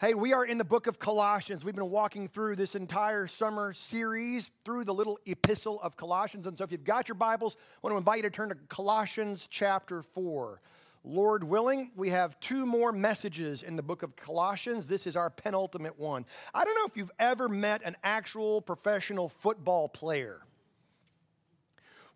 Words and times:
Hey, 0.00 0.14
we 0.14 0.32
are 0.32 0.46
in 0.46 0.56
the 0.56 0.64
book 0.64 0.86
of 0.86 0.98
Colossians. 0.98 1.62
We've 1.62 1.74
been 1.74 1.90
walking 1.90 2.26
through 2.26 2.56
this 2.56 2.74
entire 2.74 3.26
summer 3.26 3.74
series 3.74 4.50
through 4.64 4.86
the 4.86 4.94
little 4.94 5.18
epistle 5.26 5.78
of 5.82 5.94
Colossians. 5.94 6.46
And 6.46 6.56
so, 6.56 6.64
if 6.64 6.72
you've 6.72 6.84
got 6.84 7.06
your 7.06 7.16
Bibles, 7.16 7.58
I 7.60 7.78
want 7.82 7.92
to 7.92 7.98
invite 7.98 8.16
you 8.16 8.22
to 8.22 8.30
turn 8.30 8.48
to 8.48 8.54
Colossians 8.70 9.46
chapter 9.50 10.00
4. 10.00 10.62
Lord 11.04 11.44
willing, 11.44 11.90
we 11.96 12.08
have 12.08 12.40
two 12.40 12.64
more 12.64 12.92
messages 12.92 13.62
in 13.62 13.76
the 13.76 13.82
book 13.82 14.02
of 14.02 14.16
Colossians. 14.16 14.86
This 14.86 15.06
is 15.06 15.16
our 15.16 15.28
penultimate 15.28 15.98
one. 15.98 16.24
I 16.54 16.64
don't 16.64 16.76
know 16.76 16.86
if 16.86 16.96
you've 16.96 17.12
ever 17.18 17.46
met 17.46 17.82
an 17.84 17.94
actual 18.02 18.62
professional 18.62 19.28
football 19.28 19.86
player 19.86 20.40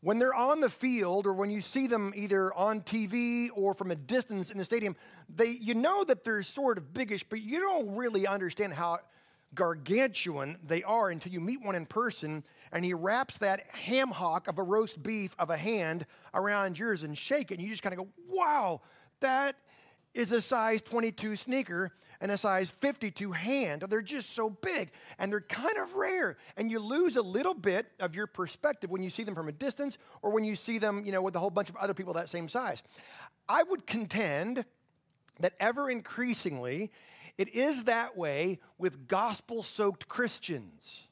when 0.04 0.18
they're 0.18 0.34
on 0.34 0.60
the 0.60 0.68
field 0.68 1.26
or 1.26 1.32
when 1.32 1.50
you 1.50 1.62
see 1.62 1.86
them 1.86 2.12
either 2.14 2.52
on 2.52 2.82
TV 2.82 3.48
or 3.54 3.72
from 3.72 3.90
a 3.90 3.94
distance 3.94 4.50
in 4.50 4.58
the 4.58 4.64
stadium, 4.64 4.94
they, 5.34 5.48
you 5.48 5.74
know 5.74 6.04
that 6.04 6.24
they're 6.24 6.42
sort 6.42 6.76
of 6.76 6.92
biggish, 6.92 7.24
but 7.24 7.40
you 7.40 7.58
don't 7.58 7.96
really 7.96 8.26
understand 8.26 8.74
how 8.74 8.98
gargantuan 9.54 10.58
they 10.62 10.82
are 10.82 11.08
until 11.08 11.32
you 11.32 11.40
meet 11.40 11.64
one 11.64 11.74
in 11.74 11.86
person 11.86 12.44
and 12.70 12.84
he 12.84 12.92
wraps 12.92 13.38
that 13.38 13.64
ham 13.72 14.10
hock 14.10 14.46
of 14.46 14.58
a 14.58 14.62
roast 14.62 15.02
beef 15.02 15.34
of 15.38 15.48
a 15.48 15.56
hand 15.56 16.04
around 16.34 16.78
yours 16.78 17.02
and 17.02 17.16
shake 17.16 17.50
it. 17.50 17.54
And 17.54 17.62
you 17.62 17.70
just 17.70 17.82
kind 17.82 17.94
of 17.94 18.04
go, 18.04 18.08
wow, 18.28 18.82
that 19.20 19.56
is 20.12 20.32
a 20.32 20.42
size 20.42 20.82
22 20.82 21.36
sneaker 21.36 21.92
and 22.24 22.32
a 22.32 22.38
size 22.38 22.70
52 22.80 23.32
hand. 23.32 23.84
They're 23.86 24.00
just 24.00 24.30
so 24.30 24.48
big 24.48 24.90
and 25.18 25.30
they're 25.30 25.42
kind 25.42 25.76
of 25.76 25.94
rare. 25.94 26.38
And 26.56 26.70
you 26.70 26.78
lose 26.78 27.16
a 27.16 27.22
little 27.22 27.52
bit 27.52 27.86
of 28.00 28.16
your 28.16 28.26
perspective 28.26 28.88
when 28.90 29.02
you 29.02 29.10
see 29.10 29.24
them 29.24 29.34
from 29.34 29.46
a 29.46 29.52
distance 29.52 29.98
or 30.22 30.32
when 30.32 30.42
you 30.42 30.56
see 30.56 30.78
them, 30.78 31.04
you 31.04 31.12
know, 31.12 31.20
with 31.20 31.36
a 31.36 31.38
whole 31.38 31.50
bunch 31.50 31.68
of 31.68 31.76
other 31.76 31.92
people 31.92 32.14
that 32.14 32.30
same 32.30 32.48
size. 32.48 32.82
I 33.46 33.62
would 33.62 33.86
contend 33.86 34.64
that 35.40 35.52
ever 35.60 35.90
increasingly 35.90 36.90
it 37.36 37.54
is 37.54 37.84
that 37.84 38.16
way 38.16 38.58
with 38.78 39.06
gospel 39.06 39.62
soaked 39.62 40.08
Christians. 40.08 41.02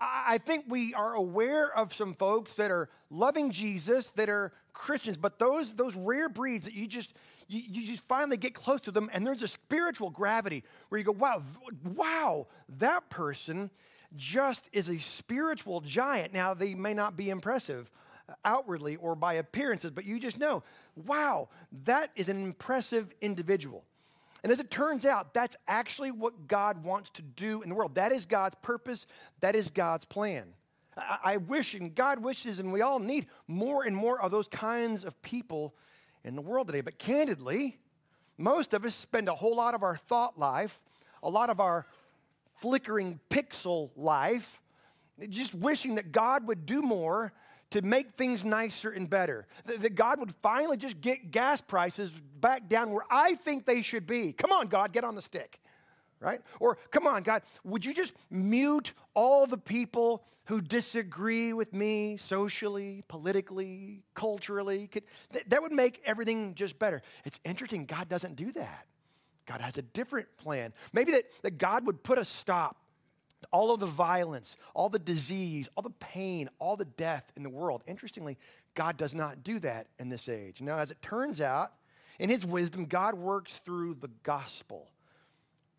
I 0.00 0.38
think 0.38 0.66
we 0.68 0.94
are 0.94 1.14
aware 1.14 1.76
of 1.76 1.92
some 1.92 2.14
folks 2.14 2.52
that 2.54 2.70
are 2.70 2.88
loving 3.10 3.50
Jesus, 3.50 4.08
that 4.10 4.28
are 4.28 4.52
Christians, 4.72 5.16
but 5.16 5.38
those, 5.38 5.74
those 5.74 5.96
rare 5.96 6.28
breeds 6.28 6.66
that 6.66 6.74
you 6.74 6.86
just, 6.86 7.12
you, 7.48 7.62
you 7.66 7.86
just 7.86 8.06
finally 8.06 8.36
get 8.36 8.54
close 8.54 8.80
to 8.82 8.92
them, 8.92 9.10
and 9.12 9.26
there's 9.26 9.42
a 9.42 9.48
spiritual 9.48 10.10
gravity 10.10 10.62
where 10.88 10.98
you 10.98 11.04
go, 11.04 11.12
wow, 11.12 11.42
wow, 11.82 12.46
that 12.78 13.10
person 13.10 13.70
just 14.16 14.68
is 14.72 14.88
a 14.88 14.98
spiritual 14.98 15.80
giant. 15.80 16.32
Now, 16.32 16.54
they 16.54 16.74
may 16.74 16.94
not 16.94 17.16
be 17.16 17.30
impressive 17.30 17.90
uh, 18.28 18.34
outwardly 18.44 18.96
or 18.96 19.16
by 19.16 19.34
appearances, 19.34 19.90
but 19.90 20.04
you 20.04 20.20
just 20.20 20.38
know, 20.38 20.62
wow, 20.94 21.48
that 21.84 22.10
is 22.14 22.28
an 22.28 22.42
impressive 22.42 23.12
individual. 23.20 23.84
And 24.42 24.52
as 24.52 24.60
it 24.60 24.70
turns 24.70 25.04
out, 25.04 25.34
that's 25.34 25.56
actually 25.66 26.10
what 26.10 26.46
God 26.46 26.84
wants 26.84 27.10
to 27.10 27.22
do 27.22 27.62
in 27.62 27.68
the 27.68 27.74
world. 27.74 27.96
That 27.96 28.12
is 28.12 28.26
God's 28.26 28.56
purpose, 28.62 29.06
that 29.40 29.56
is 29.56 29.70
God's 29.70 30.04
plan. 30.04 30.54
I, 30.96 31.18
I 31.24 31.36
wish, 31.38 31.74
and 31.74 31.94
God 31.94 32.22
wishes, 32.22 32.58
and 32.58 32.72
we 32.72 32.80
all 32.80 32.98
need 32.98 33.26
more 33.46 33.84
and 33.84 33.96
more 33.96 34.20
of 34.20 34.30
those 34.30 34.48
kinds 34.48 35.04
of 35.04 35.20
people 35.22 35.74
in 36.24 36.36
the 36.36 36.42
world 36.42 36.68
today. 36.68 36.80
But 36.80 36.98
candidly, 36.98 37.78
most 38.36 38.74
of 38.74 38.84
us 38.84 38.94
spend 38.94 39.28
a 39.28 39.34
whole 39.34 39.56
lot 39.56 39.74
of 39.74 39.82
our 39.82 39.96
thought 39.96 40.38
life, 40.38 40.80
a 41.22 41.30
lot 41.30 41.50
of 41.50 41.58
our 41.58 41.86
flickering 42.60 43.20
pixel 43.30 43.90
life, 43.96 44.60
just 45.28 45.54
wishing 45.54 45.96
that 45.96 46.12
God 46.12 46.46
would 46.46 46.64
do 46.64 46.80
more 46.82 47.32
to 47.70 47.82
make 47.82 48.12
things 48.12 48.44
nicer 48.44 48.90
and 48.90 49.08
better. 49.08 49.46
That, 49.66 49.80
that 49.80 49.94
God 49.94 50.20
would 50.20 50.34
finally 50.42 50.76
just 50.76 51.00
get 51.00 51.30
gas 51.30 51.60
prices 51.60 52.10
back 52.40 52.68
down 52.68 52.90
where 52.90 53.04
I 53.10 53.34
think 53.34 53.66
they 53.66 53.82
should 53.82 54.06
be. 54.06 54.32
Come 54.32 54.52
on, 54.52 54.68
God, 54.68 54.92
get 54.92 55.04
on 55.04 55.14
the 55.14 55.22
stick 55.22 55.60
right? 56.20 56.40
Or, 56.60 56.76
come 56.90 57.06
on, 57.06 57.22
God, 57.22 57.42
would 57.64 57.84
you 57.84 57.94
just 57.94 58.12
mute 58.30 58.92
all 59.14 59.46
the 59.46 59.58
people 59.58 60.24
who 60.46 60.60
disagree 60.60 61.52
with 61.52 61.72
me 61.72 62.16
socially, 62.16 63.04
politically, 63.08 64.02
culturally? 64.14 64.88
Could, 64.88 65.04
th- 65.32 65.44
that 65.48 65.62
would 65.62 65.72
make 65.72 66.00
everything 66.04 66.54
just 66.54 66.78
better. 66.78 67.02
It's 67.24 67.38
interesting, 67.44 67.84
God 67.84 68.08
doesn't 68.08 68.36
do 68.36 68.52
that. 68.52 68.86
God 69.46 69.60
has 69.60 69.78
a 69.78 69.82
different 69.82 70.28
plan. 70.36 70.72
Maybe 70.92 71.12
that, 71.12 71.24
that 71.42 71.58
God 71.58 71.86
would 71.86 72.02
put 72.02 72.18
a 72.18 72.24
stop 72.24 72.76
to 72.76 72.87
all 73.52 73.72
of 73.72 73.80
the 73.80 73.86
violence, 73.86 74.56
all 74.74 74.88
the 74.88 74.98
disease, 74.98 75.68
all 75.76 75.82
the 75.82 75.90
pain, 75.90 76.48
all 76.58 76.76
the 76.76 76.84
death 76.84 77.32
in 77.36 77.42
the 77.42 77.50
world. 77.50 77.82
Interestingly, 77.86 78.36
God 78.74 78.96
does 78.96 79.14
not 79.14 79.42
do 79.42 79.58
that 79.60 79.86
in 79.98 80.08
this 80.08 80.28
age. 80.28 80.60
Now, 80.60 80.78
as 80.78 80.90
it 80.90 81.00
turns 81.02 81.40
out, 81.40 81.72
in 82.18 82.28
his 82.28 82.44
wisdom, 82.44 82.86
God 82.86 83.14
works 83.14 83.58
through 83.64 83.94
the 84.00 84.10
gospel 84.22 84.88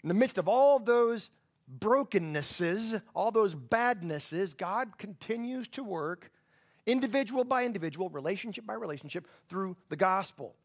in 0.04 0.08
the 0.08 0.14
midst 0.14 0.38
of 0.38 0.48
all 0.48 0.80
those 0.80 1.30
brokennesses, 1.68 3.00
all 3.14 3.32
those 3.32 3.54
badnesses, 3.54 4.54
God 4.54 4.98
continues 4.98 5.68
to 5.70 5.84
work 5.84 6.32
individual 6.86 7.44
by 7.44 7.66
individual, 7.66 8.10
relationship 8.10 8.66
by 8.66 8.74
relationship 8.74 9.28
through 9.48 9.76
the 9.90 9.96
gospel. 9.96 10.56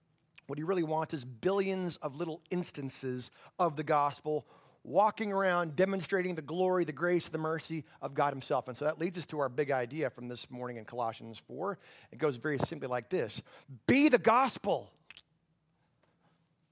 What 0.46 0.58
he 0.58 0.62
really 0.62 0.82
wants 0.82 1.12
is 1.12 1.24
billions 1.24 1.96
of 1.96 2.14
little 2.16 2.40
instances 2.50 3.30
of 3.58 3.76
the 3.76 3.82
gospel 3.82 4.46
walking 4.84 5.32
around 5.32 5.74
demonstrating 5.74 6.34
the 6.34 6.42
glory, 6.42 6.84
the 6.84 6.92
grace, 6.92 7.28
the 7.28 7.38
mercy 7.38 7.84
of 8.02 8.14
God 8.14 8.32
himself. 8.32 8.68
And 8.68 8.76
so 8.76 8.84
that 8.84 8.98
leads 8.98 9.16
us 9.16 9.24
to 9.26 9.40
our 9.40 9.48
big 9.48 9.70
idea 9.70 10.10
from 10.10 10.28
this 10.28 10.50
morning 10.50 10.76
in 10.76 10.84
Colossians 10.84 11.40
4. 11.48 11.78
It 12.12 12.18
goes 12.18 12.36
very 12.36 12.58
simply 12.58 12.88
like 12.88 13.08
this 13.08 13.42
Be 13.86 14.08
the 14.08 14.18
gospel. 14.18 14.92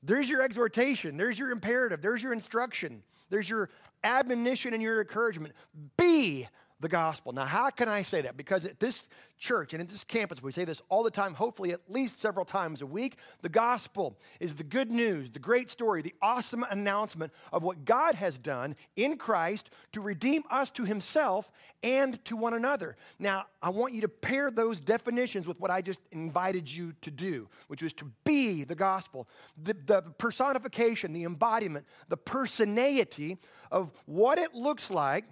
There's 0.04 0.28
your 0.28 0.42
exhortation, 0.42 1.16
there's 1.16 1.38
your 1.38 1.50
imperative, 1.50 2.02
there's 2.02 2.22
your 2.22 2.32
instruction, 2.32 3.02
there's 3.30 3.48
your 3.48 3.70
admonition 4.04 4.74
and 4.74 4.82
your 4.82 5.00
encouragement. 5.00 5.54
Be 5.96 6.48
the 6.82 6.88
gospel. 6.88 7.32
Now, 7.32 7.44
how 7.44 7.70
can 7.70 7.88
I 7.88 8.02
say 8.02 8.20
that? 8.22 8.36
Because 8.36 8.66
at 8.66 8.80
this 8.80 9.04
church 9.38 9.72
and 9.72 9.80
at 9.80 9.88
this 9.88 10.04
campus, 10.04 10.42
we 10.42 10.52
say 10.52 10.64
this 10.64 10.82
all 10.88 11.02
the 11.02 11.10
time, 11.10 11.34
hopefully 11.34 11.72
at 11.72 11.80
least 11.88 12.20
several 12.20 12.44
times 12.44 12.82
a 12.82 12.86
week. 12.86 13.16
The 13.40 13.48
gospel 13.48 14.18
is 14.40 14.54
the 14.54 14.64
good 14.64 14.90
news, 14.90 15.30
the 15.30 15.38
great 15.38 15.70
story, 15.70 16.02
the 16.02 16.14
awesome 16.20 16.64
announcement 16.70 17.32
of 17.52 17.62
what 17.62 17.84
God 17.84 18.16
has 18.16 18.36
done 18.36 18.76
in 18.96 19.16
Christ 19.16 19.70
to 19.92 20.00
redeem 20.00 20.42
us 20.50 20.70
to 20.70 20.84
himself 20.84 21.50
and 21.82 22.22
to 22.24 22.36
one 22.36 22.54
another. 22.54 22.96
Now, 23.18 23.46
I 23.62 23.70
want 23.70 23.94
you 23.94 24.00
to 24.02 24.08
pair 24.08 24.50
those 24.50 24.80
definitions 24.80 25.46
with 25.46 25.60
what 25.60 25.70
I 25.70 25.82
just 25.82 26.00
invited 26.10 26.70
you 26.70 26.94
to 27.02 27.10
do, 27.10 27.48
which 27.68 27.82
was 27.82 27.92
to 27.94 28.10
be 28.24 28.64
the 28.64 28.74
gospel, 28.74 29.28
the, 29.62 29.74
the 29.74 30.02
personification, 30.18 31.12
the 31.12 31.24
embodiment, 31.24 31.86
the 32.08 32.16
personality 32.16 33.38
of 33.70 33.92
what 34.06 34.38
it 34.38 34.52
looks 34.52 34.90
like 34.90 35.24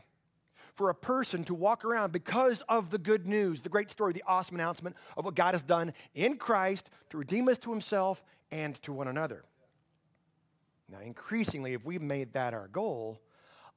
for 0.75 0.91
a 0.91 0.95
person 0.95 1.45
to 1.45 1.55
walk 1.55 1.85
around 1.85 2.13
because 2.13 2.63
of 2.69 2.91
the 2.91 2.99
good 2.99 3.27
news, 3.27 3.61
the 3.61 3.69
great 3.69 3.91
story, 3.91 4.13
the 4.13 4.25
awesome 4.27 4.57
announcement 4.57 4.97
of 5.17 5.25
what 5.25 5.35
God 5.35 5.55
has 5.55 5.63
done 5.63 5.93
in 6.15 6.37
Christ 6.37 6.91
to 7.11 7.19
redeem 7.19 7.49
us 7.49 7.59
to 7.59 7.71
himself 7.71 8.23
and 8.51 8.75
to 8.83 8.93
one 8.93 9.09
another. 9.09 9.45
Now, 10.91 11.01
increasingly, 11.01 11.75
if 11.75 11.85
we 11.85 11.99
made 11.99 12.33
that 12.33 12.53
our 12.53 12.69
goal, 12.69 13.21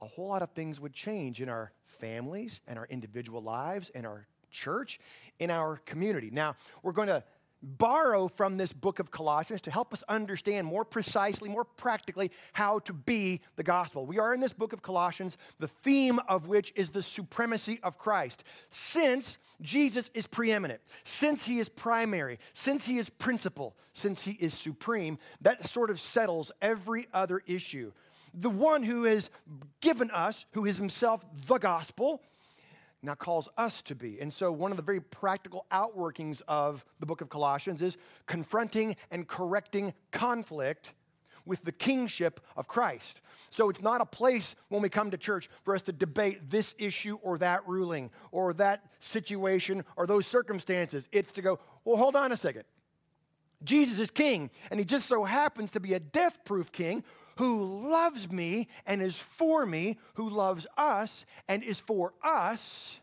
a 0.01 0.05
whole 0.05 0.29
lot 0.29 0.41
of 0.41 0.49
things 0.51 0.79
would 0.79 0.93
change 0.93 1.41
in 1.41 1.49
our 1.49 1.71
families 1.83 2.61
and 2.67 2.77
our 2.79 2.87
individual 2.89 3.41
lives 3.41 3.91
and 3.93 4.05
our 4.05 4.27
church, 4.51 4.99
in 5.39 5.49
our 5.49 5.77
community. 5.85 6.29
Now, 6.31 6.55
we're 6.81 6.91
going 6.91 7.07
to 7.07 7.23
borrow 7.63 8.28
from 8.28 8.57
this 8.57 8.74
book 8.74 9.00
of 9.00 9.09
Colossians 9.09 9.62
to 9.62 9.72
help 9.72 9.94
us 9.94 10.03
understand 10.09 10.68
more 10.68 10.84
precisely, 10.84 11.50
more 11.50 11.63
practically, 11.63 12.29
how 12.51 12.79
to 12.79 12.94
be 12.94 13.40
the 13.56 13.63
gospel. 13.63 14.06
We 14.06 14.19
are 14.19 14.34
in 14.34 14.41
this 14.41 14.53
book 14.53 14.74
of 14.74 14.81
Colossians, 14.81 15.38
the 15.59 15.69
theme 15.69 16.19
of 16.28 16.47
which 16.47 16.74
is 16.75 16.90
the 16.90 17.01
supremacy 17.01 17.79
of 17.81 17.97
Christ. 17.97 18.44
Since 18.69 19.38
Jesus 19.62 20.12
is 20.13 20.28
preeminent, 20.28 20.81
since 21.06 21.46
he 21.46 21.59
is 21.59 21.69
primary, 21.69 22.38
since 22.53 22.85
he 22.85 22.97
is 22.97 23.09
principal, 23.09 23.75
since 23.94 24.22
he 24.22 24.34
is 24.34 24.53
supreme, 24.53 25.18
that 25.41 25.63
sort 25.63 25.90
of 25.90 26.01
settles 26.01 26.51
every 26.62 27.07
other 27.13 27.41
issue. 27.47 27.94
The 28.33 28.50
one 28.50 28.83
who 28.83 29.04
has 29.04 29.30
given 29.80 30.12
us, 30.12 30.45
who 30.51 30.66
is 30.66 30.77
himself 30.77 31.24
the 31.48 31.59
gospel, 31.59 32.21
now 33.03 33.15
calls 33.15 33.50
us 33.57 33.81
to 33.83 33.95
be. 33.95 34.19
And 34.19 34.31
so, 34.31 34.51
one 34.51 34.71
of 34.71 34.77
the 34.77 34.83
very 34.83 35.01
practical 35.01 35.65
outworkings 35.71 36.41
of 36.47 36.85
the 37.00 37.05
book 37.05 37.21
of 37.21 37.29
Colossians 37.29 37.81
is 37.81 37.97
confronting 38.25 38.95
and 39.11 39.27
correcting 39.27 39.94
conflict 40.11 40.94
with 41.45 41.63
the 41.65 41.73
kingship 41.73 42.39
of 42.55 42.67
Christ. 42.67 43.21
So, 43.50 43.69
it's 43.69 43.81
not 43.81 44.01
a 44.01 44.05
place 44.05 44.55
when 44.69 44.81
we 44.81 44.89
come 44.89 45.11
to 45.11 45.17
church 45.17 45.50
for 45.63 45.75
us 45.75 45.81
to 45.83 45.91
debate 45.91 46.50
this 46.50 46.73
issue 46.77 47.17
or 47.21 47.38
that 47.39 47.67
ruling 47.67 48.09
or 48.31 48.53
that 48.53 48.85
situation 49.00 49.83
or 49.97 50.07
those 50.07 50.25
circumstances. 50.25 51.09
It's 51.11 51.33
to 51.33 51.41
go, 51.41 51.59
well, 51.83 51.97
hold 51.97 52.15
on 52.15 52.31
a 52.31 52.38
second. 52.38 52.63
Jesus 53.63 53.99
is 53.99 54.11
king, 54.11 54.49
and 54.71 54.79
he 54.79 54.85
just 54.85 55.07
so 55.07 55.23
happens 55.23 55.71
to 55.71 55.79
be 55.79 55.94
a 55.94 55.99
death 55.99 56.44
proof 56.44 56.71
king 56.71 57.03
who 57.38 57.89
loves 57.89 58.31
me 58.31 58.68
and 58.85 59.01
is 59.01 59.18
for 59.18 59.65
me, 59.65 59.97
who 60.15 60.30
loves 60.30 60.68
us 60.77 61.25
and 61.47 61.63
is 61.63 61.80
for 61.80 62.13
us. 62.24 63.00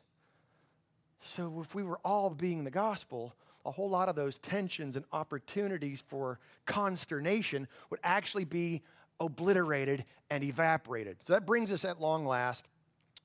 So, 1.22 1.60
if 1.60 1.74
we 1.74 1.82
were 1.82 1.98
all 2.04 2.30
being 2.30 2.64
the 2.64 2.70
gospel, 2.70 3.34
a 3.64 3.70
whole 3.70 3.90
lot 3.90 4.08
of 4.08 4.16
those 4.16 4.38
tensions 4.38 4.96
and 4.96 5.04
opportunities 5.12 6.02
for 6.06 6.38
consternation 6.64 7.68
would 7.90 8.00
actually 8.02 8.44
be 8.44 8.82
obliterated 9.20 10.04
and 10.30 10.42
evaporated. 10.42 11.18
So 11.22 11.34
that 11.34 11.46
brings 11.46 11.70
us 11.70 11.84
at 11.84 12.00
long 12.00 12.24
last 12.24 12.64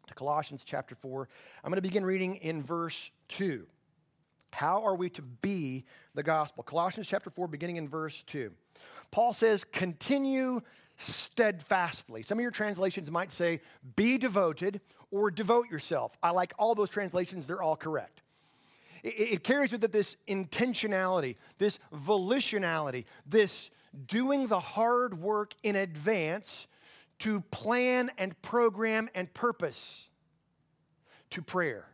to 0.08 0.14
Colossians 0.14 0.64
chapter 0.66 0.94
4. 0.94 1.28
I'm 1.64 1.72
going 1.72 1.78
to 1.78 1.82
begin 1.82 2.06
reading 2.06 2.36
in 2.36 2.62
verse 2.62 3.10
2. 3.30 3.66
How 4.52 4.84
are 4.84 4.96
we 4.96 5.10
to 5.12 5.22
be 5.22 5.84
the 6.14 6.24
gospel? 6.24 6.64
Colossians 6.64 7.08
chapter 7.08 7.30
4, 7.30 7.48
beginning 7.48 7.78
in 7.78 7.90
verse 7.90 8.24
2. 8.28 8.52
Paul 9.12 9.34
says, 9.34 9.64
continue 9.64 10.62
steadfastly. 10.98 12.24
Some 12.24 12.38
of 12.38 12.42
your 12.42 12.52
translations 12.52 13.12
might 13.12 13.32
say, 13.32 13.62
be 13.96 14.18
devoted 14.18 14.82
or 15.12 15.32
devote 15.32 15.70
yourself. 15.70 16.18
I 16.24 16.32
like 16.32 16.54
all 16.58 16.76
those 16.76 16.90
translations, 16.90 17.46
they're 17.46 17.62
all 17.62 17.76
correct. 17.76 18.22
It, 19.04 19.34
it 19.34 19.44
carries 19.44 19.72
with 19.72 19.84
it 19.84 19.92
this 19.92 20.18
intentionality, 20.28 21.36
this 21.58 21.80
volitionality, 21.94 23.06
this 23.26 23.70
doing 24.08 24.48
the 24.48 24.60
hard 24.60 25.20
work 25.22 25.54
in 25.64 25.76
advance 25.76 26.68
to 27.20 27.42
plan 27.52 28.12
and 28.18 28.40
program 28.42 29.10
and 29.16 29.34
purpose 29.34 30.06
to 31.30 31.42
prayer. 31.42 31.88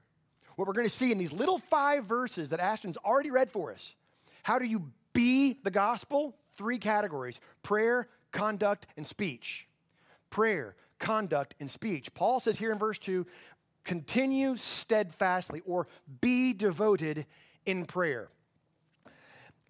What 0.55 0.67
we're 0.67 0.73
going 0.73 0.87
to 0.87 0.93
see 0.95 1.11
in 1.11 1.17
these 1.17 1.31
little 1.31 1.57
five 1.57 2.05
verses 2.05 2.49
that 2.49 2.59
Ashton's 2.59 2.97
already 2.97 3.31
read 3.31 3.51
for 3.51 3.71
us 3.71 3.95
how 4.43 4.57
do 4.57 4.65
you 4.65 4.91
be 5.13 5.57
the 5.63 5.71
gospel? 5.71 6.35
Three 6.53 6.77
categories 6.77 7.39
prayer, 7.63 8.07
conduct, 8.31 8.87
and 8.97 9.05
speech. 9.05 9.67
Prayer, 10.29 10.75
conduct, 10.99 11.55
and 11.59 11.69
speech. 11.69 12.13
Paul 12.13 12.39
says 12.39 12.57
here 12.57 12.71
in 12.71 12.79
verse 12.79 12.97
2 12.99 13.25
continue 13.83 14.55
steadfastly 14.57 15.61
or 15.65 15.87
be 16.21 16.53
devoted 16.53 17.25
in 17.65 17.85
prayer. 17.85 18.29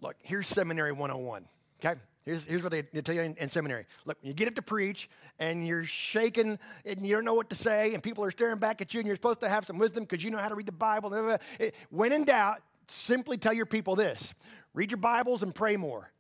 Look, 0.02 0.16
here's 0.22 0.48
seminary 0.48 0.92
101, 0.92 1.46
okay? 1.80 2.00
Here's, 2.24 2.46
here's 2.46 2.62
what 2.62 2.72
they, 2.72 2.84
tell 2.84 3.16
you 3.16 3.22
in, 3.22 3.36
in, 3.40 3.50
seminary. 3.50 3.86
Look, 4.06 4.18
when 4.22 4.28
you 4.28 4.34
get 4.34 4.48
up 4.48 4.56
to 4.56 4.62
preach 4.62 5.10
and 5.40 5.66
you're 5.66 5.84
shaking 5.84 6.60
and 6.86 7.06
you 7.06 7.16
don't 7.16 7.26
know 7.26 7.34
what 7.34 7.50
to 7.50 7.56
say 7.56 7.94
and 7.94 8.04
people 8.04 8.24
are 8.24 8.32
staring 8.32 8.60
back 8.60 8.82
at 8.82 8.94
you 8.94 9.00
and 9.00 9.08
you're 9.08 9.16
supposed 9.16 9.40
to 9.40 9.50
have 9.50 9.66
some 9.66 9.80
wisdom 9.80 10.04
because 10.04 10.24
you 10.24 10.30
know 10.30 10.38
how 10.38 10.50
to 10.50 10.56
read 10.56 10.68
the 10.68 10.72
Bible. 10.72 11.38
When 11.90 12.12
in 12.12 12.24
doubt, 12.24 12.62
simply 12.88 13.38
tell 13.38 13.54
your 13.54 13.66
people 13.66 13.96
this 13.96 14.34
read 14.74 14.92
your 14.92 15.00
Bibles 15.00 15.44
and 15.44 15.54
pray 15.54 15.78
more, 15.78 16.12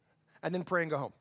and 0.43 0.53
then 0.53 0.63
pray 0.63 0.81
and 0.81 0.91
go 0.91 0.97
home. 0.97 1.13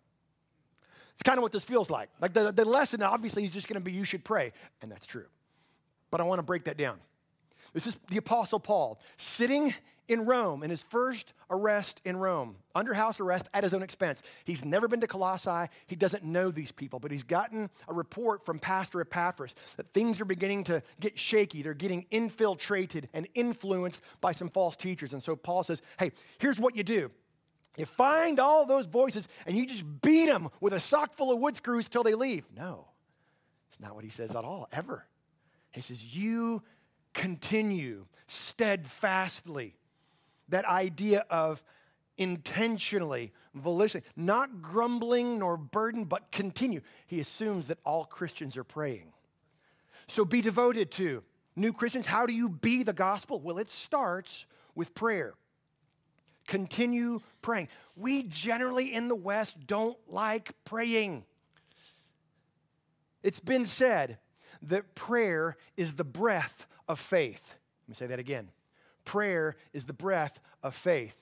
It's 1.20 1.28
kind 1.28 1.36
of 1.36 1.42
what 1.42 1.52
this 1.52 1.64
feels 1.64 1.90
like. 1.90 2.08
Like 2.18 2.32
the, 2.32 2.50
the 2.50 2.64
lesson 2.64 3.02
obviously 3.02 3.44
is 3.44 3.50
just 3.50 3.68
going 3.68 3.78
to 3.78 3.84
be 3.84 3.92
you 3.92 4.04
should 4.04 4.24
pray, 4.24 4.52
and 4.80 4.90
that's 4.90 5.04
true. 5.04 5.26
But 6.10 6.22
I 6.22 6.24
want 6.24 6.38
to 6.38 6.42
break 6.42 6.64
that 6.64 6.78
down. 6.78 6.98
This 7.74 7.86
is 7.86 7.98
the 8.08 8.16
Apostle 8.16 8.58
Paul 8.58 8.98
sitting 9.18 9.74
in 10.08 10.24
Rome 10.24 10.62
in 10.62 10.70
his 10.70 10.80
first 10.80 11.34
arrest 11.50 12.00
in 12.06 12.16
Rome, 12.16 12.56
under 12.74 12.94
house 12.94 13.20
arrest 13.20 13.50
at 13.52 13.64
his 13.64 13.74
own 13.74 13.82
expense. 13.82 14.22
He's 14.46 14.64
never 14.64 14.88
been 14.88 15.02
to 15.02 15.06
Colossae. 15.06 15.70
He 15.86 15.94
doesn't 15.94 16.24
know 16.24 16.50
these 16.50 16.72
people, 16.72 16.98
but 16.98 17.10
he's 17.10 17.22
gotten 17.22 17.68
a 17.86 17.92
report 17.92 18.46
from 18.46 18.58
Pastor 18.58 19.02
Epaphras 19.02 19.54
that 19.76 19.92
things 19.92 20.22
are 20.22 20.24
beginning 20.24 20.64
to 20.64 20.82
get 21.00 21.18
shaky. 21.18 21.60
They're 21.60 21.74
getting 21.74 22.06
infiltrated 22.10 23.10
and 23.12 23.28
influenced 23.34 24.00
by 24.22 24.32
some 24.32 24.48
false 24.48 24.74
teachers. 24.74 25.12
And 25.12 25.22
so 25.22 25.36
Paul 25.36 25.64
says, 25.64 25.82
Hey, 25.98 26.12
here's 26.38 26.58
what 26.58 26.74
you 26.76 26.82
do. 26.82 27.10
You 27.76 27.86
find 27.86 28.40
all 28.40 28.66
those 28.66 28.86
voices 28.86 29.28
and 29.46 29.56
you 29.56 29.66
just 29.66 29.84
beat 30.02 30.26
them 30.26 30.48
with 30.60 30.72
a 30.72 30.80
sock 30.80 31.14
full 31.14 31.32
of 31.32 31.38
wood 31.38 31.56
screws 31.56 31.88
till 31.88 32.02
they 32.02 32.14
leave. 32.14 32.46
No, 32.56 32.88
it's 33.68 33.80
not 33.80 33.94
what 33.94 34.04
he 34.04 34.10
says 34.10 34.34
at 34.34 34.44
all, 34.44 34.68
ever. 34.72 35.06
He 35.72 35.80
says, 35.80 36.02
You 36.04 36.62
continue 37.14 38.06
steadfastly. 38.26 39.76
That 40.48 40.64
idea 40.64 41.24
of 41.30 41.62
intentionally, 42.18 43.32
volitionally, 43.56 44.02
not 44.16 44.60
grumbling 44.60 45.38
nor 45.38 45.56
burden, 45.56 46.04
but 46.04 46.32
continue. 46.32 46.80
He 47.06 47.20
assumes 47.20 47.68
that 47.68 47.78
all 47.84 48.04
Christians 48.04 48.56
are 48.56 48.64
praying. 48.64 49.12
So 50.08 50.24
be 50.24 50.40
devoted 50.40 50.90
to 50.92 51.22
new 51.54 51.72
Christians. 51.72 52.06
How 52.06 52.26
do 52.26 52.32
you 52.32 52.48
be 52.48 52.82
the 52.82 52.92
gospel? 52.92 53.40
Well, 53.40 53.58
it 53.58 53.70
starts 53.70 54.44
with 54.74 54.92
prayer. 54.94 55.34
Continue 56.50 57.20
praying. 57.42 57.68
We 57.94 58.24
generally 58.24 58.92
in 58.92 59.06
the 59.06 59.14
West 59.14 59.68
don't 59.68 59.96
like 60.08 60.52
praying. 60.64 61.24
It's 63.22 63.38
been 63.38 63.64
said 63.64 64.18
that 64.62 64.96
prayer 64.96 65.56
is 65.76 65.92
the 65.92 66.02
breath 66.02 66.66
of 66.88 66.98
faith. 66.98 67.54
Let 67.84 67.88
me 67.88 67.94
say 67.94 68.08
that 68.08 68.18
again. 68.18 68.48
Prayer 69.04 69.54
is 69.72 69.84
the 69.84 69.92
breath 69.92 70.40
of 70.60 70.74
faith. 70.74 71.16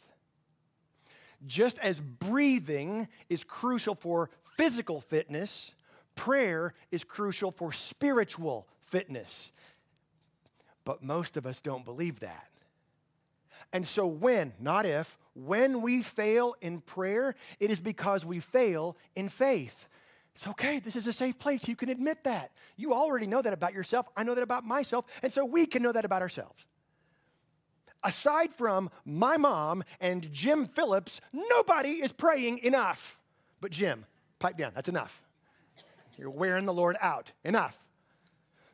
Just 1.46 1.78
as 1.80 2.00
breathing 2.00 3.06
is 3.28 3.44
crucial 3.44 3.94
for 3.94 4.30
physical 4.56 4.98
fitness, 4.98 5.72
prayer 6.14 6.72
is 6.90 7.04
crucial 7.04 7.50
for 7.50 7.70
spiritual 7.70 8.66
fitness. 8.80 9.52
But 10.86 11.02
most 11.02 11.36
of 11.36 11.44
us 11.44 11.60
don't 11.60 11.84
believe 11.84 12.20
that. 12.20 12.48
And 13.72 13.86
so, 13.86 14.06
when, 14.06 14.54
not 14.58 14.86
if, 14.86 15.18
when 15.34 15.82
we 15.82 16.02
fail 16.02 16.54
in 16.60 16.80
prayer, 16.80 17.34
it 17.60 17.70
is 17.70 17.80
because 17.80 18.24
we 18.24 18.40
fail 18.40 18.96
in 19.14 19.28
faith. 19.28 19.88
It's 20.34 20.46
okay. 20.46 20.78
This 20.78 20.96
is 20.96 21.06
a 21.06 21.12
safe 21.12 21.38
place. 21.38 21.66
You 21.66 21.76
can 21.76 21.88
admit 21.88 22.24
that. 22.24 22.52
You 22.76 22.94
already 22.94 23.26
know 23.26 23.42
that 23.42 23.52
about 23.52 23.74
yourself. 23.74 24.06
I 24.16 24.22
know 24.22 24.34
that 24.34 24.42
about 24.42 24.64
myself. 24.64 25.04
And 25.22 25.32
so 25.32 25.44
we 25.44 25.66
can 25.66 25.82
know 25.82 25.92
that 25.92 26.04
about 26.04 26.22
ourselves. 26.22 26.64
Aside 28.04 28.52
from 28.52 28.90
my 29.04 29.36
mom 29.36 29.82
and 30.00 30.30
Jim 30.32 30.66
Phillips, 30.66 31.20
nobody 31.32 31.94
is 31.94 32.12
praying 32.12 32.58
enough. 32.58 33.18
But 33.60 33.72
Jim, 33.72 34.06
pipe 34.38 34.56
down. 34.56 34.72
That's 34.74 34.88
enough. 34.88 35.20
You're 36.16 36.30
wearing 36.30 36.66
the 36.66 36.72
Lord 36.72 36.96
out. 37.00 37.32
Enough. 37.44 37.76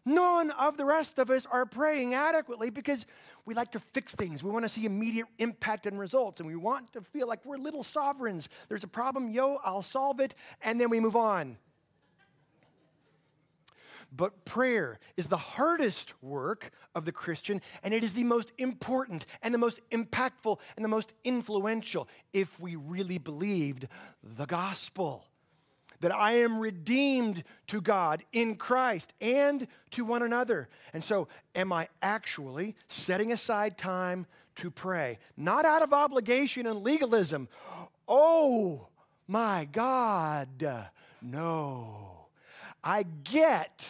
None 0.05 0.51
of 0.51 0.77
the 0.77 0.85
rest 0.85 1.19
of 1.19 1.31
us 1.31 1.47
are 1.51 1.65
praying 1.65 2.13
adequately 2.13 2.69
because 2.69 3.07
we 3.47 3.55
like 3.55 3.73
to 3.73 3.81
fix 3.81 4.15
things. 4.15 4.43
We 4.43 4.51
want 4.51 4.65
to 4.65 4.69
see 4.69 4.87
immediate 4.87 5.27
impact 5.39 5.87
and 5.87 5.99
results, 5.99 6.41
and 6.41 6.49
we 6.49 6.57
want 6.57 6.93
to 6.95 7.03
feel 7.03 7.29
like 7.29 7.45
we're 7.45 7.59
little 7.59 7.83
sovereigns. 7.83 8.49
There's 8.69 8.85
a 8.85 8.89
problem, 8.89 9.31
yo, 9.31 9.59
I'll 9.65 9.83
solve 9.83 10.21
it, 10.21 10.35
and 10.63 10.81
then 10.81 10.91
we 10.91 11.01
move 11.01 11.17
on. 11.17 11.59
But 14.17 14.45
prayer 14.45 15.01
is 15.17 15.27
the 15.27 15.37
hardest 15.37 16.15
work 16.23 16.71
of 16.95 17.05
the 17.05 17.13
Christian, 17.13 17.61
and 17.83 17.93
it 17.93 18.05
is 18.05 18.13
the 18.13 18.25
most 18.25 18.53
important 18.59 19.27
and 19.43 19.53
the 19.53 19.59
most 19.59 19.81
impactful 19.91 20.59
and 20.77 20.85
the 20.85 20.89
most 20.89 21.13
influential 21.25 22.09
if 22.33 22.61
we 22.61 22.77
really 22.77 23.19
believed 23.19 23.89
the 24.23 24.47
gospel 24.47 25.27
that 26.01 26.15
I 26.15 26.35
am 26.35 26.59
redeemed 26.59 27.45
to 27.69 27.81
God 27.81 28.23
in 28.33 28.57
Christ 28.57 29.13
and 29.21 29.67
to 29.93 30.05
one 30.05 30.23
another. 30.23 30.69
And 30.93 31.03
so, 31.03 31.29
am 31.55 31.73
I 31.73 31.89
actually 32.03 32.77
setting 32.89 33.33
aside 33.33 33.79
time 33.79 34.27
to 34.57 34.71
pray? 34.71 35.19
Not 35.37 35.65
out 35.65 35.83
of 35.83 35.93
obligation 35.93 36.67
and 36.67 36.83
legalism. 36.83 37.49
Oh 38.07 38.89
my 39.27 39.69
God, 39.71 40.83
no. 41.23 42.27
I 42.83 43.05
get 43.25 43.85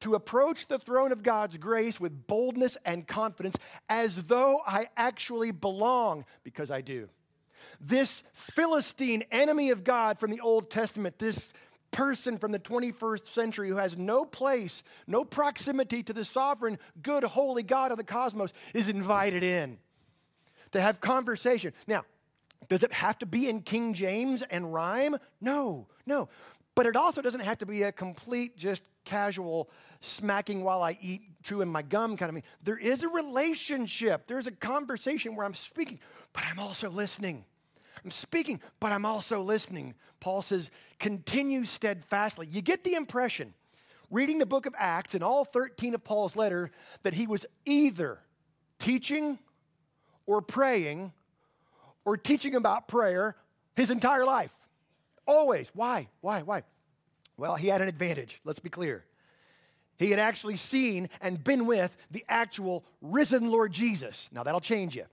to 0.00 0.14
approach 0.14 0.66
the 0.66 0.78
throne 0.78 1.12
of 1.12 1.22
God's 1.22 1.56
grace 1.56 1.98
with 1.98 2.26
boldness 2.26 2.76
and 2.84 3.08
confidence 3.08 3.56
as 3.88 4.26
though 4.26 4.60
I 4.66 4.88
actually 4.96 5.50
belong, 5.50 6.26
because 6.44 6.70
I 6.70 6.82
do 6.82 7.08
this 7.86 8.22
Philistine 8.32 9.24
enemy 9.30 9.70
of 9.70 9.84
God 9.84 10.18
from 10.18 10.30
the 10.30 10.40
Old 10.40 10.70
Testament, 10.70 11.18
this 11.18 11.52
person 11.90 12.38
from 12.38 12.50
the 12.50 12.58
21st 12.58 13.32
century 13.32 13.68
who 13.68 13.76
has 13.76 13.96
no 13.96 14.24
place, 14.24 14.82
no 15.06 15.24
proximity 15.24 16.02
to 16.02 16.12
the 16.12 16.24
sovereign, 16.24 16.78
good, 17.02 17.22
holy 17.22 17.62
God 17.62 17.92
of 17.92 17.98
the 17.98 18.04
cosmos, 18.04 18.52
is 18.74 18.88
invited 18.88 19.42
in 19.42 19.78
to 20.72 20.80
have 20.80 21.00
conversation. 21.00 21.72
Now, 21.86 22.04
does 22.68 22.82
it 22.82 22.92
have 22.92 23.18
to 23.18 23.26
be 23.26 23.48
in 23.48 23.60
King 23.60 23.94
James 23.94 24.42
and 24.42 24.72
rhyme? 24.72 25.16
No, 25.40 25.86
no. 26.06 26.28
But 26.74 26.86
it 26.86 26.96
also 26.96 27.22
doesn't 27.22 27.40
have 27.40 27.58
to 27.58 27.66
be 27.66 27.84
a 27.84 27.92
complete, 27.92 28.56
just 28.56 28.82
casual 29.04 29.70
smacking 30.00 30.64
while 30.64 30.82
I 30.82 30.98
eat, 31.00 31.22
chewing 31.42 31.68
my 31.68 31.82
gum 31.82 32.16
kind 32.16 32.30
of 32.30 32.34
thing. 32.34 32.44
There 32.62 32.78
is 32.78 33.02
a 33.02 33.08
relationship, 33.08 34.26
there's 34.26 34.46
a 34.46 34.52
conversation 34.52 35.36
where 35.36 35.46
I'm 35.46 35.54
speaking, 35.54 36.00
but 36.32 36.42
I'm 36.50 36.58
also 36.58 36.90
listening. 36.90 37.44
I'm 38.04 38.10
speaking, 38.10 38.60
but 38.80 38.92
I'm 38.92 39.06
also 39.06 39.40
listening. 39.40 39.94
Paul 40.20 40.42
says, 40.42 40.70
continue 40.98 41.64
steadfastly. 41.64 42.46
You 42.50 42.60
get 42.60 42.84
the 42.84 42.94
impression, 42.94 43.54
reading 44.10 44.38
the 44.38 44.46
book 44.46 44.66
of 44.66 44.74
Acts 44.78 45.14
and 45.14 45.24
all 45.24 45.44
13 45.44 45.94
of 45.94 46.04
Paul's 46.04 46.36
letter, 46.36 46.70
that 47.02 47.14
he 47.14 47.26
was 47.26 47.46
either 47.64 48.18
teaching 48.78 49.38
or 50.26 50.42
praying 50.42 51.12
or 52.04 52.16
teaching 52.16 52.54
about 52.54 52.88
prayer 52.88 53.36
his 53.76 53.90
entire 53.90 54.24
life. 54.24 54.54
Always. 55.26 55.70
Why? 55.74 56.08
Why? 56.20 56.42
Why? 56.42 56.62
Well, 57.36 57.56
he 57.56 57.68
had 57.68 57.80
an 57.80 57.88
advantage. 57.88 58.40
Let's 58.44 58.60
be 58.60 58.68
clear. 58.68 59.04
He 59.98 60.10
had 60.10 60.18
actually 60.18 60.56
seen 60.56 61.08
and 61.20 61.42
been 61.42 61.66
with 61.66 61.96
the 62.10 62.24
actual 62.28 62.84
risen 63.00 63.50
Lord 63.50 63.72
Jesus. 63.72 64.28
Now, 64.32 64.42
that'll 64.42 64.60
change 64.60 64.94
you. 64.94 65.04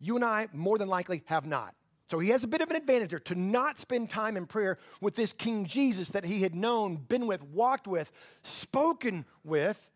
You 0.00 0.16
and 0.16 0.24
I, 0.24 0.48
more 0.52 0.78
than 0.78 0.88
likely, 0.88 1.22
have 1.26 1.46
not. 1.46 1.74
So 2.10 2.18
he 2.18 2.30
has 2.30 2.42
a 2.42 2.48
bit 2.48 2.60
of 2.60 2.68
an 2.70 2.76
advantage 2.76 3.10
there 3.10 3.20
to 3.20 3.36
not 3.36 3.78
spend 3.78 4.10
time 4.10 4.36
in 4.36 4.44
prayer 4.44 4.78
with 5.00 5.14
this 5.14 5.32
King 5.32 5.64
Jesus 5.64 6.08
that 6.08 6.24
he 6.24 6.42
had 6.42 6.56
known, 6.56 6.96
been 6.96 7.28
with, 7.28 7.40
walked 7.40 7.86
with, 7.86 8.10
spoken 8.42 9.24
with. 9.44 9.88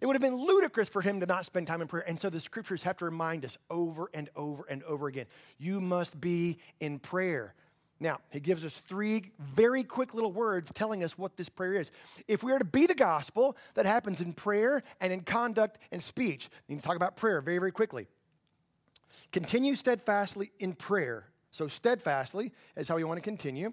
It 0.00 0.06
would 0.06 0.14
have 0.14 0.20
been 0.20 0.34
ludicrous 0.34 0.88
for 0.88 1.00
him 1.00 1.20
to 1.20 1.26
not 1.26 1.46
spend 1.46 1.68
time 1.68 1.80
in 1.80 1.86
prayer. 1.86 2.02
And 2.08 2.18
so 2.20 2.28
the 2.28 2.40
scriptures 2.40 2.82
have 2.82 2.96
to 2.96 3.04
remind 3.04 3.44
us 3.44 3.56
over 3.70 4.10
and 4.12 4.28
over 4.34 4.64
and 4.68 4.82
over 4.82 5.06
again 5.06 5.26
you 5.58 5.80
must 5.80 6.20
be 6.20 6.58
in 6.80 6.98
prayer. 6.98 7.54
Now, 8.00 8.18
he 8.32 8.40
gives 8.40 8.64
us 8.64 8.76
three 8.80 9.30
very 9.38 9.84
quick 9.84 10.12
little 10.12 10.32
words 10.32 10.72
telling 10.74 11.04
us 11.04 11.16
what 11.16 11.36
this 11.36 11.48
prayer 11.48 11.74
is. 11.74 11.92
If 12.26 12.42
we 12.42 12.50
are 12.50 12.58
to 12.58 12.64
be 12.64 12.88
the 12.88 12.96
gospel, 12.96 13.56
that 13.74 13.86
happens 13.86 14.20
in 14.20 14.32
prayer 14.32 14.82
and 15.00 15.12
in 15.12 15.20
conduct 15.20 15.78
and 15.92 16.02
speech. 16.02 16.48
We 16.66 16.74
need 16.74 16.80
to 16.80 16.88
talk 16.88 16.96
about 16.96 17.14
prayer 17.14 17.40
very, 17.40 17.58
very 17.58 17.70
quickly. 17.70 18.08
Continue 19.30 19.76
steadfastly 19.76 20.50
in 20.58 20.72
prayer. 20.72 21.29
So, 21.50 21.68
steadfastly 21.68 22.52
is 22.76 22.88
how 22.88 22.96
we 22.96 23.04
want 23.04 23.18
to 23.18 23.22
continue. 23.22 23.72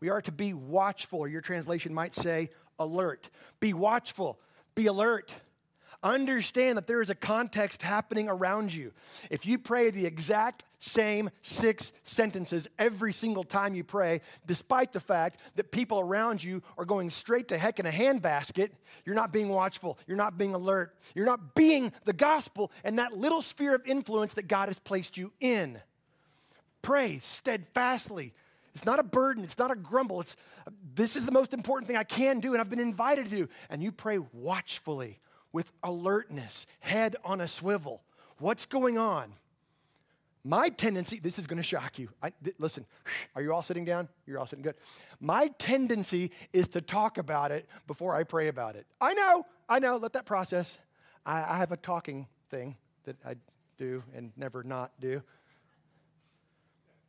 We 0.00 0.10
are 0.10 0.20
to 0.22 0.32
be 0.32 0.52
watchful. 0.52 1.26
Your 1.26 1.40
translation 1.40 1.94
might 1.94 2.14
say 2.14 2.50
alert. 2.78 3.30
Be 3.60 3.72
watchful, 3.72 4.38
be 4.74 4.86
alert. 4.86 5.32
Understand 6.02 6.76
that 6.76 6.86
there 6.86 7.00
is 7.00 7.08
a 7.08 7.14
context 7.14 7.80
happening 7.80 8.28
around 8.28 8.74
you. 8.74 8.92
If 9.30 9.46
you 9.46 9.58
pray 9.58 9.90
the 9.90 10.04
exact 10.04 10.64
same 10.78 11.30
six 11.40 11.92
sentences 12.02 12.68
every 12.78 13.14
single 13.14 13.44
time 13.44 13.74
you 13.74 13.84
pray, 13.84 14.20
despite 14.46 14.92
the 14.92 15.00
fact 15.00 15.40
that 15.54 15.72
people 15.72 16.00
around 16.00 16.44
you 16.44 16.62
are 16.76 16.84
going 16.84 17.08
straight 17.08 17.48
to 17.48 17.56
heck 17.56 17.80
in 17.80 17.86
a 17.86 17.90
handbasket, 17.90 18.70
you're 19.06 19.14
not 19.14 19.32
being 19.32 19.48
watchful. 19.48 19.98
You're 20.06 20.18
not 20.18 20.36
being 20.36 20.54
alert. 20.54 20.94
You're 21.14 21.24
not 21.24 21.54
being 21.54 21.90
the 22.04 22.12
gospel 22.12 22.70
and 22.82 22.98
that 22.98 23.16
little 23.16 23.40
sphere 23.40 23.74
of 23.74 23.86
influence 23.86 24.34
that 24.34 24.48
God 24.48 24.68
has 24.68 24.78
placed 24.78 25.16
you 25.16 25.32
in. 25.40 25.80
Pray 26.84 27.18
steadfastly. 27.18 28.34
It's 28.74 28.84
not 28.84 28.98
a 28.98 29.02
burden. 29.02 29.42
It's 29.42 29.58
not 29.58 29.70
a 29.70 29.76
grumble. 29.76 30.20
It's 30.20 30.36
this 30.94 31.16
is 31.16 31.24
the 31.24 31.32
most 31.32 31.54
important 31.54 31.88
thing 31.88 31.96
I 31.96 32.04
can 32.04 32.40
do, 32.40 32.52
and 32.52 32.60
I've 32.60 32.70
been 32.70 32.78
invited 32.78 33.30
to 33.30 33.36
do. 33.36 33.48
And 33.70 33.82
you 33.82 33.90
pray 33.90 34.18
watchfully 34.32 35.18
with 35.50 35.72
alertness, 35.82 36.66
head 36.80 37.16
on 37.24 37.40
a 37.40 37.48
swivel. 37.48 38.02
What's 38.38 38.66
going 38.66 38.98
on? 38.98 39.32
My 40.44 40.68
tendency, 40.68 41.20
this 41.20 41.38
is 41.38 41.46
going 41.46 41.56
to 41.56 41.62
shock 41.62 41.98
you. 41.98 42.10
I, 42.22 42.30
th- 42.42 42.56
listen, 42.58 42.84
are 43.34 43.40
you 43.40 43.54
all 43.54 43.62
sitting 43.62 43.86
down? 43.86 44.08
You're 44.26 44.38
all 44.38 44.46
sitting 44.46 44.62
good. 44.62 44.74
My 45.20 45.48
tendency 45.58 46.32
is 46.52 46.68
to 46.68 46.82
talk 46.82 47.16
about 47.16 47.50
it 47.50 47.66
before 47.86 48.14
I 48.14 48.24
pray 48.24 48.48
about 48.48 48.76
it. 48.76 48.84
I 49.00 49.14
know, 49.14 49.46
I 49.70 49.78
know, 49.78 49.96
let 49.96 50.12
that 50.12 50.26
process. 50.26 50.76
I, 51.24 51.54
I 51.54 51.56
have 51.56 51.72
a 51.72 51.78
talking 51.78 52.26
thing 52.50 52.76
that 53.04 53.16
I 53.24 53.36
do 53.78 54.02
and 54.14 54.32
never 54.36 54.62
not 54.62 54.92
do. 55.00 55.22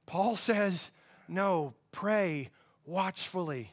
Paul 0.05 0.37
says, 0.37 0.91
no, 1.27 1.73
pray 1.91 2.49
watchfully. 2.85 3.71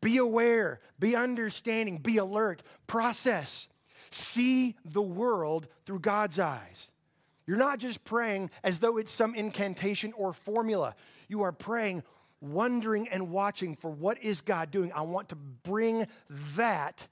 Be 0.00 0.18
aware, 0.18 0.80
be 0.98 1.16
understanding, 1.16 1.98
be 1.98 2.18
alert, 2.18 2.62
process 2.86 3.68
see 4.14 4.76
the 4.84 5.02
world 5.02 5.66
through 5.84 6.00
God's 6.00 6.38
eyes. 6.38 6.90
You're 7.46 7.56
not 7.56 7.78
just 7.78 8.04
praying 8.04 8.50
as 8.62 8.78
though 8.78 8.96
it's 8.96 9.10
some 9.10 9.34
incantation 9.34 10.12
or 10.14 10.32
formula. 10.32 10.94
You 11.28 11.42
are 11.42 11.52
praying, 11.52 12.04
wondering 12.40 13.08
and 13.08 13.30
watching 13.30 13.76
for 13.76 13.90
what 13.90 14.22
is 14.22 14.40
God 14.40 14.70
doing. 14.70 14.92
I 14.92 15.02
want 15.02 15.28
to 15.30 15.36
bring 15.36 16.06
that 16.56 17.06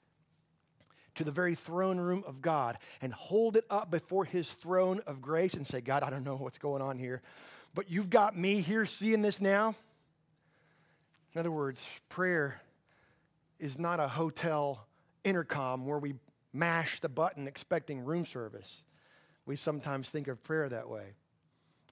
to 1.15 1.23
the 1.23 1.31
very 1.31 1.53
throne 1.53 1.99
room 1.99 2.23
of 2.25 2.41
God 2.41 2.79
and 3.01 3.13
hold 3.13 3.57
it 3.57 3.65
up 3.69 3.91
before 3.91 4.25
his 4.25 4.49
throne 4.49 4.99
of 5.05 5.21
grace 5.21 5.53
and 5.53 5.67
say, 5.67 5.81
God, 5.81 6.01
I 6.01 6.09
don't 6.09 6.23
know 6.23 6.35
what's 6.35 6.57
going 6.57 6.81
on 6.81 6.97
here, 6.97 7.21
but 7.73 7.89
you've 7.89 8.09
got 8.09 8.37
me 8.37 8.61
here 8.61 8.85
seeing 8.85 9.21
this 9.21 9.41
now. 9.41 9.75
In 11.33 11.39
other 11.39 11.51
words, 11.51 11.87
prayer 12.09 12.61
is 13.59 13.79
not 13.79 13.99
a 13.99 14.07
hotel 14.07 14.85
intercom 15.23 15.85
where 15.85 15.97
we 15.97 16.15
mash 16.53 16.99
the 16.99 17.09
button 17.09 17.47
expecting 17.47 18.03
room 18.03 18.25
service. 18.25 18.83
We 19.45 19.55
sometimes 19.55 20.09
think 20.09 20.27
of 20.27 20.43
prayer 20.43 20.69
that 20.69 20.87
way. 20.89 21.15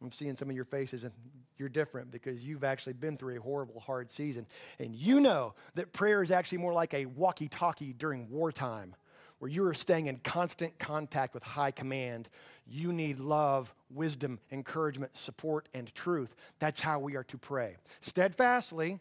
I'm 0.01 0.11
seeing 0.11 0.35
some 0.35 0.49
of 0.49 0.55
your 0.55 0.65
faces, 0.65 1.03
and 1.03 1.13
you're 1.57 1.69
different 1.69 2.11
because 2.11 2.43
you've 2.43 2.63
actually 2.63 2.93
been 2.93 3.17
through 3.17 3.37
a 3.37 3.41
horrible, 3.41 3.79
hard 3.79 4.09
season. 4.09 4.47
And 4.79 4.95
you 4.95 5.21
know 5.21 5.53
that 5.75 5.93
prayer 5.93 6.23
is 6.23 6.31
actually 6.31 6.57
more 6.59 6.73
like 6.73 6.93
a 6.93 7.05
walkie 7.05 7.49
talkie 7.49 7.93
during 7.93 8.29
wartime, 8.29 8.95
where 9.41 9.49
you 9.49 9.65
are 9.65 9.73
staying 9.73 10.05
in 10.05 10.17
constant 10.17 10.77
contact 10.77 11.33
with 11.33 11.41
high 11.41 11.71
command. 11.71 12.29
You 12.67 12.93
need 12.93 13.17
love, 13.17 13.73
wisdom, 13.89 14.37
encouragement, 14.51 15.17
support, 15.17 15.67
and 15.73 15.91
truth. 15.95 16.35
That's 16.59 16.79
how 16.79 16.99
we 16.99 17.15
are 17.15 17.23
to 17.23 17.39
pray. 17.39 17.77
Steadfastly, 18.01 18.99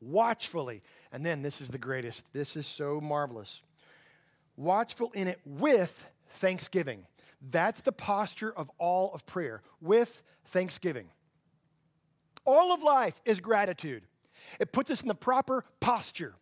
watchfully. 0.00 0.80
And 1.12 1.26
then 1.26 1.42
this 1.42 1.60
is 1.60 1.68
the 1.68 1.76
greatest. 1.76 2.24
This 2.32 2.56
is 2.56 2.66
so 2.66 3.02
marvelous 3.02 3.60
watchful 4.56 5.12
in 5.12 5.28
it 5.28 5.40
with 5.44 6.08
thanksgiving. 6.30 7.04
That's 7.50 7.82
the 7.82 7.92
posture 7.92 8.50
of 8.56 8.70
all 8.78 9.12
of 9.12 9.26
prayer, 9.26 9.60
with 9.82 10.22
thanksgiving. 10.46 11.08
All 12.46 12.72
of 12.72 12.82
life 12.82 13.20
is 13.26 13.40
gratitude. 13.40 14.04
It 14.58 14.72
puts 14.72 14.90
us 14.90 15.02
in 15.02 15.08
the 15.08 15.14
proper 15.14 15.66
posture. 15.80 16.34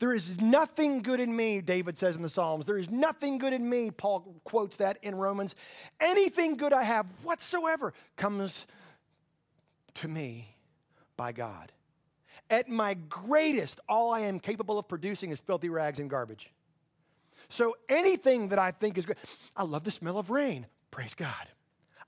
There 0.00 0.14
is 0.14 0.40
nothing 0.40 1.02
good 1.02 1.20
in 1.20 1.36
me, 1.36 1.60
David 1.60 1.98
says 1.98 2.16
in 2.16 2.22
the 2.22 2.30
Psalms. 2.30 2.64
There 2.64 2.78
is 2.78 2.90
nothing 2.90 3.36
good 3.36 3.52
in 3.52 3.68
me, 3.68 3.90
Paul 3.90 4.40
quotes 4.44 4.78
that 4.78 4.98
in 5.02 5.14
Romans. 5.14 5.54
Anything 6.00 6.56
good 6.56 6.72
I 6.72 6.82
have 6.82 7.06
whatsoever 7.22 7.92
comes 8.16 8.66
to 9.94 10.08
me 10.08 10.56
by 11.18 11.32
God. 11.32 11.70
At 12.48 12.68
my 12.68 12.94
greatest, 12.94 13.78
all 13.90 14.14
I 14.14 14.20
am 14.20 14.40
capable 14.40 14.78
of 14.78 14.88
producing 14.88 15.32
is 15.32 15.40
filthy 15.40 15.68
rags 15.68 15.98
and 15.98 16.08
garbage. 16.08 16.50
So 17.50 17.76
anything 17.88 18.48
that 18.48 18.58
I 18.58 18.70
think 18.70 18.96
is 18.96 19.04
good, 19.04 19.18
I 19.54 19.64
love 19.64 19.84
the 19.84 19.90
smell 19.90 20.16
of 20.16 20.30
rain. 20.30 20.66
Praise 20.90 21.12
God. 21.12 21.46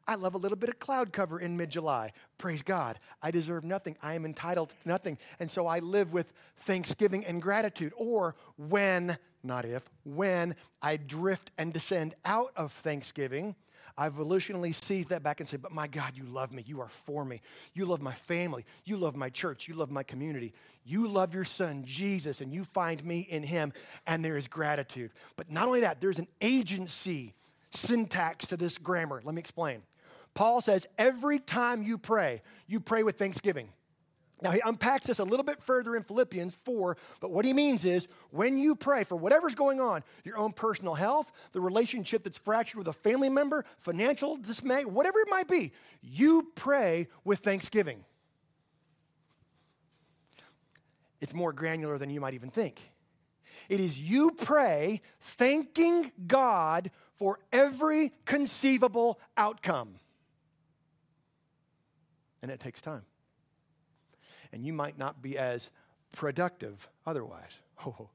I 0.06 0.16
love 0.16 0.34
a 0.34 0.38
little 0.38 0.56
bit 0.56 0.70
of 0.70 0.78
cloud 0.78 1.12
cover 1.12 1.40
in 1.40 1.56
mid 1.56 1.70
July. 1.70 2.12
Praise 2.38 2.62
God. 2.62 2.98
I 3.22 3.30
deserve 3.30 3.64
nothing. 3.64 3.96
I 4.02 4.14
am 4.14 4.24
entitled 4.24 4.70
to 4.70 4.88
nothing. 4.88 5.18
And 5.40 5.50
so 5.50 5.66
I 5.66 5.78
live 5.78 6.12
with 6.12 6.32
thanksgiving 6.58 7.24
and 7.24 7.40
gratitude. 7.40 7.92
Or 7.96 8.34
when, 8.56 9.16
not 9.42 9.64
if, 9.64 9.84
when 10.04 10.56
I 10.80 10.96
drift 10.96 11.50
and 11.58 11.72
descend 11.72 12.14
out 12.24 12.52
of 12.56 12.72
thanksgiving, 12.72 13.54
I 13.96 14.08
volitionally 14.08 14.74
seize 14.74 15.06
that 15.06 15.22
back 15.22 15.40
and 15.40 15.48
say, 15.48 15.56
But 15.58 15.72
my 15.72 15.86
God, 15.86 16.12
you 16.16 16.24
love 16.24 16.52
me. 16.52 16.64
You 16.66 16.80
are 16.80 16.88
for 16.88 17.24
me. 17.24 17.40
You 17.74 17.84
love 17.84 18.00
my 18.00 18.14
family. 18.14 18.64
You 18.84 18.96
love 18.96 19.16
my 19.16 19.28
church. 19.28 19.68
You 19.68 19.74
love 19.74 19.90
my 19.90 20.02
community. 20.02 20.54
You 20.84 21.08
love 21.08 21.34
your 21.34 21.44
son, 21.44 21.84
Jesus, 21.84 22.40
and 22.40 22.52
you 22.52 22.64
find 22.64 23.04
me 23.04 23.20
in 23.20 23.42
him, 23.42 23.72
and 24.06 24.24
there 24.24 24.36
is 24.36 24.48
gratitude. 24.48 25.12
But 25.36 25.50
not 25.50 25.66
only 25.66 25.80
that, 25.80 26.00
there's 26.00 26.18
an 26.18 26.28
agency 26.40 27.34
syntax 27.70 28.46
to 28.46 28.56
this 28.56 28.78
grammar. 28.78 29.20
Let 29.24 29.34
me 29.34 29.40
explain. 29.40 29.82
Paul 30.34 30.60
says, 30.60 30.86
Every 30.98 31.38
time 31.38 31.82
you 31.82 31.98
pray, 31.98 32.42
you 32.66 32.80
pray 32.80 33.02
with 33.02 33.18
thanksgiving. 33.18 33.68
Now, 34.42 34.50
he 34.50 34.60
unpacks 34.64 35.06
this 35.06 35.20
a 35.20 35.24
little 35.24 35.44
bit 35.44 35.62
further 35.62 35.94
in 35.94 36.02
Philippians 36.02 36.56
4, 36.64 36.96
but 37.20 37.30
what 37.30 37.44
he 37.44 37.54
means 37.54 37.84
is 37.84 38.08
when 38.30 38.58
you 38.58 38.74
pray 38.74 39.04
for 39.04 39.14
whatever's 39.14 39.54
going 39.54 39.80
on, 39.80 40.02
your 40.24 40.36
own 40.36 40.50
personal 40.50 40.94
health, 40.94 41.30
the 41.52 41.60
relationship 41.60 42.24
that's 42.24 42.38
fractured 42.38 42.78
with 42.78 42.88
a 42.88 42.92
family 42.92 43.28
member, 43.28 43.64
financial 43.78 44.36
dismay, 44.36 44.84
whatever 44.84 45.20
it 45.20 45.28
might 45.30 45.46
be, 45.46 45.72
you 46.02 46.50
pray 46.56 47.06
with 47.22 47.38
thanksgiving. 47.38 48.04
It's 51.20 51.32
more 51.32 51.52
granular 51.52 51.96
than 51.96 52.10
you 52.10 52.20
might 52.20 52.34
even 52.34 52.50
think. 52.50 52.82
It 53.68 53.78
is 53.78 53.96
you 53.96 54.32
pray 54.32 55.02
thanking 55.20 56.10
God 56.26 56.90
for 57.14 57.38
every 57.52 58.12
conceivable 58.24 59.20
outcome. 59.36 59.94
And 62.42 62.50
it 62.50 62.60
takes 62.60 62.80
time 62.80 63.04
and 64.52 64.64
you 64.64 64.72
might 64.72 64.98
not 64.98 65.22
be 65.22 65.38
as 65.38 65.70
productive 66.12 66.88
otherwise. 67.06 67.50
Oh, 67.84 68.10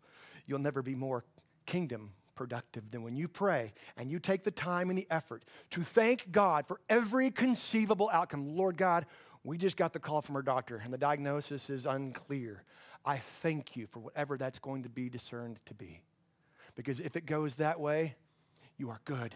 you'll 0.46 0.60
never 0.60 0.82
be 0.82 0.96
more 0.96 1.26
kingdom 1.66 2.12
productive 2.36 2.90
than 2.90 3.04
when 3.04 3.18
you 3.18 3.28
pray 3.28 3.74
and 3.98 4.10
you 4.10 4.18
take 4.18 4.46
the 4.46 4.52
time 4.52 4.90
and 4.90 4.98
the 4.98 5.06
effort 5.12 5.44
to 5.72 5.82
thank 5.82 6.32
God 6.32 6.66
for 6.66 6.80
every 6.88 7.32
conceivable 7.32 8.10
outcome. 8.14 8.56
Lord 8.56 8.78
God, 8.78 9.06
we 9.44 9.58
just 9.58 9.76
got 9.76 9.92
the 9.92 10.00
call 10.00 10.22
from 10.22 10.38
our 10.38 10.42
doctor 10.42 10.82
and 10.82 10.94
the 10.94 10.98
diagnosis 10.98 11.70
is 11.70 11.86
unclear. 11.86 12.64
I 13.04 13.18
thank 13.18 13.76
you 13.76 13.88
for 13.88 14.00
whatever 14.00 14.38
that's 14.38 14.60
going 14.60 14.84
to 14.84 14.90
be 14.90 15.10
discerned 15.10 15.60
to 15.66 15.74
be. 15.74 16.00
Because 16.76 17.02
if 17.02 17.18
it 17.18 17.26
goes 17.26 17.56
that 17.56 17.82
way, 17.82 18.16
you 18.78 18.90
are 18.90 19.02
good. 19.04 19.36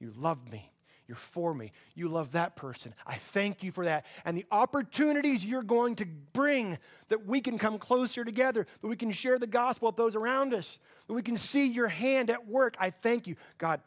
You 0.00 0.12
love 0.16 0.50
me. 0.50 0.72
You're 1.10 1.16
for 1.16 1.52
me. 1.52 1.72
You 1.96 2.08
love 2.08 2.30
that 2.32 2.54
person. 2.54 2.94
I 3.04 3.14
thank 3.14 3.64
you 3.64 3.72
for 3.72 3.84
that. 3.84 4.06
And 4.24 4.38
the 4.38 4.46
opportunities 4.52 5.44
you're 5.44 5.64
going 5.64 5.96
to 5.96 6.06
bring 6.32 6.78
that 7.08 7.26
we 7.26 7.40
can 7.40 7.58
come 7.58 7.78
closer 7.78 8.24
together, 8.24 8.64
that 8.80 8.86
we 8.86 8.94
can 8.94 9.10
share 9.10 9.36
the 9.36 9.48
gospel 9.48 9.88
with 9.88 9.96
those 9.96 10.14
around 10.14 10.54
us, 10.54 10.78
that 11.08 11.14
we 11.14 11.22
can 11.22 11.36
see 11.36 11.66
your 11.66 11.88
hand 11.88 12.30
at 12.30 12.46
work. 12.46 12.76
I 12.78 12.90
thank 12.90 13.26
you. 13.26 13.34
God, 13.58 13.80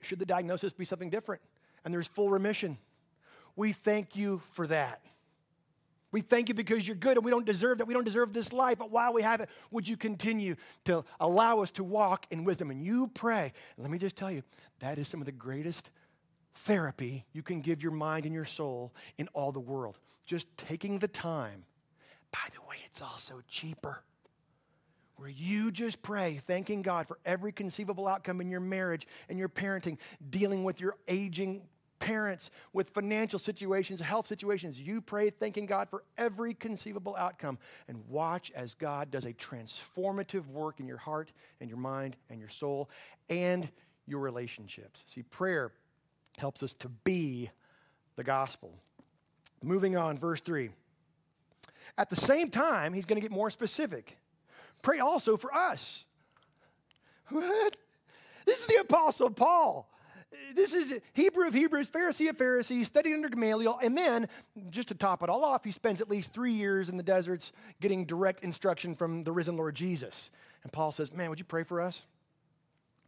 should 0.00 0.18
the 0.18 0.26
diagnosis 0.26 0.72
be 0.72 0.84
something 0.84 1.08
different 1.08 1.40
and 1.84 1.94
there's 1.94 2.08
full 2.08 2.30
remission? 2.30 2.78
we 3.54 3.72
thank 3.72 4.16
you 4.16 4.40
for 4.52 4.66
that. 4.66 5.02
We 6.12 6.22
thank 6.22 6.48
you 6.48 6.54
because 6.54 6.86
you're 6.86 6.96
good 6.96 7.16
and 7.16 7.24
we 7.24 7.30
don't 7.30 7.46
deserve 7.46 7.78
that. 7.78 7.86
We 7.86 7.94
don't 7.94 8.04
deserve 8.04 8.32
this 8.32 8.52
life, 8.52 8.78
but 8.78 8.90
while 8.90 9.12
we 9.12 9.22
have 9.22 9.40
it, 9.40 9.48
would 9.70 9.86
you 9.86 9.96
continue 9.96 10.56
to 10.86 11.04
allow 11.20 11.60
us 11.60 11.70
to 11.72 11.84
walk 11.84 12.26
in 12.30 12.42
wisdom? 12.42 12.70
And 12.70 12.82
you 12.82 13.08
pray. 13.08 13.52
Let 13.76 13.90
me 13.90 13.98
just 13.98 14.16
tell 14.16 14.30
you, 14.30 14.42
that 14.80 14.98
is 14.98 15.06
some 15.06 15.20
of 15.20 15.26
the 15.26 15.32
greatest 15.32 15.90
therapy 16.54 17.24
you 17.32 17.42
can 17.42 17.60
give 17.60 17.82
your 17.82 17.92
mind 17.92 18.26
and 18.26 18.34
your 18.34 18.44
soul 18.44 18.92
in 19.18 19.28
all 19.32 19.52
the 19.52 19.60
world. 19.60 19.98
Just 20.26 20.46
taking 20.56 20.98
the 20.98 21.08
time. 21.08 21.64
By 22.32 22.48
the 22.54 22.60
way, 22.68 22.76
it's 22.86 23.02
also 23.02 23.40
cheaper. 23.48 24.02
Where 25.16 25.28
you 25.28 25.70
just 25.70 26.00
pray, 26.00 26.40
thanking 26.46 26.82
God 26.82 27.06
for 27.06 27.18
every 27.26 27.52
conceivable 27.52 28.08
outcome 28.08 28.40
in 28.40 28.48
your 28.48 28.60
marriage 28.60 29.06
and 29.28 29.38
your 29.38 29.50
parenting, 29.50 29.98
dealing 30.30 30.64
with 30.64 30.80
your 30.80 30.94
aging 31.08 31.62
parents 31.98 32.50
with 32.72 32.90
financial 32.90 33.38
situations, 33.38 34.00
health 34.00 34.26
situations. 34.26 34.80
You 34.80 35.00
pray 35.00 35.30
thanking 35.30 35.66
God 35.66 35.88
for 35.90 36.04
every 36.16 36.54
conceivable 36.54 37.14
outcome 37.16 37.58
and 37.86 38.02
watch 38.08 38.50
as 38.54 38.74
God 38.74 39.10
does 39.10 39.26
a 39.26 39.34
transformative 39.34 40.46
work 40.46 40.80
in 40.80 40.88
your 40.88 40.96
heart 40.96 41.32
and 41.60 41.68
your 41.68 41.78
mind 41.78 42.16
and 42.30 42.40
your 42.40 42.48
soul 42.48 42.88
and 43.28 43.68
your 44.06 44.20
relationships. 44.20 45.02
See, 45.06 45.22
prayer 45.22 45.72
helps 46.40 46.62
us 46.62 46.74
to 46.74 46.88
be 46.88 47.50
the 48.16 48.24
gospel. 48.24 48.72
Moving 49.62 49.96
on, 49.96 50.18
verse 50.18 50.40
3. 50.40 50.70
At 51.96 52.10
the 52.10 52.16
same 52.16 52.50
time, 52.50 52.92
he's 52.92 53.04
going 53.04 53.20
to 53.20 53.22
get 53.22 53.30
more 53.30 53.50
specific. 53.50 54.16
Pray 54.82 54.98
also 54.98 55.36
for 55.36 55.54
us. 55.54 56.04
What? 57.28 57.76
This 58.46 58.60
is 58.60 58.66
the 58.66 58.80
Apostle 58.80 59.30
Paul. 59.30 59.88
This 60.54 60.72
is 60.72 61.00
Hebrew 61.12 61.46
of 61.46 61.54
Hebrews, 61.54 61.90
Pharisee 61.90 62.30
of 62.30 62.38
Pharisees, 62.38 62.86
studied 62.86 63.14
under 63.14 63.28
Gamaliel, 63.28 63.78
and 63.82 63.96
then, 63.96 64.28
just 64.70 64.88
to 64.88 64.94
top 64.94 65.22
it 65.22 65.28
all 65.28 65.44
off, 65.44 65.64
he 65.64 65.72
spends 65.72 66.00
at 66.00 66.08
least 66.08 66.32
three 66.32 66.52
years 66.52 66.88
in 66.88 66.96
the 66.96 67.02
deserts 67.02 67.52
getting 67.80 68.04
direct 68.04 68.42
instruction 68.42 68.94
from 68.94 69.24
the 69.24 69.32
risen 69.32 69.56
Lord 69.56 69.74
Jesus. 69.74 70.30
And 70.62 70.72
Paul 70.72 70.92
says, 70.92 71.12
Man, 71.12 71.30
would 71.30 71.38
you 71.38 71.44
pray 71.44 71.64
for 71.64 71.80
us? 71.80 72.00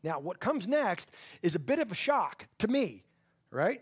Now, 0.02 0.18
what 0.18 0.40
comes 0.40 0.66
next 0.66 1.10
is 1.42 1.54
a 1.54 1.60
bit 1.60 1.78
of 1.78 1.92
a 1.92 1.94
shock 1.94 2.46
to 2.58 2.68
me, 2.68 3.04
right? 3.52 3.80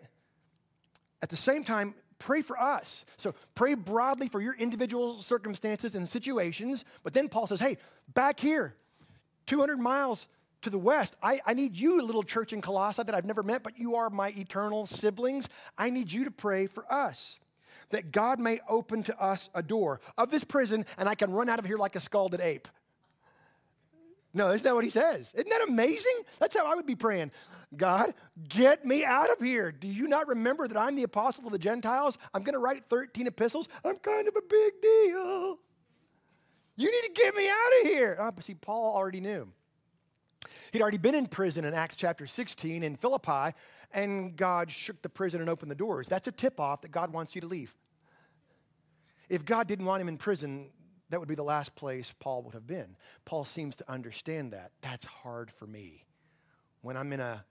At 1.23 1.31
the 1.31 1.37
same 1.37 1.65
time, 1.65 1.95
pray 2.19 2.43
for 2.43 2.61
us. 2.61 3.05
So 3.17 3.35
pray 3.55 3.75
broadly 3.75 4.29
for 4.29 4.41
your 4.41 4.55
individual 4.55 5.23
circumstances 5.23 5.95
and 5.95 6.09
situations. 6.09 6.85
But 7.03 7.15
then 7.15 7.29
Paul 7.29 7.47
says, 7.47 7.61
hey, 7.61 7.79
back 8.13 8.39
here, 8.41 8.75
200 9.47 9.79
miles 9.79 10.27
to 10.63 10.71
the 10.71 10.79
west, 10.79 11.17
I, 11.23 11.41
I 11.47 11.55
need 11.55 11.77
you, 11.77 12.03
little 12.03 12.23
church 12.23 12.53
in 12.53 12.61
Colossae 12.61 13.03
that 13.03 13.15
I've 13.15 13.25
never 13.25 13.43
met, 13.43 13.63
but 13.63 13.79
you 13.79 13.97
are 13.97 14.11
my 14.11 14.33
eternal 14.37 14.87
siblings. 14.87 15.49
I 15.79 15.89
need 15.91 16.13
you 16.13 16.25
to 16.25 16.31
pray 16.31 16.67
for 16.67 16.91
us 16.93 17.39
that 17.91 18.13
God 18.13 18.39
may 18.39 18.61
open 18.69 19.03
to 19.05 19.21
us 19.21 19.49
a 19.55 19.63
door 19.63 20.01
of 20.17 20.31
this 20.31 20.45
prison 20.45 20.87
and 20.97 21.09
I 21.09 21.15
can 21.15 21.33
run 21.33 21.49
out 21.49 21.59
of 21.59 21.65
here 21.65 21.77
like 21.77 21.97
a 21.97 22.01
scalded 22.01 22.41
ape. 22.41 22.69
No, 24.33 24.49
that's 24.49 24.63
not 24.63 24.77
what 24.77 24.85
he 24.85 24.91
says. 24.91 25.33
Isn't 25.35 25.51
that 25.51 25.67
amazing? 25.69 26.23
That's 26.39 26.57
how 26.57 26.71
I 26.71 26.77
would 26.77 26.87
be 26.87 26.95
praying. 26.95 27.33
God, 27.77 28.15
get 28.49 28.85
me 28.85 29.05
out 29.05 29.31
of 29.31 29.39
here. 29.39 29.71
Do 29.71 29.87
you 29.87 30.09
not 30.09 30.27
remember 30.27 30.67
that 30.67 30.77
I'm 30.77 30.97
the 30.97 31.05
apostle 31.05 31.47
of 31.47 31.53
the 31.53 31.59
Gentiles? 31.59 32.19
I'm 32.35 32.43
going 32.43 32.55
to 32.55 32.59
write 32.59 32.85
13 32.91 33.29
epistles. 33.29 33.69
I'm 33.85 33.97
kind 33.97 34.27
of 34.27 34.35
a 34.37 34.43
big 34.43 34.73
deal. 34.83 35.59
You 36.77 36.91
need 36.91 37.15
to 37.15 37.23
get 37.23 37.35
me 37.37 37.49
out 37.49 37.83
of 37.83 37.89
here. 37.89 38.17
Oh, 38.19 38.31
see, 38.41 38.55
Paul 38.55 38.95
already 38.97 39.21
knew. 39.21 39.53
He'd 40.73 40.83
already 40.83 40.99
been 40.99 41.15
in 41.15 41.27
prison 41.27 41.65
in 41.65 41.75
Acts 41.75 41.97
chapter 41.97 42.27
16 42.27 42.83
in 42.83 42.97
Philippi, 42.97 43.57
and 43.93 44.37
God 44.37 44.71
shook 44.71 45.03
the 45.03 45.09
prison 45.09 45.41
and 45.41 45.51
opened 45.51 45.71
the 45.71 45.77
doors. 45.77 46.09
That's 46.09 46.29
a 46.29 46.33
tip 46.33 46.59
off 46.59 46.83
that 46.83 46.91
God 46.91 47.13
wants 47.13 47.35
you 47.35 47.41
to 47.41 47.47
leave. 47.47 47.75
If 49.29 49.45
God 49.45 49.67
didn't 49.67 49.85
want 49.85 50.01
him 50.01 50.09
in 50.09 50.17
prison, 50.17 50.71
that 51.11 51.19
would 51.21 51.29
be 51.29 51.35
the 51.35 51.43
last 51.43 51.75
place 51.75 52.13
Paul 52.19 52.43
would 52.43 52.55
have 52.55 52.67
been. 52.67 52.97
Paul 53.25 53.45
seems 53.45 53.77
to 53.77 53.91
understand 53.91 54.53
that. 54.53 54.71
That's 54.81 55.05
hard 55.05 55.51
for 55.51 55.67
me. 55.67 56.07
When 56.83 56.97
I'm 56.97 57.13
in 57.13 57.21
a 57.21 57.45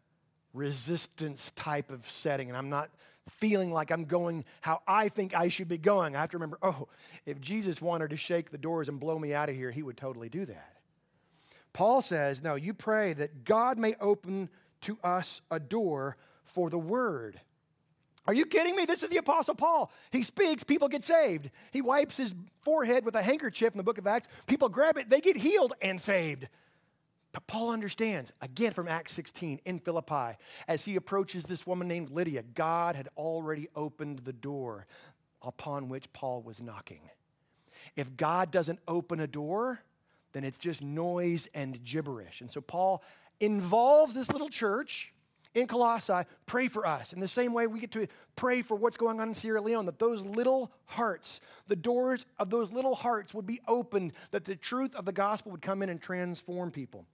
resistance 0.54 1.52
type 1.56 1.92
of 1.92 2.08
setting 2.10 2.50
and 2.50 2.58
I'm 2.58 2.70
not 2.70 2.90
feeling 3.30 3.72
like 3.72 3.92
I'm 3.92 4.06
going 4.06 4.44
how 4.62 4.82
I 4.88 5.10
think 5.10 5.36
I 5.36 5.50
should 5.50 5.68
be 5.68 5.78
going, 5.78 6.16
I 6.16 6.22
have 6.22 6.32
to 6.32 6.38
remember 6.38 6.58
oh, 6.62 6.88
if 7.26 7.40
Jesus 7.40 7.82
wanted 7.82 8.10
to 8.10 8.18
shake 8.18 8.50
the 8.50 8.58
doors 8.58 8.90
and 8.90 9.00
blow 9.00 9.18
me 9.20 9.34
out 9.34 9.50
of 9.50 9.56
here, 9.56 9.72
he 9.72 9.84
would 9.84 9.98
totally 9.98 10.30
do 10.30 10.46
that. 10.46 10.78
Paul 11.74 12.02
says, 12.02 12.42
no, 12.42 12.56
you 12.56 12.74
pray 12.74 13.14
that 13.14 13.44
God 13.44 13.78
may 13.78 13.96
open 14.02 14.50
to 14.82 14.98
us 15.04 15.42
a 15.52 15.60
door 15.60 16.18
for 16.46 16.70
the 16.70 16.80
word. 16.80 17.40
Are 18.28 18.34
you 18.34 18.46
kidding 18.46 18.76
me? 18.76 18.86
This 18.86 19.04
is 19.04 19.10
the 19.10 19.18
Apostle 19.18 19.56
Paul. 19.56 19.92
He 20.12 20.24
speaks, 20.24 20.64
people 20.64 20.88
get 20.88 21.04
saved. 21.04 21.50
He 21.72 21.82
wipes 21.82 22.18
his 22.18 22.34
forehead 22.62 23.06
with 23.06 23.16
a 23.16 23.22
handkerchief 23.22 23.74
in 23.74 23.78
the 23.78 23.84
book 23.84 23.98
of 23.98 24.08
Acts. 24.08 24.28
People 24.46 24.70
grab 24.70 24.98
it, 24.98 25.10
they 25.10 25.22
get 25.22 25.38
healed 25.38 25.74
and 25.82 26.00
saved. 26.00 26.48
But 27.32 27.46
Paul 27.46 27.70
understands, 27.72 28.32
again 28.42 28.74
from 28.74 28.88
Acts 28.88 29.13
16 29.13 29.60
in 29.65 29.80
Philippi, 29.80 30.38
as 30.68 30.86
he 30.86 30.96
approaches 30.96 31.46
this 31.46 31.68
woman 31.68 31.88
named 31.88 32.10
Lydia, 32.10 32.44
God 32.56 32.96
had 32.96 33.08
already 33.15 33.68
opened 33.76 34.20
the 34.20 34.34
door 34.34 34.88
upon 35.42 35.89
which 35.89 36.12
Paul 36.12 36.42
was 36.42 36.60
knocking. 36.60 37.02
If 37.96 38.18
God 38.18 38.52
doesn't 38.52 38.80
open 38.88 39.20
a 39.20 39.28
door, 39.28 39.82
then 40.34 40.44
it's 40.44 40.58
just 40.58 40.82
noise 40.82 41.48
and 41.54 41.84
gibberish. 41.84 42.42
And 42.42 42.50
so 42.50 42.62
Paul 42.62 43.04
involves 43.39 44.13
this 44.13 44.32
little 44.32 44.50
church 44.50 45.13
in 45.56 45.68
Colossae, 45.68 46.24
pray 46.46 46.68
for 46.68 46.86
us. 46.86 47.13
In 47.13 47.20
the 47.20 47.28
same 47.28 47.54
way, 47.54 47.68
we 47.68 47.80
get 47.80 47.92
to 47.92 48.08
pray 48.36 48.62
for 48.62 48.76
what's 48.76 48.98
going 48.98 49.20
on 49.20 49.30
in 49.30 49.34
Sierra 49.34 49.62
Leone, 49.62 49.86
that 49.88 49.98
those 49.98 50.22
little 50.22 50.72
hearts, 50.86 51.42
the 51.68 51.76
doors 51.76 52.26
of 52.38 52.50
those 52.50 52.72
little 52.72 52.96
hearts 52.96 53.34
would 53.34 53.48
be 53.48 53.60
opened, 53.68 54.13
that 54.32 54.46
the 54.46 54.56
truth 54.56 54.94
of 54.96 55.06
the 55.06 55.12
gospel 55.12 55.52
would 55.52 55.62
come 55.62 55.82
in 55.82 55.89
and 55.89 56.02
transform 56.02 56.70
people. 56.70 57.06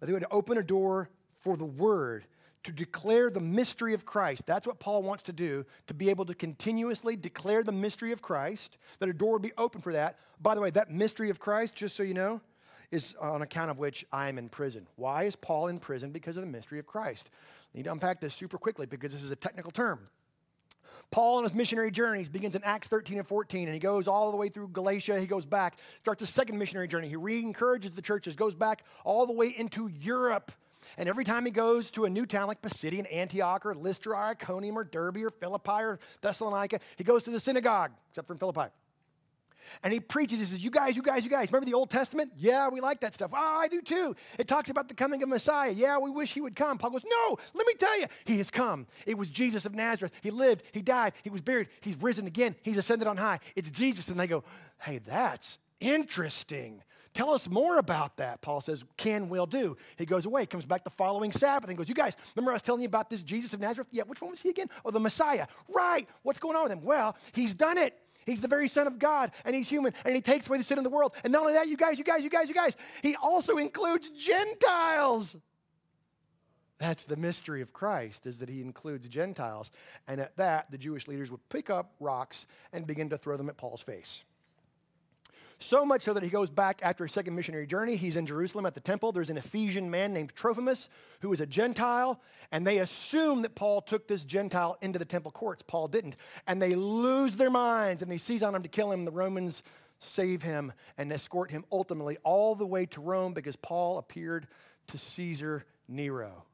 That 0.00 0.06
they 0.06 0.12
would 0.12 0.26
open 0.30 0.58
a 0.58 0.62
door 0.62 1.08
for 1.38 1.56
the 1.56 1.64
word 1.64 2.24
to 2.62 2.72
declare 2.72 3.30
the 3.30 3.40
mystery 3.40 3.94
of 3.94 4.04
Christ. 4.04 4.42
That's 4.46 4.66
what 4.66 4.78
Paul 4.78 5.02
wants 5.02 5.22
to 5.24 5.32
do, 5.32 5.64
to 5.86 5.94
be 5.94 6.10
able 6.10 6.26
to 6.26 6.34
continuously 6.34 7.16
declare 7.16 7.62
the 7.62 7.72
mystery 7.72 8.12
of 8.12 8.20
Christ, 8.20 8.76
that 8.98 9.08
a 9.08 9.14
door 9.14 9.32
would 9.32 9.42
be 9.42 9.52
open 9.56 9.80
for 9.80 9.92
that. 9.92 10.18
By 10.42 10.54
the 10.54 10.60
way, 10.60 10.70
that 10.70 10.90
mystery 10.90 11.30
of 11.30 11.38
Christ, 11.38 11.74
just 11.74 11.96
so 11.96 12.02
you 12.02 12.14
know, 12.14 12.40
is 12.90 13.14
on 13.20 13.40
account 13.42 13.70
of 13.70 13.78
which 13.78 14.04
I 14.12 14.28
am 14.28 14.36
in 14.36 14.48
prison. 14.48 14.86
Why 14.96 15.24
is 15.24 15.36
Paul 15.36 15.68
in 15.68 15.78
prison? 15.78 16.10
Because 16.10 16.36
of 16.36 16.42
the 16.42 16.50
mystery 16.50 16.78
of 16.78 16.86
Christ. 16.86 17.30
I 17.72 17.78
need 17.78 17.84
to 17.84 17.92
unpack 17.92 18.20
this 18.20 18.34
super 18.34 18.58
quickly 18.58 18.86
because 18.86 19.12
this 19.12 19.22
is 19.22 19.30
a 19.30 19.36
technical 19.36 19.70
term. 19.70 20.08
Paul 21.10 21.38
on 21.38 21.42
his 21.42 21.54
missionary 21.54 21.90
journeys 21.90 22.28
begins 22.28 22.54
in 22.54 22.62
Acts 22.62 22.86
13 22.86 23.18
and 23.18 23.26
14, 23.26 23.66
and 23.66 23.74
he 23.74 23.80
goes 23.80 24.06
all 24.06 24.30
the 24.30 24.36
way 24.36 24.48
through 24.48 24.68
Galatia. 24.68 25.18
He 25.18 25.26
goes 25.26 25.44
back, 25.44 25.78
starts 25.98 26.22
a 26.22 26.26
second 26.26 26.56
missionary 26.56 26.86
journey. 26.86 27.08
He 27.08 27.16
re 27.16 27.40
encourages 27.40 27.92
the 27.92 28.02
churches, 28.02 28.36
goes 28.36 28.54
back 28.54 28.84
all 29.04 29.26
the 29.26 29.32
way 29.32 29.48
into 29.48 29.88
Europe. 29.88 30.52
And 30.96 31.08
every 31.08 31.24
time 31.24 31.44
he 31.44 31.50
goes 31.50 31.90
to 31.92 32.04
a 32.04 32.10
new 32.10 32.26
town 32.26 32.46
like 32.46 32.62
Pisidian, 32.62 33.12
Antioch, 33.12 33.66
or 33.66 33.74
Lystra, 33.74 34.16
or 34.16 34.24
Iconium, 34.34 34.78
or 34.78 34.84
Derbe, 34.84 35.18
or 35.18 35.30
Philippi, 35.30 35.70
or 35.70 35.98
Thessalonica, 36.20 36.78
he 36.96 37.04
goes 37.04 37.22
to 37.24 37.30
the 37.30 37.40
synagogue, 37.40 37.90
except 38.10 38.26
for 38.26 38.32
in 38.32 38.38
Philippi. 38.38 38.70
And 39.82 39.92
he 39.92 40.00
preaches, 40.00 40.38
he 40.38 40.44
says, 40.44 40.64
You 40.64 40.70
guys, 40.70 40.96
you 40.96 41.02
guys, 41.02 41.24
you 41.24 41.30
guys, 41.30 41.50
remember 41.50 41.66
the 41.66 41.74
Old 41.74 41.90
Testament? 41.90 42.32
Yeah, 42.36 42.68
we 42.68 42.80
like 42.80 43.00
that 43.00 43.14
stuff. 43.14 43.32
Oh, 43.34 43.58
I 43.60 43.68
do 43.68 43.82
too. 43.82 44.14
It 44.38 44.48
talks 44.48 44.70
about 44.70 44.88
the 44.88 44.94
coming 44.94 45.22
of 45.22 45.28
Messiah. 45.28 45.70
Yeah, 45.70 45.98
we 45.98 46.10
wish 46.10 46.32
he 46.32 46.40
would 46.40 46.56
come. 46.56 46.78
Paul 46.78 46.90
goes, 46.90 47.04
No, 47.04 47.36
let 47.54 47.66
me 47.66 47.74
tell 47.74 48.00
you, 48.00 48.06
he 48.24 48.38
has 48.38 48.50
come. 48.50 48.86
It 49.06 49.16
was 49.16 49.28
Jesus 49.28 49.64
of 49.64 49.74
Nazareth. 49.74 50.12
He 50.22 50.30
lived, 50.30 50.62
he 50.72 50.82
died, 50.82 51.12
he 51.22 51.30
was 51.30 51.40
buried, 51.40 51.68
he's 51.80 52.00
risen 52.00 52.26
again, 52.26 52.56
he's 52.62 52.76
ascended 52.78 53.08
on 53.08 53.16
high. 53.16 53.38
It's 53.56 53.70
Jesus. 53.70 54.08
And 54.08 54.18
they 54.18 54.26
go, 54.26 54.44
Hey, 54.78 54.98
that's 54.98 55.58
interesting. 55.80 56.82
Tell 57.12 57.30
us 57.30 57.48
more 57.48 57.78
about 57.78 58.18
that. 58.18 58.40
Paul 58.40 58.60
says, 58.60 58.84
can, 58.96 59.28
will, 59.28 59.46
do. 59.46 59.76
He 59.96 60.06
goes 60.06 60.26
away, 60.26 60.46
comes 60.46 60.64
back 60.64 60.84
the 60.84 60.90
following 60.90 61.32
Sabbath 61.32 61.68
and 61.68 61.76
goes, 61.76 61.88
You 61.88 61.94
guys, 61.94 62.14
remember 62.36 62.52
I 62.52 62.54
was 62.54 62.62
telling 62.62 62.82
you 62.82 62.86
about 62.86 63.10
this 63.10 63.22
Jesus 63.22 63.52
of 63.52 63.60
Nazareth? 63.60 63.88
Yeah, 63.90 64.04
which 64.06 64.20
one 64.22 64.30
was 64.30 64.40
he 64.40 64.50
again? 64.50 64.68
Oh, 64.84 64.90
the 64.90 65.00
Messiah. 65.00 65.46
Right. 65.68 66.08
What's 66.22 66.38
going 66.38 66.56
on 66.56 66.64
with 66.64 66.72
him? 66.72 66.82
Well, 66.82 67.16
he's 67.32 67.52
done 67.52 67.78
it. 67.78 67.98
He's 68.30 68.40
the 68.40 68.48
very 68.48 68.68
Son 68.68 68.86
of 68.86 68.98
God, 68.98 69.32
and 69.44 69.54
He's 69.54 69.68
human, 69.68 69.92
and 70.04 70.14
He 70.14 70.20
takes 70.20 70.46
away 70.46 70.58
the 70.58 70.64
sin 70.64 70.78
of 70.78 70.84
the 70.84 70.90
world. 70.90 71.14
And 71.24 71.32
not 71.32 71.42
only 71.42 71.54
that, 71.54 71.68
you 71.68 71.76
guys, 71.76 71.98
you 71.98 72.04
guys, 72.04 72.22
you 72.22 72.30
guys, 72.30 72.48
you 72.48 72.54
guys, 72.54 72.76
He 73.02 73.16
also 73.16 73.56
includes 73.56 74.08
Gentiles. 74.10 75.36
That's 76.78 77.04
the 77.04 77.16
mystery 77.16 77.60
of 77.60 77.74
Christ, 77.74 78.26
is 78.26 78.38
that 78.38 78.48
He 78.48 78.62
includes 78.62 79.06
Gentiles. 79.08 79.70
And 80.08 80.20
at 80.20 80.36
that, 80.38 80.70
the 80.70 80.78
Jewish 80.78 81.06
leaders 81.08 81.30
would 81.30 81.46
pick 81.50 81.68
up 81.68 81.92
rocks 82.00 82.46
and 82.72 82.86
begin 82.86 83.10
to 83.10 83.18
throw 83.18 83.36
them 83.36 83.50
at 83.50 83.58
Paul's 83.58 83.82
face. 83.82 84.22
So 85.62 85.84
much 85.84 86.02
so 86.02 86.14
that 86.14 86.22
he 86.22 86.30
goes 86.30 86.48
back 86.48 86.80
after 86.82 87.04
a 87.04 87.08
second 87.08 87.36
missionary 87.36 87.66
journey. 87.66 87.96
He's 87.96 88.16
in 88.16 88.24
Jerusalem 88.24 88.64
at 88.64 88.72
the 88.72 88.80
temple. 88.80 89.12
There's 89.12 89.28
an 89.28 89.36
Ephesian 89.36 89.90
man 89.90 90.14
named 90.14 90.34
Trophimus 90.34 90.88
who 91.20 91.30
is 91.34 91.40
a 91.40 91.46
Gentile, 91.46 92.18
and 92.50 92.66
they 92.66 92.78
assume 92.78 93.42
that 93.42 93.54
Paul 93.54 93.82
took 93.82 94.08
this 94.08 94.24
Gentile 94.24 94.78
into 94.80 94.98
the 94.98 95.04
temple 95.04 95.30
courts. 95.30 95.62
Paul 95.62 95.86
didn't. 95.88 96.16
And 96.46 96.62
they 96.62 96.74
lose 96.74 97.32
their 97.32 97.50
minds 97.50 98.00
and 98.00 98.10
they 98.10 98.16
seize 98.16 98.42
on 98.42 98.54
him 98.54 98.62
to 98.62 98.70
kill 98.70 98.90
him. 98.90 99.04
The 99.04 99.10
Romans 99.10 99.62
save 99.98 100.40
him 100.40 100.72
and 100.96 101.12
escort 101.12 101.50
him 101.50 101.66
ultimately 101.70 102.16
all 102.22 102.54
the 102.54 102.66
way 102.66 102.86
to 102.86 103.02
Rome 103.02 103.34
because 103.34 103.56
Paul 103.56 103.98
appeared 103.98 104.46
to 104.88 104.96
Caesar 104.98 105.66
Nero. 105.86 106.44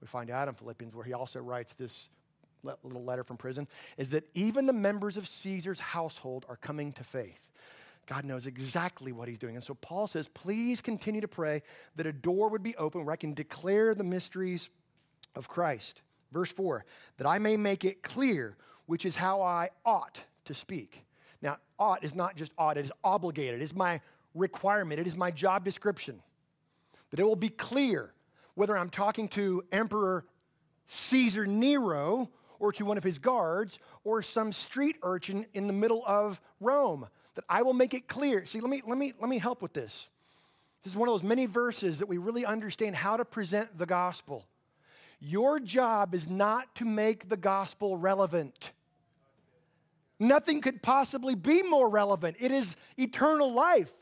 We 0.00 0.08
find 0.08 0.30
out 0.30 0.48
in 0.48 0.54
Philippians 0.54 0.96
where 0.96 1.04
he 1.04 1.12
also 1.12 1.38
writes 1.40 1.74
this 1.74 2.08
little 2.82 3.04
letter 3.04 3.22
from 3.22 3.36
prison, 3.36 3.68
is 3.96 4.10
that 4.10 4.28
even 4.34 4.66
the 4.66 4.72
members 4.72 5.16
of 5.16 5.28
Caesar's 5.28 5.78
household 5.78 6.44
are 6.48 6.56
coming 6.56 6.92
to 6.94 7.04
faith. 7.04 7.48
God 8.08 8.24
knows 8.24 8.46
exactly 8.46 9.12
what 9.12 9.28
he's 9.28 9.36
doing. 9.36 9.54
And 9.54 9.62
so 9.62 9.74
Paul 9.74 10.06
says, 10.06 10.28
please 10.28 10.80
continue 10.80 11.20
to 11.20 11.28
pray 11.28 11.62
that 11.96 12.06
a 12.06 12.12
door 12.12 12.48
would 12.48 12.62
be 12.62 12.74
open 12.76 13.04
where 13.04 13.12
I 13.12 13.16
can 13.16 13.34
declare 13.34 13.94
the 13.94 14.02
mysteries 14.02 14.70
of 15.36 15.46
Christ. 15.46 16.00
Verse 16.32 16.50
4 16.50 16.84
that 17.18 17.26
I 17.26 17.38
may 17.38 17.56
make 17.56 17.84
it 17.84 18.02
clear 18.02 18.56
which 18.86 19.04
is 19.04 19.14
how 19.14 19.42
I 19.42 19.68
ought 19.84 20.24
to 20.46 20.54
speak. 20.54 21.04
Now, 21.42 21.58
ought 21.78 22.02
is 22.02 22.14
not 22.14 22.34
just 22.34 22.52
ought, 22.56 22.78
it 22.78 22.86
is 22.86 22.92
obligated. 23.04 23.60
It 23.60 23.64
is 23.64 23.74
my 23.74 24.00
requirement, 24.34 25.00
it 25.00 25.06
is 25.06 25.14
my 25.14 25.30
job 25.30 25.64
description. 25.64 26.22
That 27.10 27.20
it 27.20 27.24
will 27.24 27.36
be 27.36 27.50
clear 27.50 28.14
whether 28.54 28.76
I'm 28.76 28.90
talking 28.90 29.28
to 29.30 29.62
Emperor 29.70 30.24
Caesar 30.86 31.46
Nero 31.46 32.30
or 32.58 32.72
to 32.72 32.84
one 32.86 32.96
of 32.96 33.04
his 33.04 33.18
guards 33.18 33.78
or 34.04 34.22
some 34.22 34.50
street 34.50 34.96
urchin 35.02 35.46
in 35.52 35.66
the 35.66 35.72
middle 35.74 36.02
of 36.06 36.40
Rome. 36.58 37.06
That 37.38 37.44
I 37.48 37.62
will 37.62 37.72
make 37.72 37.94
it 37.94 38.08
clear. 38.08 38.44
See, 38.46 38.58
let 38.58 38.68
me, 38.68 38.82
let 38.84 38.98
me, 38.98 39.12
let 39.20 39.30
me 39.30 39.38
help 39.38 39.62
with 39.62 39.72
this. 39.72 40.08
This 40.82 40.92
is 40.92 40.96
one 40.96 41.08
of 41.08 41.14
those 41.14 41.22
many 41.22 41.46
verses 41.46 42.00
that 42.00 42.08
we 42.08 42.18
really 42.18 42.44
understand 42.44 42.96
how 42.96 43.16
to 43.16 43.24
present 43.24 43.78
the 43.78 43.86
gospel. 43.86 44.44
Your 45.20 45.60
job 45.60 46.16
is 46.16 46.28
not 46.28 46.74
to 46.74 46.84
make 46.84 47.28
the 47.28 47.36
gospel 47.36 47.96
relevant. 47.96 48.72
Nothing 50.18 50.60
could 50.60 50.82
possibly 50.82 51.36
be 51.36 51.62
more 51.62 51.88
relevant. 51.88 52.38
It 52.40 52.50
is 52.50 52.74
eternal 52.96 53.54
life, 53.54 53.92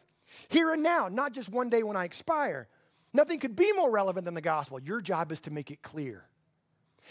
here 0.49 0.73
and 0.73 0.83
now, 0.83 1.09
not 1.09 1.35
just 1.35 1.51
one 1.51 1.69
day 1.69 1.83
when 1.83 1.95
I 1.95 2.05
expire. 2.05 2.69
Nothing 3.13 3.39
could 3.39 3.55
be 3.55 3.71
more 3.75 3.91
relevant 3.91 4.25
than 4.25 4.33
the 4.33 4.41
gospel. 4.41 4.81
Your 4.81 5.03
job 5.03 5.31
is 5.31 5.43
to 5.43 5.51
make 5.51 5.71
it 5.71 5.83
clear. 5.83 6.25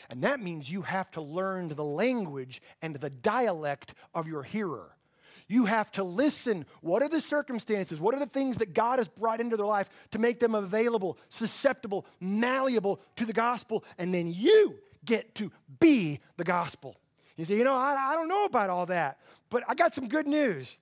And 0.10 0.24
that 0.24 0.40
means 0.40 0.72
you 0.72 0.82
have 0.82 1.12
to 1.12 1.22
learn 1.22 1.68
the 1.68 1.86
language 1.86 2.64
and 2.82 2.96
the 2.96 3.12
dialect 3.12 3.94
of 4.16 4.28
your 4.28 4.42
hearer. 4.42 4.96
You 5.48 5.66
have 5.66 5.92
to 5.92 6.04
listen. 6.04 6.66
What 6.82 7.04
are 7.04 7.08
the 7.08 7.22
circumstances? 7.22 8.00
What 8.00 8.16
are 8.16 8.20
the 8.20 8.26
things 8.26 8.58
that 8.58 8.74
God 8.74 9.00
has 9.00 9.08
brought 9.08 9.40
into 9.40 9.58
their 9.58 9.66
life 9.66 9.90
to 10.12 10.20
make 10.20 10.40
them 10.40 10.56
available, 10.56 11.18
susceptible, 11.30 12.06
malleable 12.20 13.00
to 13.18 13.26
the 13.26 13.34
gospel? 13.34 13.84
And 13.98 14.14
then 14.14 14.32
you 14.32 14.76
get 15.06 15.36
to 15.36 15.52
be 15.80 16.20
the 16.38 16.44
gospel. 16.44 16.96
You 17.38 17.46
say, 17.46 17.58
you 17.58 17.64
know, 17.64 17.76
I, 17.76 18.12
I 18.12 18.16
don't 18.16 18.28
know 18.28 18.46
about 18.46 18.70
all 18.70 18.86
that, 18.88 19.20
but 19.50 19.64
I 19.68 19.76
got 19.76 19.94
some 19.94 20.08
good 20.08 20.28
news. 20.28 20.78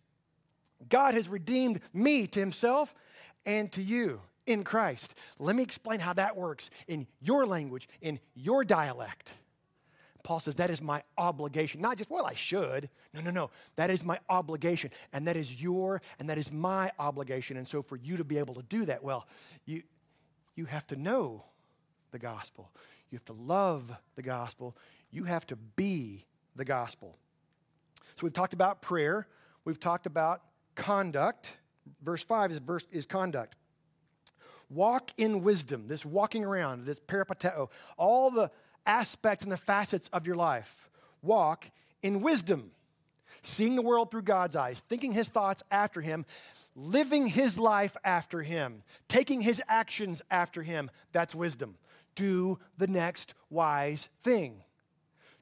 God 0.88 1.14
has 1.14 1.28
redeemed 1.28 1.82
me 1.94 2.28
to 2.28 2.40
himself 2.40 2.94
and 3.46 3.72
to 3.74 3.82
you 3.82 4.22
in 4.46 4.64
Christ. 4.64 5.16
Let 5.40 5.56
me 5.56 5.64
explain 5.64 6.00
how 6.00 6.14
that 6.14 6.36
works 6.36 6.70
in 6.88 7.08
your 7.22 7.46
language, 7.46 7.88
in 8.02 8.20
your 8.36 8.64
dialect. 8.64 9.34
Paul 10.24 10.40
says 10.40 10.56
that 10.56 10.70
is 10.70 10.82
my 10.82 11.04
obligation. 11.18 11.82
Not 11.82 11.98
just, 11.98 12.10
well, 12.10 12.26
I 12.26 12.34
should. 12.34 12.90
No, 13.14 13.20
no, 13.20 13.30
no. 13.30 13.52
That 13.76 13.90
is 13.90 14.04
my 14.04 14.20
obligation. 14.30 14.90
And 15.12 15.28
that 15.28 15.36
is 15.36 15.62
your 15.62 16.02
and 16.18 16.30
that 16.30 16.38
is 16.38 16.52
my 16.52 16.92
obligation. 16.98 17.58
And 17.58 17.68
so 17.68 17.82
for 17.82 17.98
you 17.98 18.18
to 18.18 18.24
be 18.24 18.38
able 18.38 18.56
to 18.56 18.64
do 18.64 18.86
that, 18.86 19.04
well, 19.04 19.28
you, 19.66 19.84
you 20.56 20.66
have 20.66 20.88
to 20.88 20.96
know 20.96 21.44
the 22.12 22.20
gospel. 22.20 22.72
You 23.12 23.18
have 23.18 23.26
to 23.26 23.34
love 23.34 23.92
the 24.16 24.22
gospel. 24.22 24.78
You 25.12 25.26
have 25.26 25.46
to 25.48 25.58
be 25.58 26.26
the 26.56 26.66
gospel. 26.66 27.18
So 28.16 28.24
we've 28.24 28.34
talked 28.34 28.54
about 28.54 28.82
prayer. 28.82 29.28
We've 29.66 29.80
talked 29.80 30.06
about 30.06 30.42
conduct. 30.76 31.52
Verse 32.02 32.24
5 32.24 32.54
is, 32.54 32.60
verse, 32.60 32.86
is 32.92 33.06
conduct. 33.06 33.58
Walk 34.70 35.12
in 35.18 35.44
wisdom, 35.44 35.88
this 35.88 36.06
walking 36.06 36.46
around, 36.46 36.86
this 36.86 37.00
peripateo, 37.00 37.70
all 37.98 38.32
the 38.32 38.50
aspects 38.86 39.44
and 39.44 39.52
the 39.52 39.58
facets 39.58 40.10
of 40.14 40.28
your 40.28 40.36
life. 40.36 40.90
Walk 41.22 41.68
in 42.02 42.22
wisdom, 42.22 42.72
seeing 43.42 43.76
the 43.76 43.82
world 43.82 44.12
through 44.12 44.24
God's 44.24 44.56
eyes, 44.56 44.82
thinking 44.90 45.12
his 45.12 45.30
thoughts 45.30 45.64
after 45.72 46.02
him, 46.02 46.26
living 46.76 47.28
his 47.28 47.58
life 47.58 47.96
after 48.04 48.42
him, 48.42 48.84
taking 49.08 49.42
his 49.42 49.62
actions 49.68 50.22
after 50.30 50.64
him. 50.64 50.90
That's 51.12 51.36
wisdom. 51.36 51.78
Do 52.16 52.60
the 52.78 52.88
next 52.88 53.34
wise 53.50 54.10
thing. 54.22 54.62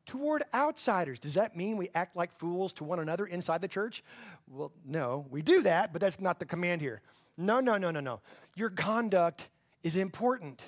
Toward 0.06 0.44
outsiders, 0.54 1.20
does 1.20 1.36
that 1.36 1.56
mean 1.56 1.78
we 1.78 1.90
act 1.94 2.16
like 2.16 2.38
fools 2.38 2.74
to 2.74 2.84
one 2.84 3.00
another 3.00 3.26
inside 3.26 3.62
the 3.62 3.68
church? 3.68 4.04
Well, 4.50 4.72
no, 4.86 5.26
we 5.30 5.42
do 5.42 5.62
that, 5.62 5.94
but 5.94 6.02
that's 6.02 6.20
not 6.20 6.40
the 6.40 6.46
command 6.46 6.82
here. 6.82 7.02
No, 7.38 7.60
no, 7.60 7.78
no, 7.78 7.92
no, 7.92 8.00
no. 8.00 8.20
Your 8.56 8.70
conduct 8.70 9.48
is 9.84 9.96
important. 9.96 10.62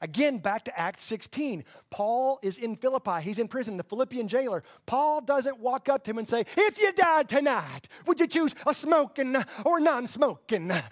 Again, 0.00 0.38
back 0.38 0.64
to 0.64 0.78
Acts 0.78 1.04
16. 1.04 1.64
Paul 1.90 2.38
is 2.42 2.58
in 2.58 2.76
Philippi. 2.76 3.20
He's 3.22 3.38
in 3.38 3.48
prison, 3.48 3.76
the 3.76 3.84
Philippian 3.84 4.28
jailer. 4.28 4.62
Paul 4.86 5.20
doesn't 5.20 5.58
walk 5.60 5.88
up 5.88 6.04
to 6.04 6.10
him 6.10 6.18
and 6.18 6.28
say, 6.28 6.44
If 6.56 6.78
you 6.78 6.92
died 6.92 7.28
tonight, 7.28 7.88
would 8.06 8.20
you 8.20 8.26
choose 8.26 8.54
a 8.66 8.74
smoking 8.74 9.36
or 9.64 9.80
non 9.80 10.06
smoking? 10.06 10.70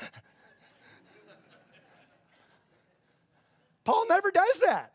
Paul 3.84 4.06
never 4.08 4.30
does 4.30 4.60
that. 4.60 4.92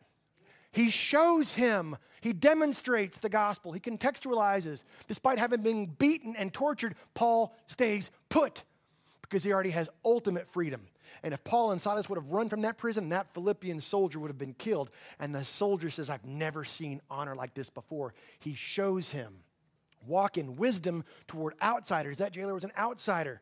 He 0.72 0.90
shows 0.90 1.54
him, 1.54 1.98
he 2.22 2.34
demonstrates 2.34 3.18
the 3.18 3.30
gospel, 3.30 3.72
he 3.72 3.80
contextualizes. 3.80 4.84
Despite 5.08 5.40
having 5.40 5.62
been 5.62 5.86
beaten 5.88 6.36
and 6.38 6.54
tortured, 6.54 6.96
Paul 7.14 7.56
stays 7.68 8.12
put 8.30 8.64
because 9.22 9.44
he 9.44 9.52
already 9.52 9.72
has 9.72 9.90
ultimate 10.06 10.48
freedom. 10.50 10.82
And 11.24 11.34
if 11.34 11.44
Paul 11.44 11.72
and 11.72 11.82
Silas 11.82 12.10
would 12.10 12.18
have 12.18 12.30
run 12.30 12.50
from 12.50 12.62
that 12.62 12.78
prison, 12.78 13.10
that 13.10 13.34
Philippian 13.34 13.80
soldier 13.80 14.20
would 14.20 14.30
have 14.30 14.38
been 14.38 14.54
killed. 14.54 14.90
And 15.20 15.34
the 15.34 15.44
soldier 15.44 15.90
says, 15.90 16.10
I've 16.10 16.26
never 16.26 16.64
seen 16.64 17.02
honor 17.10 17.36
like 17.36 17.54
this 17.54 17.70
before. 17.70 18.14
He 18.40 18.54
shows 18.54 19.10
him 19.10 19.44
walk 20.06 20.38
in 20.38 20.56
wisdom 20.56 21.04
toward 21.28 21.54
outsiders. 21.62 22.18
That 22.18 22.32
jailer 22.32 22.54
was 22.54 22.64
an 22.64 22.72
outsider. 22.78 23.42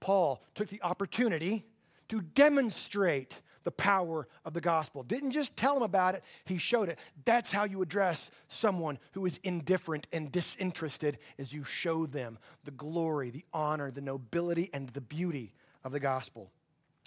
Paul 0.00 0.42
took 0.54 0.68
the 0.68 0.82
opportunity 0.82 1.64
to 2.08 2.20
demonstrate 2.20 3.40
the 3.64 3.70
power 3.70 4.28
of 4.44 4.52
the 4.52 4.60
gospel. 4.60 5.02
Didn't 5.02 5.30
just 5.30 5.56
tell 5.56 5.76
him 5.76 5.82
about 5.82 6.14
it, 6.14 6.22
he 6.44 6.58
showed 6.58 6.90
it. 6.90 6.98
That's 7.24 7.50
how 7.50 7.64
you 7.64 7.80
address 7.82 8.30
someone 8.48 8.98
who 9.12 9.24
is 9.24 9.40
indifferent 9.42 10.06
and 10.12 10.30
disinterested 10.30 11.18
as 11.38 11.52
you 11.52 11.64
show 11.64 12.06
them 12.06 12.38
the 12.64 12.70
glory, 12.70 13.30
the 13.30 13.44
honor, 13.52 13.90
the 13.90 14.02
nobility 14.02 14.70
and 14.72 14.90
the 14.90 15.00
beauty 15.00 15.54
of 15.82 15.92
the 15.92 16.00
gospel. 16.00 16.50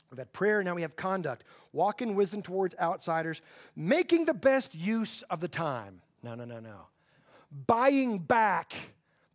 We've 0.10 0.20
had 0.20 0.32
prayer, 0.32 0.64
now 0.64 0.76
we 0.76 0.84
have 0.84 0.96
conduct. 0.96 1.44
Walk 1.74 2.02
in 2.02 2.16
wisdom 2.16 2.42
towards 2.42 2.76
outsiders, 2.80 3.42
making 3.76 4.26
the 4.26 4.34
best 4.34 4.74
use 4.74 5.22
of 5.30 5.42
the 5.42 5.48
time. 5.48 6.02
No, 6.24 6.36
no, 6.36 6.46
no, 6.46 6.60
no. 6.60 6.88
Buying 7.66 8.20
back 8.20 8.74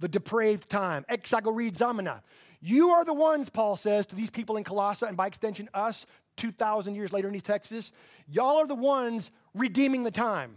the 0.00 0.08
depraved 0.08 0.68
time. 0.68 1.04
Exagorizomena. 1.10 2.22
You 2.60 2.90
are 2.90 3.04
the 3.04 3.14
ones, 3.14 3.50
Paul 3.50 3.76
says 3.76 4.06
to 4.06 4.16
these 4.16 4.30
people 4.30 4.56
in 4.56 4.64
Colossae, 4.64 5.06
and 5.06 5.16
by 5.16 5.26
extension, 5.26 5.68
us 5.74 6.06
2,000 6.36 6.94
years 6.94 7.12
later 7.12 7.28
in 7.28 7.34
East 7.34 7.44
Texas. 7.44 7.92
Y'all 8.28 8.56
are 8.58 8.66
the 8.66 8.74
ones 8.74 9.30
redeeming 9.54 10.02
the 10.02 10.10
time. 10.10 10.56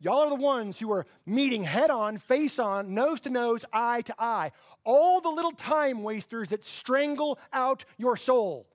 Y'all 0.00 0.20
are 0.20 0.28
the 0.28 0.36
ones 0.36 0.78
who 0.78 0.92
are 0.92 1.06
meeting 1.26 1.64
head 1.64 1.90
on, 1.90 2.18
face 2.18 2.58
on, 2.58 2.94
nose 2.94 3.20
to 3.20 3.30
nose, 3.30 3.64
eye 3.72 4.02
to 4.02 4.14
eye. 4.18 4.52
All 4.84 5.20
the 5.20 5.30
little 5.30 5.50
time 5.52 6.02
wasters 6.02 6.48
that 6.50 6.64
strangle 6.64 7.38
out 7.52 7.84
your 7.96 8.16
soul. 8.16 8.66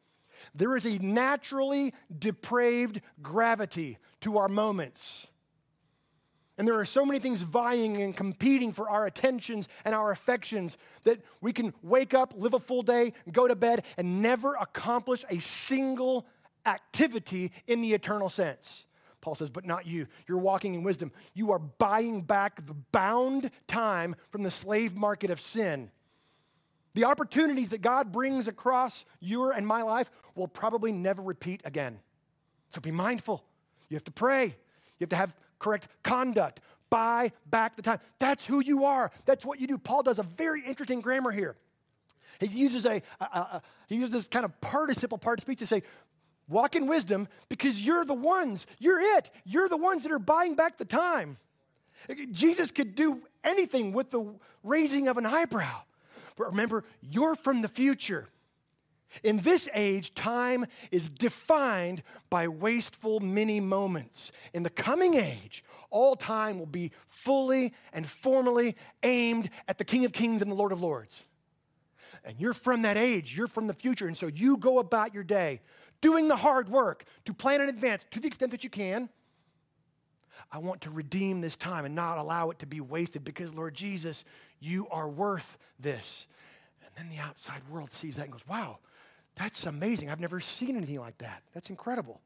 There 0.56 0.76
is 0.76 0.86
a 0.86 0.98
naturally 1.00 1.94
depraved 2.18 3.02
gravity 3.22 3.98
to 4.22 4.38
our 4.38 4.48
moments. 4.48 5.28
And 6.58 6.68
there 6.68 6.80
are 6.80 6.86
so 6.86 7.06
many 7.06 7.20
things 7.20 7.42
vying 7.42 8.02
and 8.02 8.16
competing 8.16 8.72
for 8.72 8.88
our 8.90 9.06
attentions 9.06 9.68
and 9.86 9.96
our 9.96 10.12
affections 10.12 10.78
that 11.04 11.20
we 11.42 11.52
can 11.52 11.74
wake 11.82 12.14
up, 12.14 12.34
live 12.38 12.54
a 12.54 12.60
full 12.60 12.84
day, 12.84 13.14
go 13.32 13.48
to 13.48 13.56
bed, 13.56 13.84
and 13.98 14.22
never 14.22 14.54
accomplish 14.54 15.26
a 15.30 15.40
single 15.40 16.28
activity 16.66 17.52
in 17.66 17.82
the 17.82 17.94
eternal 17.94 18.30
sense. 18.30 18.86
Paul 19.20 19.36
says, 19.36 19.50
but 19.50 19.66
not 19.66 19.88
you. 19.88 20.08
You're 20.28 20.38
walking 20.38 20.76
in 20.76 20.84
wisdom. 20.84 21.12
You 21.34 21.52
are 21.52 21.60
buying 21.60 22.22
back 22.22 22.66
the 22.66 22.76
bound 22.92 23.50
time 23.68 24.16
from 24.30 24.44
the 24.44 24.52
slave 24.52 24.96
market 24.96 25.32
of 25.32 25.40
sin. 25.40 25.92
The 26.94 27.06
opportunities 27.06 27.70
that 27.70 27.82
God 27.82 28.12
brings 28.12 28.48
across 28.48 29.06
your 29.20 29.52
and 29.52 29.66
my 29.66 29.82
life 29.82 30.12
will 30.36 30.48
probably 30.48 30.92
never 30.92 31.22
repeat 31.22 31.62
again. 31.66 32.00
So 32.70 32.82
be 32.82 32.92
mindful. 32.92 33.44
You 33.90 33.96
have 33.96 34.04
to 34.06 34.12
pray. 34.12 34.46
You 34.46 35.02
have 35.02 35.10
to 35.10 35.16
have 35.16 35.36
correct 35.60 35.88
conduct. 36.04 36.60
Buy 36.90 37.32
back 37.50 37.76
the 37.76 37.82
time. 37.82 38.00
That's 38.20 38.46
who 38.46 38.60
you 38.60 38.86
are. 38.86 39.12
That's 39.26 39.44
what 39.44 39.60
you 39.60 39.66
do. 39.66 39.78
Paul 39.78 40.04
does 40.04 40.20
a 40.20 40.24
very 40.24 40.62
interesting 40.62 41.02
grammar 41.02 41.32
here. 41.32 41.56
He 42.40 42.48
uses 42.48 42.86
a, 42.86 43.02
a, 43.20 43.26
a 43.26 43.62
he 43.88 43.96
uses 43.96 44.12
this 44.12 44.28
kind 44.28 44.46
of 44.46 44.60
participle 44.62 45.18
part 45.18 45.40
of 45.40 45.42
speech 45.42 45.60
to 45.60 45.68
say, 45.68 45.84
walk 46.48 46.76
in 46.76 46.88
wisdom 46.88 47.28
because 47.50 47.82
you're 47.82 48.06
the 48.06 48.14
ones, 48.14 48.66
you're 48.80 49.00
it. 49.00 49.32
You're 49.46 49.70
the 49.70 49.78
ones 49.78 50.04
that 50.04 50.12
are 50.12 50.20
buying 50.20 50.56
back 50.56 50.78
the 50.78 50.86
time. 50.86 51.38
Jesus 52.32 52.72
could 52.72 52.96
do 52.96 53.22
anything 53.44 53.94
with 53.94 54.12
the 54.12 54.36
raising 54.64 55.08
of 55.08 55.18
an 55.18 55.26
eyebrow. 55.26 55.84
But 56.36 56.48
remember, 56.48 56.84
you're 57.02 57.36
from 57.36 57.62
the 57.62 57.68
future. 57.68 58.30
In 59.24 59.38
this 59.40 59.70
age, 59.76 60.16
time 60.16 60.66
is 60.92 61.08
defined 61.08 62.02
by 62.30 62.48
wasteful 62.48 63.20
mini 63.20 63.60
moments. 63.60 64.32
In 64.54 64.64
the 64.64 64.72
coming 64.72 65.14
age, 65.14 65.64
all 65.92 66.16
time 66.16 66.58
will 66.58 66.66
be 66.66 66.92
fully 67.06 67.74
and 67.94 68.08
formally 68.08 68.76
aimed 69.04 69.50
at 69.68 69.78
the 69.78 69.86
King 69.86 70.06
of 70.06 70.14
Kings 70.14 70.42
and 70.42 70.50
the 70.50 70.56
Lord 70.56 70.72
of 70.72 70.82
Lords. 70.82 71.24
And 72.26 72.40
you're 72.40 72.54
from 72.54 72.84
that 72.84 72.98
age, 72.98 73.36
you're 73.36 73.48
from 73.48 73.68
the 73.68 73.74
future, 73.74 74.08
and 74.08 74.18
so 74.18 74.28
you 74.28 74.58
go 74.58 74.80
about 74.80 75.14
your 75.14 75.24
day 75.24 75.62
doing 76.02 76.28
the 76.28 76.36
hard 76.36 76.70
work 76.70 77.06
to 77.26 77.34
plan 77.34 77.62
in 77.62 77.70
advance 77.70 78.06
to 78.12 78.20
the 78.20 78.28
extent 78.28 78.52
that 78.52 78.64
you 78.64 78.70
can. 78.70 79.10
I 80.52 80.58
want 80.58 80.82
to 80.82 80.90
redeem 80.90 81.42
this 81.42 81.56
time 81.56 81.86
and 81.86 81.96
not 81.96 82.18
allow 82.18 82.50
it 82.50 82.60
to 82.60 82.66
be 82.66 82.82
wasted 82.82 83.24
because, 83.24 83.54
Lord 83.54 83.74
Jesus, 83.74 84.24
you 84.64 84.88
are 84.90 85.10
worth 85.10 85.58
this. 85.80 86.26
And 86.84 86.92
then 87.10 87.16
the 87.16 87.22
outside 87.22 87.62
world 87.70 87.92
sees 87.92 88.16
that 88.16 88.24
and 88.24 88.32
goes, 88.32 88.48
wow, 88.48 88.80
that's 89.36 89.66
amazing. 89.66 90.10
I've 90.10 90.20
never 90.20 90.40
seen 90.40 90.78
anything 90.78 91.00
like 91.00 91.18
that. 91.20 91.44
That's 91.54 91.70
incredible. 91.70 92.22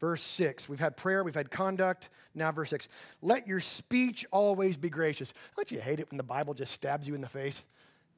Verse 0.00 0.22
6, 0.22 0.68
we've 0.68 0.80
had 0.80 0.96
prayer, 0.96 1.22
we've 1.22 1.34
had 1.34 1.50
conduct. 1.50 2.08
Now, 2.34 2.50
verse 2.50 2.70
6, 2.70 2.88
let 3.22 3.46
your 3.46 3.60
speech 3.60 4.26
always 4.32 4.76
be 4.76 4.90
gracious. 4.90 5.32
Don't 5.54 5.70
you 5.70 5.80
hate 5.80 6.00
it 6.00 6.10
when 6.10 6.16
the 6.16 6.24
Bible 6.24 6.54
just 6.54 6.72
stabs 6.72 7.06
you 7.06 7.14
in 7.14 7.20
the 7.20 7.28
face? 7.28 7.62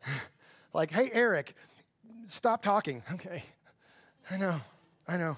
like, 0.72 0.90
hey, 0.90 1.10
Eric, 1.12 1.54
stop 2.26 2.62
talking. 2.62 3.02
Okay, 3.12 3.44
I 4.30 4.38
know, 4.38 4.60
I 5.06 5.18
know. 5.18 5.36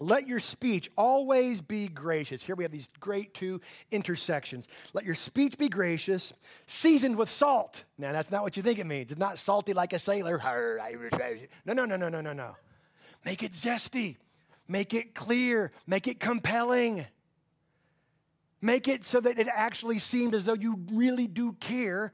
Let 0.00 0.28
your 0.28 0.38
speech 0.38 0.90
always 0.96 1.60
be 1.60 1.88
gracious. 1.88 2.42
Here 2.42 2.54
we 2.54 2.62
have 2.62 2.70
these 2.70 2.88
great 3.00 3.34
two 3.34 3.60
intersections. 3.90 4.68
Let 4.92 5.04
your 5.04 5.16
speech 5.16 5.58
be 5.58 5.68
gracious, 5.68 6.32
seasoned 6.68 7.16
with 7.16 7.28
salt. 7.30 7.82
Now, 7.98 8.12
that's 8.12 8.30
not 8.30 8.44
what 8.44 8.56
you 8.56 8.62
think 8.62 8.78
it 8.78 8.86
means. 8.86 9.10
It's 9.10 9.18
not 9.18 9.38
salty 9.38 9.72
like 9.72 9.92
a 9.92 9.98
sailor. 9.98 10.40
No, 11.64 11.72
no, 11.72 11.84
no, 11.84 11.96
no, 11.96 12.08
no, 12.08 12.20
no, 12.20 12.32
no. 12.32 12.56
Make 13.24 13.42
it 13.42 13.52
zesty, 13.52 14.16
make 14.68 14.94
it 14.94 15.14
clear, 15.14 15.72
make 15.86 16.06
it 16.06 16.20
compelling. 16.20 17.04
Make 18.60 18.86
it 18.86 19.04
so 19.04 19.20
that 19.20 19.38
it 19.38 19.48
actually 19.52 19.98
seems 19.98 20.34
as 20.34 20.44
though 20.44 20.54
you 20.54 20.84
really 20.92 21.26
do 21.26 21.52
care 21.54 22.12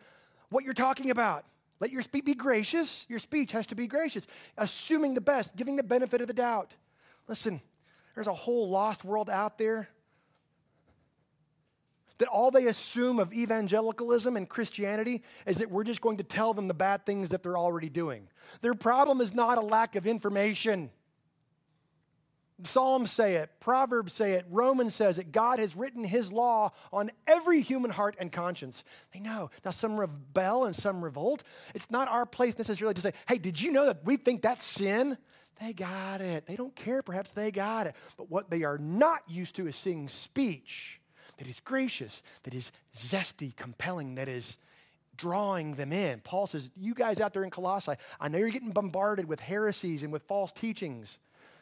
what 0.49 0.64
you're 0.64 0.75
talking 0.75 1.11
about. 1.11 1.44
Let 1.81 1.90
your 1.90 2.03
speech 2.03 2.25
be 2.25 2.35
gracious. 2.35 3.05
Your 3.11 3.18
speech 3.18 3.53
has 3.53 3.66
to 3.66 3.75
be 3.75 3.87
gracious, 3.87 4.27
assuming 4.57 5.14
the 5.14 5.20
best, 5.20 5.55
giving 5.55 5.77
the 5.77 5.83
benefit 5.83 6.23
of 6.23 6.29
the 6.29 6.35
doubt. 6.35 6.75
Listen, 7.29 7.61
there's 8.14 8.27
a 8.27 8.35
whole 8.35 8.68
lost 8.68 9.05
world 9.05 9.29
out 9.29 9.59
there 9.59 9.88
that 12.18 12.29
all 12.29 12.50
they 12.50 12.66
assume 12.66 13.18
of 13.18 13.33
evangelicalism 13.33 14.37
and 14.37 14.48
Christianity 14.48 15.22
is 15.46 15.57
that 15.57 15.70
we're 15.70 15.85
just 15.85 16.00
going 16.00 16.18
to 16.18 16.22
tell 16.22 16.55
them 16.55 16.68
the 16.68 16.74
bad 16.74 17.05
things 17.05 17.31
that 17.31 17.42
they're 17.42 17.59
already 17.59 17.88
doing. 17.88 18.29
Their 18.61 18.74
problem 18.74 19.20
is 19.20 19.35
not 19.35 19.59
a 19.59 19.61
lack 19.61 19.96
of 19.96 20.07
information. 20.07 20.90
Psalms 22.62 23.11
say 23.11 23.35
it, 23.35 23.50
Proverbs 23.59 24.12
say 24.12 24.35
it, 24.35 24.46
Romans 24.48 24.94
says 24.94 25.18
it. 25.18 25.33
God 25.33 25.59
has 25.59 25.74
written 25.74 26.05
his 26.05 26.31
law 26.31 26.70
on 26.92 27.11
every 27.27 27.61
human 27.61 27.90
heart 27.90 28.14
and 28.20 28.31
conscience. 28.31 28.85
They 29.12 29.18
know. 29.18 29.50
Now, 29.64 29.72
some 29.72 29.96
rebel 29.98 30.64
and 30.64 30.74
some 30.74 31.03
revolt. 31.03 31.42
It's 31.74 31.90
not 31.90 32.07
our 32.07 32.24
place 32.24 32.57
necessarily 32.57 32.94
to 32.94 33.00
say, 33.00 33.12
hey, 33.27 33.38
did 33.38 33.61
you 33.61 33.72
know 33.72 33.87
that 33.87 34.05
we 34.05 34.16
think 34.16 34.42
that's 34.42 34.64
sin? 34.64 35.18
They 35.61 35.73
got 35.73 36.21
it. 36.21 36.47
They 36.47 36.57
don't 36.57 36.75
care, 36.75 37.03
perhaps 37.03 37.33
they 37.33 37.51
got 37.51 37.87
it. 37.87 37.95
But 38.17 38.31
what 38.31 38.51
they 38.51 38.64
are 38.64 38.79
not 38.79 39.23
used 39.29 39.57
to 39.57 39.67
is 39.67 39.77
seeing 39.77 40.09
speech 40.09 41.01
that 41.38 41.49
is 41.49 41.61
gracious, 41.61 42.23
that 42.45 42.55
is 42.55 42.71
zesty, 42.97 43.55
compelling, 43.57 44.17
that 44.17 44.29
is 44.29 44.57
drawing 45.17 45.75
them 45.75 45.93
in. 45.93 46.21
Paul 46.21 46.47
says, 46.47 46.69
You 46.77 46.95
guys 46.95 47.21
out 47.21 47.33
there 47.33 47.45
in 47.45 47.51
Colossae, 47.51 47.95
I 48.21 48.29
know 48.29 48.38
you're 48.38 48.51
getting 48.51 48.71
bombarded 48.71 49.27
with 49.27 49.40
heresies 49.40 50.03
and 50.03 50.12
with 50.12 50.23
false 50.25 50.53
teachings. 50.53 51.19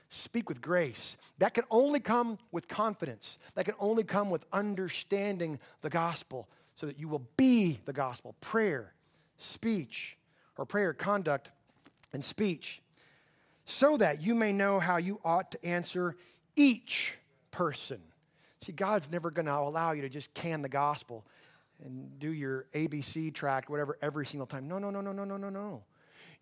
Speak 0.09 0.48
with 0.48 0.61
grace. 0.61 1.16
That 1.38 1.55
can 1.55 1.64
only 1.70 1.98
come 1.98 2.38
with 2.50 2.68
confidence. 2.68 3.38
That 3.55 3.64
can 3.64 3.74
only 3.78 4.05
come 4.05 4.28
with 4.28 4.44
understanding 4.52 5.59
the 5.81 5.88
gospel 5.88 6.48
so 6.74 6.87
that 6.87 6.98
you 6.98 7.09
will 7.09 7.26
be 7.38 7.81
the 7.87 7.94
gospel. 7.94 8.35
Prayer, 8.42 8.92
speech, 9.38 10.18
or 10.59 10.66
prayer, 10.66 10.92
conduct, 10.92 11.50
and 12.12 12.22
speech 12.22 12.83
so 13.64 13.96
that 13.96 14.22
you 14.22 14.35
may 14.35 14.53
know 14.53 14.81
how 14.81 14.96
you 14.96 15.20
ought 15.25 15.51
to 15.53 15.64
answer 15.64 16.16
each 16.57 17.14
person. 17.51 18.01
See, 18.61 18.72
God's 18.72 19.11
never 19.11 19.31
going 19.31 19.46
to 19.46 19.55
allow 19.55 19.92
you 19.92 20.03
to 20.03 20.09
just 20.09 20.33
can 20.35 20.62
the 20.62 20.68
gospel 20.68 21.25
and 21.85 22.18
do 22.18 22.33
your 22.33 22.66
ABC 22.75 23.35
track, 23.35 23.68
whatever, 23.68 23.98
every 24.01 24.25
single 24.27 24.46
time. 24.46 24.68
No, 24.68 24.79
no, 24.79 24.90
no, 24.90 25.01
no, 25.01 25.12
no, 25.12 25.25
no, 25.25 25.37
no, 25.37 25.48
no. 25.48 25.83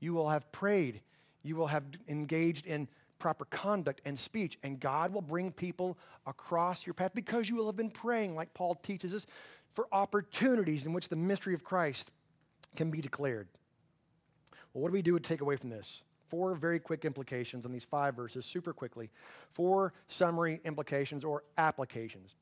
You 0.00 0.14
will 0.14 0.28
have 0.28 0.50
prayed, 0.52 1.00
you 1.42 1.56
will 1.56 1.66
have 1.66 1.84
engaged 2.08 2.66
in 2.66 2.88
proper 3.18 3.44
conduct 3.46 4.00
and 4.04 4.18
speech, 4.18 4.58
and 4.62 4.80
God 4.80 5.12
will 5.12 5.22
bring 5.22 5.52
people 5.52 5.98
across 6.26 6.86
your 6.86 6.94
path 6.94 7.12
because 7.14 7.48
you 7.48 7.56
will 7.56 7.66
have 7.66 7.76
been 7.76 7.90
praying, 7.90 8.34
like 8.34 8.52
Paul 8.54 8.74
teaches 8.74 9.12
us, 9.12 9.26
for 9.74 9.86
opportunities 9.92 10.86
in 10.86 10.92
which 10.92 11.08
the 11.08 11.16
mystery 11.16 11.54
of 11.54 11.62
Christ 11.62 12.10
can 12.76 12.90
be 12.90 13.00
declared. 13.00 13.48
Well, 14.72 14.82
what 14.82 14.88
do 14.88 14.92
we 14.92 15.02
do 15.02 15.18
to 15.18 15.22
take 15.22 15.40
away 15.40 15.56
from 15.56 15.70
this? 15.70 16.02
Four 16.30 16.54
very 16.54 16.78
quick 16.78 17.04
implications 17.04 17.66
on 17.66 17.72
these 17.72 17.84
five 17.84 18.14
verses, 18.14 18.46
super 18.46 18.72
quickly. 18.72 19.10
Four 19.50 19.92
summary 20.08 20.60
implications 20.64 21.24
or 21.24 21.42
applications. 21.58 22.36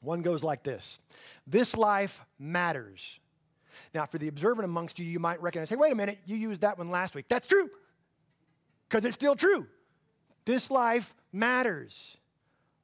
One 0.00 0.22
goes 0.22 0.42
like 0.44 0.62
this 0.62 0.98
This 1.46 1.76
life 1.76 2.24
matters. 2.38 3.18
Now, 3.92 4.06
for 4.06 4.16
the 4.18 4.28
observant 4.28 4.64
amongst 4.64 4.98
you, 4.98 5.04
you 5.04 5.18
might 5.18 5.42
recognize 5.42 5.68
hey, 5.68 5.76
wait 5.76 5.92
a 5.92 5.96
minute, 5.96 6.18
you 6.24 6.36
used 6.36 6.62
that 6.62 6.78
one 6.78 6.90
last 6.90 7.14
week. 7.14 7.26
That's 7.28 7.46
true, 7.46 7.68
because 8.88 9.04
it's 9.04 9.14
still 9.14 9.36
true. 9.36 9.66
This 10.44 10.70
life 10.70 11.14
matters. 11.32 12.16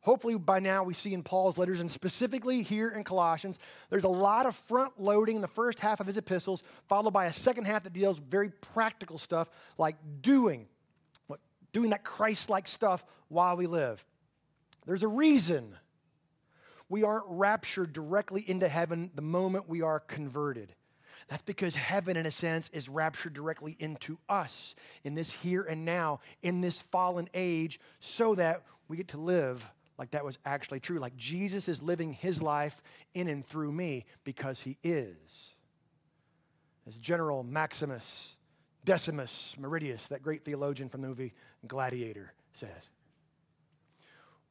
Hopefully, 0.03 0.37
by 0.37 0.59
now, 0.59 0.83
we 0.83 0.95
see 0.95 1.15
in 1.15 1.23
Paul's 1.23 1.57
letters, 1.57 1.79
and 1.81 1.89
specifically 1.89 2.63
here 2.63 2.89
in 2.89 3.05
Colossians, 3.05 3.61
there's 3.89 4.03
a 4.03 4.09
lot 4.09 4.47
of 4.47 4.57
front 4.57 5.01
loading 5.01 5.37
in 5.37 5.43
the 5.43 5.49
first 5.49 5.79
half 5.79 6.01
of 6.01 6.09
his 6.09 6.17
epistles, 6.17 6.65
followed 6.89 7.13
by 7.13 7.27
a 7.27 7.33
second 7.33 7.67
half 7.67 7.85
that 7.85 7.93
deals 7.93 8.19
with 8.19 8.29
very 8.29 8.51
practical 8.51 9.17
stuff 9.17 9.49
like 9.79 9.95
doing, 10.21 10.67
doing 11.73 11.91
that 11.91 12.03
Christ 12.03 12.51
like 12.51 12.67
stuff 12.67 13.05
while 13.29 13.57
we 13.57 13.69
live. 13.69 14.05
There's 14.87 15.05
a 15.05 15.09
reason 15.09 15.77
we 16.89 17.05
aren't 17.05 17.27
raptured 17.29 17.93
directly 17.93 18.45
into 18.45 18.69
heaven 18.69 19.13
the 19.15 19.23
moment 19.23 19.69
we 19.69 19.83
are 19.83 20.01
converted. 20.01 20.75
That's 21.29 21.43
because 21.43 21.77
heaven, 21.77 22.17
in 22.17 22.27
a 22.27 22.31
sense, 22.33 22.69
is 22.71 22.89
raptured 22.89 23.35
directly 23.35 23.77
into 23.79 24.19
us 24.29 24.75
in 25.05 25.15
this 25.15 25.31
here 25.31 25.63
and 25.63 25.85
now, 25.85 26.19
in 26.43 26.61
this 26.61 26.83
fallen 26.83 27.29
age, 27.35 27.79
so 28.01 28.35
that 28.35 28.65
we 28.89 28.97
get 28.97 29.09
to 29.09 29.19
live 29.19 29.65
like 30.03 30.11
that 30.11 30.25
was 30.25 30.37
actually 30.45 30.81
true. 30.81 30.99
Like 30.99 31.17
Jesus 31.17 31.69
is 31.69 31.81
living 31.81 32.13
his 32.13 32.43
life 32.43 32.83
in 33.15 33.29
and 33.29 33.47
through 33.47 33.71
me 33.71 34.05
because 34.25 34.59
he 34.59 34.77
is. 34.83 35.55
As 36.89 36.99
General 36.99 37.45
Maximus 37.45 38.35
Decimus 38.85 39.55
Meridius, 39.61 40.09
that 40.09 40.21
great 40.21 40.45
theologian 40.45 40.89
from 40.89 41.03
the 41.03 41.07
movie 41.07 41.35
Gladiator, 41.69 42.33
says. 42.53 42.89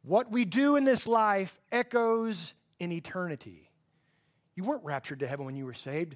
What 0.03 0.31
we 0.31 0.45
do 0.45 0.77
in 0.77 0.85
this 0.85 1.05
life 1.05 1.59
echoes 1.69 2.53
in 2.79 2.93
eternity. 2.93 3.69
You 4.55 4.63
weren't 4.63 4.85
raptured 4.85 5.19
to 5.19 5.27
heaven 5.27 5.43
when 5.45 5.57
you 5.57 5.65
were 5.65 5.73
saved. 5.73 6.15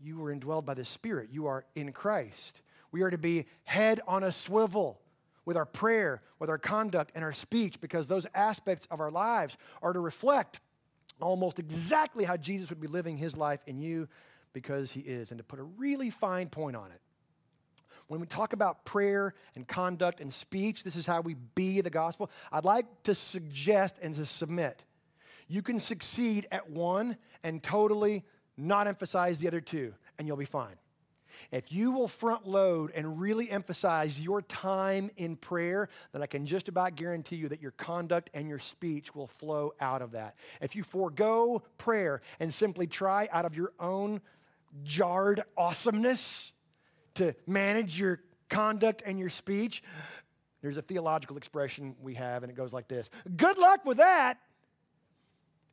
You 0.00 0.18
were 0.18 0.32
indwelled 0.32 0.66
by 0.66 0.74
the 0.74 0.84
Spirit. 0.84 1.30
You 1.32 1.46
are 1.46 1.64
in 1.74 1.90
Christ. 1.90 2.62
We 2.92 3.02
are 3.02 3.10
to 3.10 3.18
be 3.18 3.46
head 3.64 4.00
on 4.06 4.22
a 4.22 4.30
swivel 4.30 5.00
with 5.48 5.56
our 5.56 5.64
prayer, 5.64 6.20
with 6.38 6.50
our 6.50 6.58
conduct, 6.58 7.10
and 7.14 7.24
our 7.24 7.32
speech, 7.32 7.80
because 7.80 8.06
those 8.06 8.26
aspects 8.34 8.86
of 8.90 9.00
our 9.00 9.10
lives 9.10 9.56
are 9.80 9.94
to 9.94 9.98
reflect 9.98 10.60
almost 11.22 11.58
exactly 11.58 12.22
how 12.22 12.36
Jesus 12.36 12.68
would 12.68 12.82
be 12.82 12.86
living 12.86 13.16
his 13.16 13.34
life 13.34 13.60
in 13.66 13.80
you 13.80 14.08
because 14.52 14.92
he 14.92 15.00
is, 15.00 15.30
and 15.30 15.38
to 15.38 15.44
put 15.44 15.58
a 15.58 15.62
really 15.62 16.10
fine 16.10 16.50
point 16.50 16.76
on 16.76 16.90
it. 16.90 17.00
When 18.08 18.20
we 18.20 18.26
talk 18.26 18.52
about 18.52 18.84
prayer 18.84 19.32
and 19.54 19.66
conduct 19.66 20.20
and 20.20 20.30
speech, 20.30 20.82
this 20.82 20.96
is 20.96 21.06
how 21.06 21.22
we 21.22 21.34
be 21.54 21.80
the 21.80 21.88
gospel. 21.88 22.30
I'd 22.52 22.66
like 22.66 22.84
to 23.04 23.14
suggest 23.14 23.96
and 24.02 24.14
to 24.16 24.26
submit 24.26 24.84
you 25.48 25.62
can 25.62 25.80
succeed 25.80 26.46
at 26.52 26.68
one 26.68 27.16
and 27.42 27.62
totally 27.62 28.22
not 28.58 28.86
emphasize 28.86 29.38
the 29.38 29.48
other 29.48 29.62
two, 29.62 29.94
and 30.18 30.28
you'll 30.28 30.36
be 30.36 30.44
fine. 30.44 30.76
If 31.50 31.72
you 31.72 31.92
will 31.92 32.08
front 32.08 32.46
load 32.46 32.92
and 32.94 33.20
really 33.20 33.50
emphasize 33.50 34.20
your 34.20 34.42
time 34.42 35.10
in 35.16 35.36
prayer, 35.36 35.88
then 36.12 36.22
I 36.22 36.26
can 36.26 36.46
just 36.46 36.68
about 36.68 36.96
guarantee 36.96 37.36
you 37.36 37.48
that 37.48 37.62
your 37.62 37.72
conduct 37.72 38.30
and 38.34 38.48
your 38.48 38.58
speech 38.58 39.14
will 39.14 39.26
flow 39.26 39.72
out 39.80 40.02
of 40.02 40.12
that. 40.12 40.36
If 40.60 40.76
you 40.76 40.82
forego 40.82 41.62
prayer 41.76 42.22
and 42.40 42.52
simply 42.52 42.86
try 42.86 43.28
out 43.32 43.44
of 43.44 43.54
your 43.54 43.72
own 43.78 44.20
jarred 44.84 45.42
awesomeness 45.56 46.52
to 47.14 47.34
manage 47.46 47.98
your 47.98 48.20
conduct 48.48 49.02
and 49.04 49.18
your 49.18 49.30
speech, 49.30 49.82
there's 50.62 50.76
a 50.76 50.82
theological 50.82 51.36
expression 51.36 51.94
we 52.02 52.14
have, 52.14 52.42
and 52.42 52.50
it 52.50 52.56
goes 52.56 52.72
like 52.72 52.88
this 52.88 53.10
Good 53.36 53.58
luck 53.58 53.84
with 53.84 53.98
that. 53.98 54.38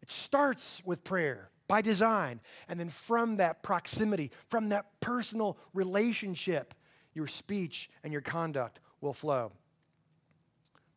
It 0.02 0.12
starts 0.12 0.82
with 0.86 1.04
prayer. 1.04 1.50
By 1.68 1.82
design. 1.82 2.40
And 2.68 2.80
then 2.80 2.90
from 2.90 3.38
that 3.38 3.64
proximity, 3.64 4.32
from 4.50 4.70
that 4.70 5.00
personal 5.00 5.58
relationship, 5.74 6.74
your 7.14 7.28
speech 7.28 7.90
and 8.04 8.12
your 8.12 8.22
conduct 8.22 8.80
will 9.02 9.14
flow. 9.14 9.52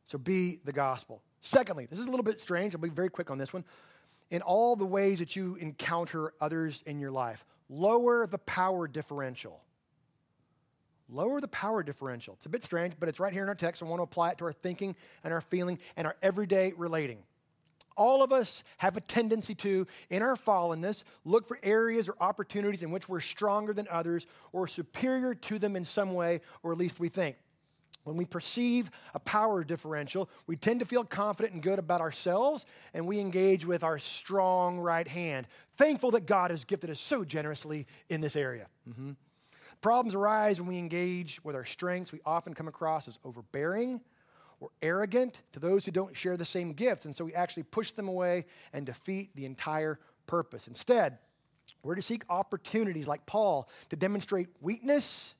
So 0.06 0.18
be 0.18 0.60
the 0.64 0.72
gospel. 0.72 1.22
Secondly, 1.40 1.86
this 1.86 1.98
is 1.98 2.06
a 2.06 2.10
little 2.10 2.24
bit 2.24 2.40
strange. 2.40 2.74
I'll 2.74 2.80
be 2.80 2.88
very 2.88 3.10
quick 3.10 3.30
on 3.30 3.38
this 3.38 3.52
one. 3.52 3.64
In 4.30 4.42
all 4.42 4.76
the 4.76 4.84
ways 4.84 5.20
that 5.20 5.36
you 5.36 5.56
encounter 5.56 6.32
others 6.40 6.82
in 6.86 6.98
your 6.98 7.10
life, 7.10 7.44
lower 7.68 8.26
the 8.26 8.38
power 8.38 8.88
differential. 8.88 9.62
Lower 11.08 11.40
the 11.40 11.48
power 11.48 11.82
differential. 11.82 12.34
It's 12.34 12.44
a 12.44 12.50
bit 12.50 12.62
strange, 12.62 12.94
but 13.00 13.08
it's 13.08 13.18
right 13.18 13.32
here 13.32 13.42
in 13.42 13.48
our 13.48 13.54
text. 13.54 13.82
I 13.82 13.86
want 13.86 14.00
to 14.00 14.04
apply 14.04 14.32
it 14.32 14.38
to 14.38 14.44
our 14.44 14.52
thinking 14.52 14.94
and 15.24 15.32
our 15.32 15.40
feeling 15.40 15.78
and 15.96 16.06
our 16.06 16.16
everyday 16.22 16.72
relating. 16.76 17.22
All 17.98 18.22
of 18.22 18.32
us 18.32 18.62
have 18.78 18.96
a 18.96 19.00
tendency 19.00 19.56
to, 19.56 19.86
in 20.08 20.22
our 20.22 20.36
fallenness, 20.36 21.02
look 21.24 21.48
for 21.48 21.58
areas 21.64 22.08
or 22.08 22.14
opportunities 22.20 22.82
in 22.82 22.92
which 22.92 23.08
we're 23.08 23.20
stronger 23.20 23.74
than 23.74 23.88
others 23.90 24.26
or 24.52 24.68
superior 24.68 25.34
to 25.34 25.58
them 25.58 25.74
in 25.74 25.84
some 25.84 26.14
way, 26.14 26.40
or 26.62 26.70
at 26.70 26.78
least 26.78 27.00
we 27.00 27.08
think. 27.08 27.36
When 28.04 28.16
we 28.16 28.24
perceive 28.24 28.90
a 29.14 29.18
power 29.18 29.64
differential, 29.64 30.30
we 30.46 30.56
tend 30.56 30.80
to 30.80 30.86
feel 30.86 31.04
confident 31.04 31.54
and 31.54 31.62
good 31.62 31.80
about 31.80 32.00
ourselves, 32.00 32.64
and 32.94 33.06
we 33.06 33.18
engage 33.18 33.66
with 33.66 33.82
our 33.82 33.98
strong 33.98 34.78
right 34.78 35.06
hand, 35.06 35.48
thankful 35.76 36.12
that 36.12 36.24
God 36.24 36.52
has 36.52 36.64
gifted 36.64 36.90
us 36.90 37.00
so 37.00 37.24
generously 37.24 37.86
in 38.08 38.20
this 38.20 38.36
area. 38.36 38.68
Mm-hmm. 38.88 39.10
Problems 39.80 40.14
arise 40.14 40.60
when 40.60 40.68
we 40.68 40.78
engage 40.78 41.42
with 41.44 41.56
our 41.56 41.64
strengths. 41.64 42.12
We 42.12 42.20
often 42.24 42.54
come 42.54 42.68
across 42.68 43.08
as 43.08 43.18
overbearing 43.24 44.00
or 44.60 44.70
arrogant 44.82 45.42
to 45.52 45.60
those 45.60 45.84
who 45.84 45.90
don't 45.90 46.16
share 46.16 46.36
the 46.36 46.44
same 46.44 46.72
gifts, 46.72 47.04
and 47.04 47.14
so 47.14 47.24
we 47.24 47.34
actually 47.34 47.62
push 47.62 47.92
them 47.92 48.08
away 48.08 48.46
and 48.72 48.86
defeat 48.86 49.30
the 49.34 49.44
entire 49.44 49.98
purpose. 50.26 50.66
Instead, 50.66 51.18
we're 51.82 51.94
to 51.94 52.02
seek 52.02 52.24
opportunities 52.28 53.06
like 53.06 53.24
Paul 53.26 53.68
to 53.90 53.96
demonstrate 53.96 54.48
weakness 54.60 55.34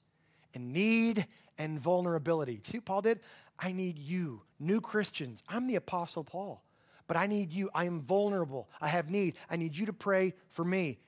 and 0.54 0.72
need 0.72 1.26
and 1.58 1.80
vulnerability. 1.80 2.60
See 2.62 2.78
what 2.78 2.84
Paul 2.84 3.02
did? 3.02 3.20
I 3.58 3.72
need 3.72 3.98
you, 3.98 4.42
new 4.60 4.80
Christians. 4.80 5.42
I'm 5.48 5.66
the 5.66 5.76
Apostle 5.76 6.22
Paul, 6.22 6.62
but 7.08 7.16
I 7.16 7.26
need 7.26 7.52
you. 7.52 7.70
I 7.74 7.86
am 7.86 8.02
vulnerable. 8.02 8.68
I 8.80 8.88
have 8.88 9.10
need. 9.10 9.34
I 9.50 9.56
need 9.56 9.76
you 9.76 9.86
to 9.86 9.92
pray 9.92 10.34
for 10.50 10.64
me. 10.64 11.00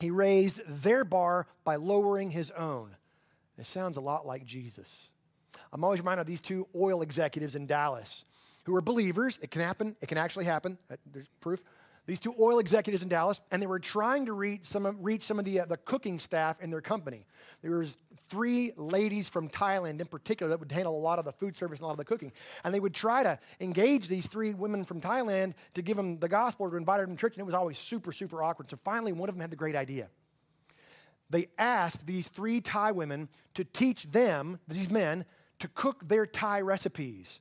He 0.00 0.10
raised 0.10 0.60
their 0.66 1.04
bar 1.04 1.46
by 1.62 1.76
lowering 1.76 2.30
his 2.30 2.50
own. 2.50 2.96
It 3.56 3.66
sounds 3.66 3.96
a 3.96 4.00
lot 4.00 4.26
like 4.26 4.44
Jesus. 4.44 5.10
I'm 5.72 5.84
always 5.84 6.00
reminded 6.00 6.22
of 6.22 6.26
these 6.26 6.40
two 6.40 6.68
oil 6.74 7.02
executives 7.02 7.54
in 7.54 7.66
Dallas 7.66 8.24
who 8.64 8.72
were 8.72 8.82
believers. 8.82 9.38
It 9.42 9.50
can 9.50 9.62
happen, 9.62 9.96
it 10.00 10.08
can 10.08 10.18
actually 10.18 10.44
happen. 10.44 10.78
Uh, 10.90 10.96
there's 11.12 11.26
proof. 11.40 11.64
These 12.06 12.20
two 12.20 12.34
oil 12.38 12.58
executives 12.58 13.02
in 13.02 13.08
Dallas, 13.08 13.40
and 13.50 13.62
they 13.62 13.66
were 13.66 13.78
trying 13.78 14.26
to 14.26 14.32
reach 14.32 14.64
some 14.64 14.86
of, 14.86 14.96
reach 15.02 15.22
some 15.22 15.38
of 15.38 15.44
the, 15.44 15.60
uh, 15.60 15.66
the 15.66 15.76
cooking 15.76 16.18
staff 16.18 16.60
in 16.60 16.70
their 16.70 16.80
company. 16.80 17.26
There 17.62 17.78
was 17.78 17.96
three 18.28 18.72
ladies 18.76 19.28
from 19.28 19.48
Thailand 19.48 20.00
in 20.00 20.06
particular 20.06 20.50
that 20.50 20.58
would 20.58 20.72
handle 20.72 20.96
a 20.96 20.98
lot 20.98 21.18
of 21.18 21.24
the 21.24 21.32
food 21.32 21.54
service 21.54 21.78
and 21.78 21.84
a 21.84 21.86
lot 21.86 21.92
of 21.92 21.98
the 21.98 22.04
cooking. 22.04 22.32
And 22.64 22.74
they 22.74 22.80
would 22.80 22.94
try 22.94 23.22
to 23.22 23.38
engage 23.60 24.08
these 24.08 24.26
three 24.26 24.52
women 24.52 24.84
from 24.84 25.00
Thailand 25.00 25.54
to 25.74 25.82
give 25.82 25.96
them 25.96 26.18
the 26.18 26.28
gospel 26.28 26.66
or 26.66 26.70
to 26.70 26.76
invite 26.76 27.00
them 27.00 27.14
to 27.14 27.20
church, 27.20 27.34
and 27.34 27.40
it 27.40 27.46
was 27.46 27.54
always 27.54 27.78
super, 27.78 28.10
super 28.10 28.42
awkward. 28.42 28.68
So 28.68 28.78
finally, 28.84 29.12
one 29.12 29.28
of 29.28 29.36
them 29.36 29.40
had 29.40 29.50
the 29.50 29.56
great 29.56 29.76
idea. 29.76 30.08
They 31.30 31.48
asked 31.56 32.04
these 32.04 32.26
three 32.26 32.60
Thai 32.60 32.92
women 32.92 33.28
to 33.54 33.64
teach 33.64 34.10
them, 34.10 34.58
these 34.66 34.90
men, 34.90 35.24
to 35.62 35.68
cook 35.68 36.08
their 36.08 36.26
Thai 36.26 36.60
recipes 36.60 37.38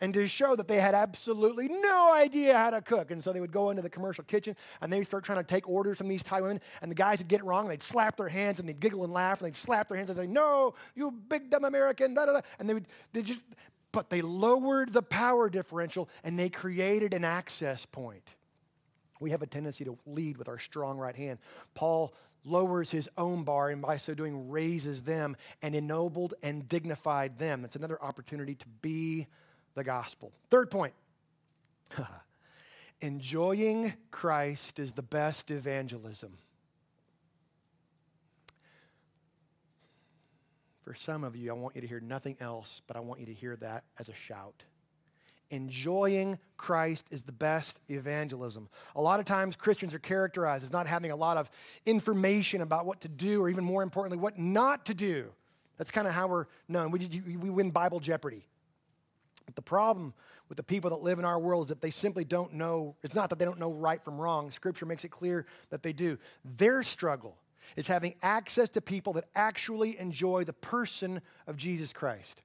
and 0.00 0.12
to 0.14 0.26
show 0.26 0.56
that 0.56 0.66
they 0.66 0.80
had 0.80 0.96
absolutely 0.96 1.68
no 1.68 2.12
idea 2.12 2.58
how 2.58 2.70
to 2.70 2.82
cook. 2.82 3.12
And 3.12 3.22
so 3.22 3.32
they 3.32 3.38
would 3.38 3.52
go 3.52 3.70
into 3.70 3.82
the 3.82 3.88
commercial 3.88 4.24
kitchen 4.24 4.56
and 4.80 4.92
they'd 4.92 5.04
start 5.04 5.24
trying 5.24 5.38
to 5.38 5.44
take 5.44 5.68
orders 5.68 5.96
from 5.96 6.08
these 6.08 6.24
Thai 6.24 6.40
women. 6.40 6.60
And 6.82 6.90
the 6.90 6.96
guys 6.96 7.18
would 7.18 7.28
get 7.28 7.38
it 7.38 7.44
wrong. 7.44 7.68
They'd 7.68 7.84
slap 7.84 8.16
their 8.16 8.28
hands 8.28 8.58
and 8.58 8.68
they'd 8.68 8.80
giggle 8.80 9.04
and 9.04 9.12
laugh. 9.12 9.40
And 9.40 9.46
they'd 9.46 9.54
slap 9.54 9.86
their 9.86 9.96
hands 9.96 10.10
and 10.10 10.18
say, 10.18 10.26
No, 10.26 10.74
you 10.96 11.12
big 11.12 11.50
dumb 11.50 11.64
American. 11.64 12.14
Da, 12.14 12.26
da, 12.26 12.32
da. 12.32 12.40
And 12.58 12.68
they 12.68 12.74
would, 12.74 12.88
they 13.12 13.22
just, 13.22 13.40
but 13.92 14.10
they 14.10 14.20
lowered 14.20 14.92
the 14.92 15.02
power 15.02 15.48
differential 15.48 16.08
and 16.24 16.36
they 16.36 16.48
created 16.48 17.14
an 17.14 17.22
access 17.22 17.86
point. 17.86 18.28
We 19.20 19.30
have 19.30 19.42
a 19.42 19.46
tendency 19.46 19.84
to 19.84 19.96
lead 20.04 20.36
with 20.36 20.48
our 20.48 20.58
strong 20.58 20.98
right 20.98 21.14
hand. 21.14 21.38
Paul 21.74 22.12
lowers 22.44 22.90
his 22.90 23.08
own 23.16 23.44
bar 23.44 23.70
and 23.70 23.80
by 23.80 23.96
so 23.96 24.14
doing 24.14 24.50
raises 24.50 25.02
them 25.02 25.36
and 25.62 25.74
ennobled 25.74 26.34
and 26.42 26.68
dignified 26.68 27.38
them. 27.38 27.62
That's 27.62 27.76
another 27.76 28.02
opportunity 28.02 28.54
to 28.54 28.66
be 28.82 29.26
the 29.74 29.84
gospel. 29.84 30.32
Third 30.50 30.70
point 30.70 30.94
enjoying 33.00 33.94
Christ 34.10 34.78
is 34.78 34.92
the 34.92 35.02
best 35.02 35.50
evangelism. 35.50 36.38
For 40.84 40.94
some 40.94 41.24
of 41.24 41.34
you, 41.34 41.50
I 41.50 41.54
want 41.54 41.74
you 41.76 41.80
to 41.80 41.86
hear 41.86 42.00
nothing 42.00 42.36
else, 42.40 42.82
but 42.86 42.96
I 42.96 43.00
want 43.00 43.18
you 43.20 43.26
to 43.26 43.32
hear 43.32 43.56
that 43.56 43.84
as 43.98 44.10
a 44.10 44.14
shout. 44.14 44.64
Enjoying 45.54 46.40
Christ 46.56 47.06
is 47.12 47.22
the 47.22 47.30
best 47.30 47.78
evangelism. 47.88 48.68
A 48.96 49.00
lot 49.00 49.20
of 49.20 49.26
times, 49.26 49.54
Christians 49.54 49.94
are 49.94 50.00
characterized 50.00 50.64
as 50.64 50.72
not 50.72 50.88
having 50.88 51.12
a 51.12 51.16
lot 51.16 51.36
of 51.36 51.48
information 51.86 52.60
about 52.60 52.86
what 52.86 53.02
to 53.02 53.08
do, 53.08 53.40
or 53.40 53.48
even 53.48 53.62
more 53.62 53.84
importantly, 53.84 54.18
what 54.18 54.36
not 54.36 54.86
to 54.86 54.94
do. 54.94 55.30
That's 55.78 55.92
kind 55.92 56.08
of 56.08 56.12
how 56.12 56.26
we're 56.26 56.46
known. 56.68 56.90
We, 56.90 56.98
we 57.38 57.50
win 57.50 57.70
Bible 57.70 58.00
Jeopardy. 58.00 58.48
But 59.46 59.54
the 59.54 59.62
problem 59.62 60.12
with 60.48 60.56
the 60.56 60.64
people 60.64 60.90
that 60.90 61.02
live 61.02 61.20
in 61.20 61.24
our 61.24 61.38
world 61.38 61.66
is 61.66 61.68
that 61.68 61.80
they 61.80 61.90
simply 61.90 62.24
don't 62.24 62.54
know. 62.54 62.96
It's 63.04 63.14
not 63.14 63.30
that 63.30 63.38
they 63.38 63.44
don't 63.44 63.60
know 63.60 63.72
right 63.72 64.02
from 64.02 64.20
wrong. 64.20 64.50
Scripture 64.50 64.86
makes 64.86 65.04
it 65.04 65.10
clear 65.10 65.46
that 65.70 65.84
they 65.84 65.92
do. 65.92 66.18
Their 66.44 66.82
struggle 66.82 67.36
is 67.76 67.86
having 67.86 68.16
access 68.22 68.70
to 68.70 68.80
people 68.80 69.12
that 69.12 69.26
actually 69.36 70.00
enjoy 70.00 70.42
the 70.42 70.52
person 70.52 71.20
of 71.46 71.56
Jesus 71.56 71.92
Christ. 71.92 72.42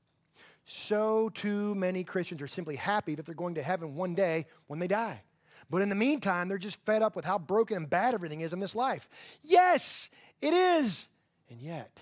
So 0.72 1.30
too 1.30 1.74
many 1.74 2.04
Christians 2.04 2.44
are 2.44 2.48
simply 2.48 2.76
happy 2.76 3.16
that 3.16 3.26
they're 3.26 3.34
going 3.34 3.56
to 3.56 3.64
heaven 3.64 3.96
one 3.96 4.14
day 4.14 4.46
when 4.68 4.78
they 4.78 4.86
die. 4.86 5.24
But 5.68 5.82
in 5.82 5.90
the 5.90 5.96
meantime, 5.96 6.48
they're 6.48 6.60
just 6.60 6.86
fed 6.86 7.02
up 7.02 7.16
with 7.16 7.26
how 7.26 7.40
broken 7.40 7.76
and 7.76 7.90
bad 7.90 8.14
everything 8.14 8.42
is 8.42 8.54
in 8.54 8.60
this 8.60 8.76
life. 8.76 9.10
Yes, 9.42 10.10
it 10.40 10.54
is. 10.54 11.08
And 11.50 11.60
yet, 11.60 12.00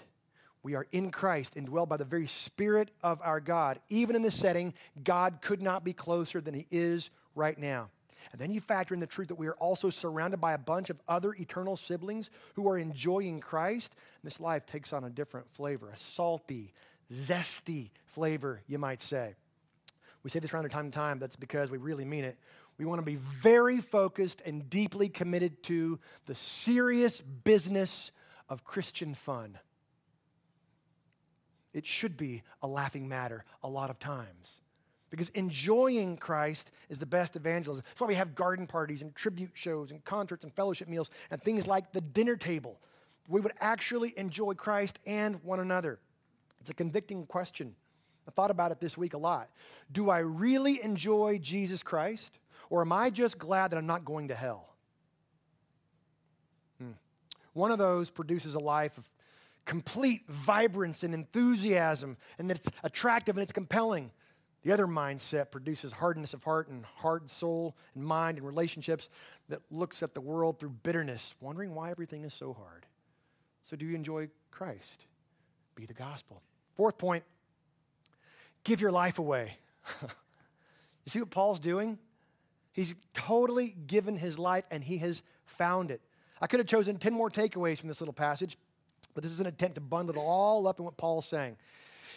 we 0.63 0.75
are 0.75 0.85
in 0.91 1.11
Christ, 1.11 1.55
indwelled 1.55 1.87
by 1.87 1.95
the 1.95 2.03
very 2.03 2.27
Spirit 2.27 2.91
of 3.01 3.21
our 3.23 3.39
God. 3.39 3.79
Even 3.87 4.17
in 4.17 4.21
this 4.21 4.35
setting, 4.35 4.73
God 5.01 5.39
could 5.41 5.61
not 5.61 5.85
be 5.85 5.93
closer 5.93 6.41
than 6.41 6.53
He 6.53 6.67
is 6.69 7.09
right 7.35 7.57
now. 7.57 7.89
And 8.33 8.41
then 8.41 8.51
you 8.51 8.59
factor 8.59 8.93
in 8.93 8.99
the 8.99 9.07
truth 9.07 9.29
that 9.29 9.35
we 9.35 9.47
are 9.47 9.55
also 9.55 9.89
surrounded 9.89 10.41
by 10.41 10.51
a 10.51 10.57
bunch 10.57 10.89
of 10.89 10.99
other 11.07 11.33
eternal 11.39 11.77
siblings 11.77 12.29
who 12.55 12.67
are 12.67 12.77
enjoying 12.77 13.39
Christ. 13.39 13.95
And 14.21 14.29
this 14.29 14.41
life 14.41 14.65
takes 14.65 14.91
on 14.91 15.05
a 15.05 15.09
different 15.09 15.49
flavor, 15.53 15.89
a 15.89 15.97
salty, 15.97 16.73
zesty 17.13 17.91
flavor, 18.17 18.63
you 18.65 18.79
might 18.79 18.99
say. 18.99 19.35
We 20.23 20.31
say 20.31 20.39
this 20.39 20.51
around 20.51 20.67
time 20.71 20.89
to 20.89 20.95
time, 20.95 21.19
that's 21.19 21.35
because 21.35 21.69
we 21.69 21.77
really 21.77 22.03
mean 22.03 22.23
it. 22.23 22.35
We 22.79 22.85
want 22.85 22.97
to 22.97 23.05
be 23.05 23.17
very 23.17 23.77
focused 23.77 24.41
and 24.43 24.67
deeply 24.67 25.07
committed 25.07 25.61
to 25.65 25.99
the 26.25 26.33
serious 26.33 27.21
business 27.21 28.09
of 28.49 28.63
Christian 28.63 29.13
fun. 29.13 29.59
It 31.75 31.85
should 31.85 32.17
be 32.17 32.41
a 32.63 32.67
laughing 32.67 33.07
matter 33.07 33.45
a 33.61 33.69
lot 33.69 33.91
of 33.91 33.99
times. 33.99 34.61
Because 35.11 35.29
enjoying 35.29 36.17
Christ 36.17 36.71
is 36.89 36.97
the 36.97 37.05
best 37.05 37.35
evangelism. 37.35 37.83
That's 37.87 38.01
why 38.01 38.07
we 38.07 38.15
have 38.15 38.33
garden 38.33 38.65
parties 38.65 39.03
and 39.03 39.15
tribute 39.15 39.51
shows 39.53 39.91
and 39.91 40.03
concerts 40.03 40.43
and 40.43 40.51
fellowship 40.51 40.87
meals 40.87 41.11
and 41.29 41.39
things 41.39 41.67
like 41.67 41.91
the 41.91 42.01
dinner 42.01 42.35
table. 42.35 42.79
We 43.29 43.41
would 43.41 43.53
actually 43.59 44.17
enjoy 44.17 44.55
Christ 44.55 44.97
and 45.05 45.43
one 45.43 45.59
another. 45.59 45.99
It's 46.61 46.71
a 46.71 46.73
convicting 46.73 47.27
question. 47.27 47.75
I 48.27 48.31
thought 48.31 48.51
about 48.51 48.71
it 48.71 48.79
this 48.79 48.97
week 48.97 49.13
a 49.13 49.17
lot. 49.17 49.49
Do 49.91 50.09
I 50.09 50.19
really 50.19 50.83
enjoy 50.83 51.39
Jesus 51.41 51.81
Christ, 51.81 52.39
or 52.69 52.81
am 52.81 52.91
I 52.91 53.09
just 53.09 53.37
glad 53.37 53.71
that 53.71 53.77
I'm 53.77 53.87
not 53.87 54.03
going 54.03 54.27
to 54.27 54.35
hell? 54.35 54.67
Hmm. 56.79 56.91
One 57.53 57.71
of 57.71 57.77
those 57.77 58.09
produces 58.09 58.53
a 58.53 58.59
life 58.59 58.97
of 58.97 59.09
complete 59.65 60.21
vibrance 60.27 61.03
and 61.03 61.13
enthusiasm, 61.13 62.17
and 62.37 62.49
that 62.49 62.57
it's 62.57 62.69
attractive 62.83 63.37
and 63.37 63.43
it's 63.43 63.51
compelling. 63.51 64.11
The 64.63 64.73
other 64.73 64.87
mindset 64.87 65.51
produces 65.51 65.93
hardness 65.93 66.33
of 66.33 66.43
heart 66.43 66.67
and 66.67 66.83
hard 66.97 67.29
soul 67.29 67.77
and 67.95 68.03
mind 68.03 68.37
and 68.37 68.45
relationships 68.45 69.07
that 69.47 69.61
looks 69.71 70.03
at 70.03 70.13
the 70.13 70.19
world 70.21 70.59
through 70.59 70.71
bitterness, 70.83 71.35
wondering 71.39 71.73
why 71.73 71.91
everything 71.91 72.25
is 72.25 72.33
so 72.33 72.53
hard. 72.53 72.85
So, 73.63 73.77
do 73.77 73.85
you 73.85 73.95
enjoy 73.95 74.29
Christ? 74.51 75.05
Be 75.75 75.85
the 75.85 75.93
gospel. 75.93 76.41
Fourth 76.75 76.97
point 76.97 77.23
give 78.63 78.81
your 78.81 78.91
life 78.91 79.19
away. 79.19 79.57
you 80.01 80.07
see 81.07 81.19
what 81.19 81.29
Paul's 81.29 81.59
doing? 81.59 81.97
He's 82.73 82.95
totally 83.13 83.75
given 83.87 84.17
his 84.17 84.37
life 84.37 84.65
and 84.69 84.83
he 84.83 84.97
has 84.99 85.23
found 85.45 85.91
it. 85.91 86.01
I 86.39 86.47
could 86.47 86.59
have 86.59 86.67
chosen 86.67 86.97
10 86.97 87.13
more 87.13 87.29
takeaways 87.29 87.79
from 87.79 87.89
this 87.89 88.01
little 88.01 88.13
passage, 88.13 88.57
but 89.15 89.23
this 89.23 89.31
is 89.31 89.39
an 89.39 89.47
attempt 89.47 89.75
to 89.75 89.81
bundle 89.81 90.15
it 90.15 90.19
all 90.19 90.67
up 90.67 90.79
in 90.79 90.85
what 90.85 90.97
Paul's 90.97 91.27
saying. 91.27 91.57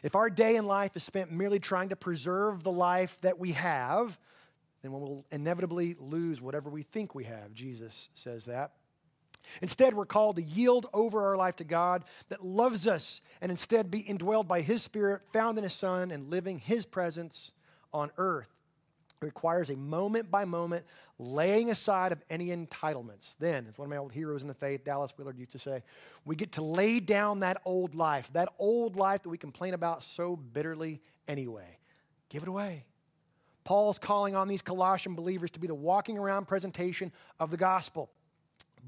If 0.02 0.14
our 0.14 0.30
day 0.30 0.56
in 0.56 0.66
life 0.66 0.96
is 0.96 1.04
spent 1.04 1.30
merely 1.30 1.58
trying 1.58 1.90
to 1.90 1.96
preserve 1.96 2.62
the 2.62 2.72
life 2.72 3.18
that 3.22 3.38
we 3.38 3.52
have, 3.52 4.18
then 4.82 4.92
we'll 4.92 5.24
inevitably 5.30 5.96
lose 5.98 6.40
whatever 6.40 6.70
we 6.70 6.82
think 6.82 7.14
we 7.14 7.24
have. 7.24 7.52
Jesus 7.52 8.08
says 8.14 8.46
that. 8.46 8.72
Instead, 9.62 9.94
we're 9.94 10.06
called 10.06 10.36
to 10.36 10.42
yield 10.42 10.86
over 10.92 11.26
our 11.26 11.36
life 11.36 11.56
to 11.56 11.64
God 11.64 12.04
that 12.28 12.44
loves 12.44 12.86
us 12.86 13.20
and 13.40 13.50
instead 13.50 13.90
be 13.90 14.02
indwelled 14.02 14.46
by 14.46 14.60
His 14.60 14.82
Spirit, 14.82 15.22
found 15.32 15.58
in 15.58 15.64
His 15.64 15.72
Son, 15.72 16.10
and 16.10 16.30
living 16.30 16.58
His 16.58 16.86
presence 16.86 17.50
on 17.92 18.10
earth. 18.16 18.48
It 19.20 19.24
requires 19.24 19.68
a 19.68 19.76
moment 19.76 20.30
by 20.30 20.44
moment 20.44 20.86
laying 21.18 21.70
aside 21.70 22.12
of 22.12 22.22
any 22.30 22.46
entitlements. 22.46 23.34
Then, 23.38 23.66
as 23.68 23.76
one 23.76 23.86
of 23.86 23.90
my 23.90 23.98
old 23.98 24.12
heroes 24.12 24.42
in 24.42 24.48
the 24.48 24.54
faith, 24.54 24.84
Dallas 24.84 25.12
Willard, 25.18 25.36
used 25.36 25.52
to 25.52 25.58
say, 25.58 25.82
we 26.24 26.36
get 26.36 26.52
to 26.52 26.62
lay 26.62 27.00
down 27.00 27.40
that 27.40 27.60
old 27.66 27.94
life, 27.94 28.32
that 28.32 28.48
old 28.58 28.96
life 28.96 29.22
that 29.22 29.28
we 29.28 29.36
complain 29.36 29.74
about 29.74 30.02
so 30.02 30.36
bitterly 30.36 31.02
anyway. 31.28 31.78
Give 32.30 32.42
it 32.42 32.48
away. 32.48 32.84
Paul's 33.64 33.98
calling 33.98 34.34
on 34.34 34.48
these 34.48 34.62
Colossian 34.62 35.14
believers 35.14 35.50
to 35.50 35.60
be 35.60 35.66
the 35.66 35.74
walking 35.74 36.16
around 36.16 36.48
presentation 36.48 37.12
of 37.38 37.50
the 37.50 37.58
gospel. 37.58 38.10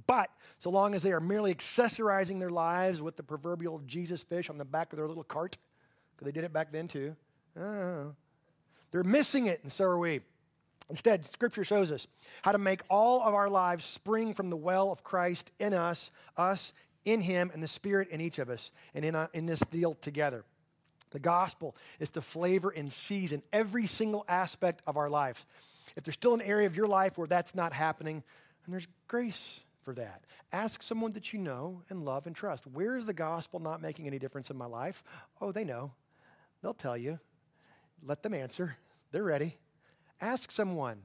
But 0.06 0.30
so 0.58 0.70
long 0.70 0.94
as 0.94 1.02
they 1.02 1.12
are 1.12 1.20
merely 1.20 1.54
accessorizing 1.54 2.40
their 2.40 2.50
lives 2.50 3.02
with 3.02 3.16
the 3.16 3.22
proverbial 3.22 3.80
Jesus 3.86 4.22
fish 4.22 4.50
on 4.50 4.58
the 4.58 4.64
back 4.64 4.92
of 4.92 4.96
their 4.96 5.08
little 5.08 5.24
cart, 5.24 5.56
because 6.14 6.26
they 6.26 6.32
did 6.32 6.44
it 6.44 6.52
back 6.52 6.72
then 6.72 6.88
too, 6.88 7.16
oh, 7.58 8.14
they're 8.90 9.04
missing 9.04 9.46
it, 9.46 9.60
and 9.62 9.72
so 9.72 9.84
are 9.84 9.98
we. 9.98 10.20
Instead, 10.90 11.30
Scripture 11.30 11.64
shows 11.64 11.90
us 11.90 12.06
how 12.42 12.52
to 12.52 12.58
make 12.58 12.82
all 12.90 13.22
of 13.22 13.34
our 13.34 13.48
lives 13.48 13.84
spring 13.84 14.34
from 14.34 14.50
the 14.50 14.56
well 14.56 14.92
of 14.92 15.02
Christ 15.02 15.50
in 15.58 15.72
us, 15.72 16.10
us 16.36 16.72
in 17.04 17.20
Him, 17.20 17.50
and 17.54 17.62
the 17.62 17.68
Spirit 17.68 18.08
in 18.08 18.20
each 18.20 18.38
of 18.38 18.50
us, 18.50 18.70
and 18.94 19.04
in, 19.04 19.14
uh, 19.14 19.28
in 19.32 19.46
this 19.46 19.60
deal 19.70 19.94
together. 19.94 20.44
The 21.10 21.20
gospel 21.20 21.76
is 22.00 22.10
to 22.10 22.20
flavor 22.20 22.70
and 22.70 22.90
season 22.90 23.42
every 23.52 23.86
single 23.86 24.24
aspect 24.28 24.82
of 24.86 24.96
our 24.96 25.10
life. 25.10 25.46
If 25.96 26.04
there's 26.04 26.14
still 26.14 26.34
an 26.34 26.40
area 26.42 26.66
of 26.66 26.76
your 26.76 26.88
life 26.88 27.18
where 27.18 27.26
that's 27.26 27.54
not 27.54 27.72
happening, 27.72 28.22
and 28.64 28.72
there's 28.72 28.88
grace 29.08 29.60
for 29.82 29.94
that. 29.94 30.22
Ask 30.52 30.82
someone 30.82 31.12
that 31.12 31.32
you 31.32 31.38
know 31.38 31.82
and 31.88 32.04
love 32.04 32.26
and 32.26 32.34
trust. 32.34 32.66
Where 32.66 32.96
is 32.96 33.04
the 33.04 33.12
gospel 33.12 33.60
not 33.60 33.82
making 33.82 34.06
any 34.06 34.18
difference 34.18 34.50
in 34.50 34.56
my 34.56 34.66
life? 34.66 35.02
Oh, 35.40 35.52
they 35.52 35.64
know. 35.64 35.92
They'll 36.62 36.74
tell 36.74 36.96
you. 36.96 37.18
Let 38.04 38.22
them 38.22 38.34
answer. 38.34 38.76
They're 39.10 39.22
ready. 39.22 39.56
Ask 40.20 40.50
someone. 40.50 41.02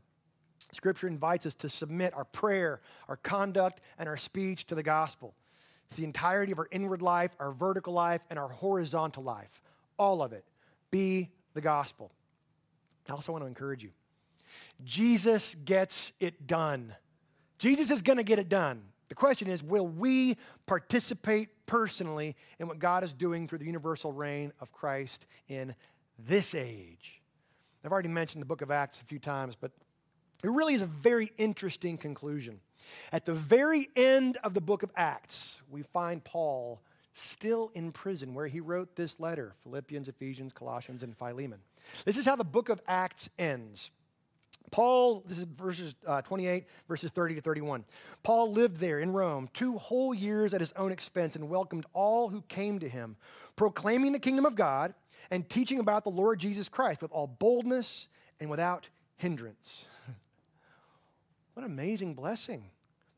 Scripture 0.72 1.08
invites 1.08 1.46
us 1.46 1.56
to 1.56 1.70
submit 1.70 2.14
our 2.14 2.26
prayer, 2.26 2.82
our 3.08 3.18
conduct, 3.18 3.82
and 3.98 4.08
our 4.08 4.18
speech 4.18 4.66
to 4.68 4.76
the 4.76 4.84
gospel. 4.84 5.34
It's 5.86 5.96
the 5.96 6.04
entirety 6.04 6.52
of 6.52 6.60
our 6.60 6.68
inward 6.72 7.02
life, 7.02 7.32
our 7.40 7.52
vertical 7.52 7.94
life, 7.94 8.22
and 8.30 8.38
our 8.38 8.50
horizontal 8.50 9.24
life. 9.24 9.62
All 9.98 10.22
of 10.22 10.34
it. 10.34 10.44
Be 10.92 11.30
the 11.54 11.62
gospel. 11.62 12.12
I 13.10 13.14
also 13.14 13.32
want 13.32 13.44
to 13.44 13.48
encourage 13.48 13.84
you. 13.84 13.92
Jesus 14.84 15.56
gets 15.66 16.12
it 16.20 16.46
done. 16.46 16.94
Jesus 17.58 17.92
is 17.92 18.02
going 18.02 18.18
to 18.18 18.24
get 18.24 18.40
it 18.40 18.50
done. 18.50 18.84
The 19.10 19.16
question 19.16 19.48
is 19.48 19.64
will 19.64 19.88
we 19.88 20.38
participate 20.66 21.50
personally 21.66 22.36
in 22.60 22.68
what 22.68 22.80
God 22.80 23.04
is 23.04 23.14
doing 23.14 23.48
through 23.48 23.60
the 23.60 23.66
universal 23.66 24.12
reign 24.12 24.52
of 24.60 24.72
Christ 24.72 25.26
in 25.48 25.76
this 26.20 26.54
age? 26.54 27.22
I've 27.84 27.92
already 27.92 28.10
mentioned 28.10 28.42
the 28.42 28.48
book 28.48 28.62
of 28.62 28.70
Acts 28.70 29.00
a 29.00 29.06
few 29.06 29.20
times, 29.20 29.56
but 29.56 29.72
it 30.44 30.50
really 30.50 30.74
is 30.74 30.82
a 30.82 30.88
very 30.88 31.32
interesting 31.38 31.98
conclusion. 31.98 32.60
At 33.12 33.26
the 33.26 33.34
very 33.34 33.90
end 33.96 34.38
of 34.44 34.54
the 34.54 34.62
book 34.62 34.84
of 34.84 34.92
Acts, 34.96 35.62
we 35.70 35.84
find 35.84 36.24
Paul 36.24 36.82
still 37.14 37.72
in 37.74 37.92
prison 37.92 38.34
where 38.34 38.48
he 38.48 38.60
wrote 38.60 38.96
this 38.96 39.20
letter 39.20 39.56
Philippians, 39.64 40.08
Ephesians, 40.08 40.54
Colossians, 40.54 41.02
and 41.02 41.18
Philemon. 41.18 41.60
This 42.06 42.18
is 42.18 42.26
how 42.26 42.36
the 42.36 42.44
book 42.44 42.70
of 42.70 42.82
Acts 42.88 43.30
ends. 43.40 43.90
Paul, 44.72 45.24
this 45.26 45.38
is 45.38 45.46
verses 45.46 45.96
uh, 46.06 46.22
28, 46.22 46.66
verses 46.88 47.12
30 47.12 47.36
to 47.36 47.42
31. 47.42 47.86
Paul 48.24 48.52
lived 48.52 48.78
there 48.78 49.00
in 49.00 49.12
Rome 49.12 49.50
two 49.54 49.78
whole 49.78 50.14
years 50.14 50.54
at 50.54 50.62
his 50.62 50.74
own 50.74 50.92
expense 50.92 51.36
and 51.36 51.50
welcomed 51.50 51.86
all 51.94 52.30
who 52.30 52.42
came 52.44 52.80
to 52.80 52.90
him, 52.90 53.16
proclaiming 53.56 54.12
the 54.12 54.20
kingdom 54.20 54.46
of 54.46 54.56
God 54.56 54.94
and 55.32 55.48
teaching 55.50 55.80
about 55.80 56.04
the 56.04 56.10
Lord 56.10 56.40
Jesus 56.40 56.68
Christ 56.68 57.02
with 57.02 57.12
all 57.12 57.28
boldness 57.28 58.08
and 58.40 58.50
without 58.50 58.90
hindrance. 59.16 59.86
what 61.54 61.66
an 61.66 61.72
amazing 61.72 62.14
blessing. 62.14 62.70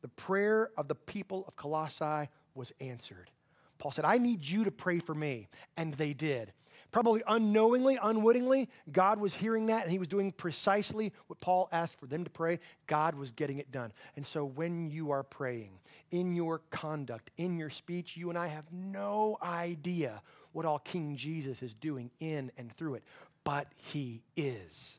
The 0.02 0.08
prayer 0.08 0.70
of 0.76 0.88
the 0.88 0.94
people 0.94 1.44
of 1.46 1.56
Colossae 1.56 2.28
was 2.54 2.72
answered. 2.80 3.30
Paul 3.78 3.90
said, 3.90 4.04
I 4.04 4.18
need 4.18 4.44
you 4.44 4.64
to 4.64 4.70
pray 4.70 4.98
for 4.98 5.14
me. 5.14 5.48
And 5.76 5.94
they 5.94 6.12
did. 6.12 6.52
Probably 6.92 7.22
unknowingly, 7.26 7.98
unwittingly, 8.02 8.68
God 8.90 9.20
was 9.20 9.34
hearing 9.34 9.66
that 9.66 9.82
and 9.82 9.92
he 9.92 9.98
was 9.98 10.08
doing 10.08 10.32
precisely 10.32 11.12
what 11.28 11.40
Paul 11.40 11.68
asked 11.70 11.98
for 11.98 12.06
them 12.06 12.24
to 12.24 12.30
pray. 12.30 12.58
God 12.86 13.14
was 13.14 13.30
getting 13.30 13.58
it 13.58 13.70
done. 13.70 13.92
And 14.16 14.26
so 14.26 14.44
when 14.44 14.90
you 14.90 15.12
are 15.12 15.22
praying, 15.22 15.78
in 16.10 16.34
your 16.34 16.60
conduct, 16.70 17.30
in 17.36 17.56
your 17.56 17.70
speech, 17.70 18.16
you 18.16 18.28
and 18.30 18.38
I 18.38 18.48
have 18.48 18.66
no 18.72 19.38
idea 19.42 20.22
what 20.52 20.66
all 20.66 20.78
King 20.78 21.16
Jesus 21.16 21.62
is 21.62 21.74
doing 21.74 22.10
in 22.18 22.50
and 22.58 22.72
through 22.72 22.94
it, 22.94 23.04
but 23.44 23.66
he 23.76 24.22
is. 24.36 24.98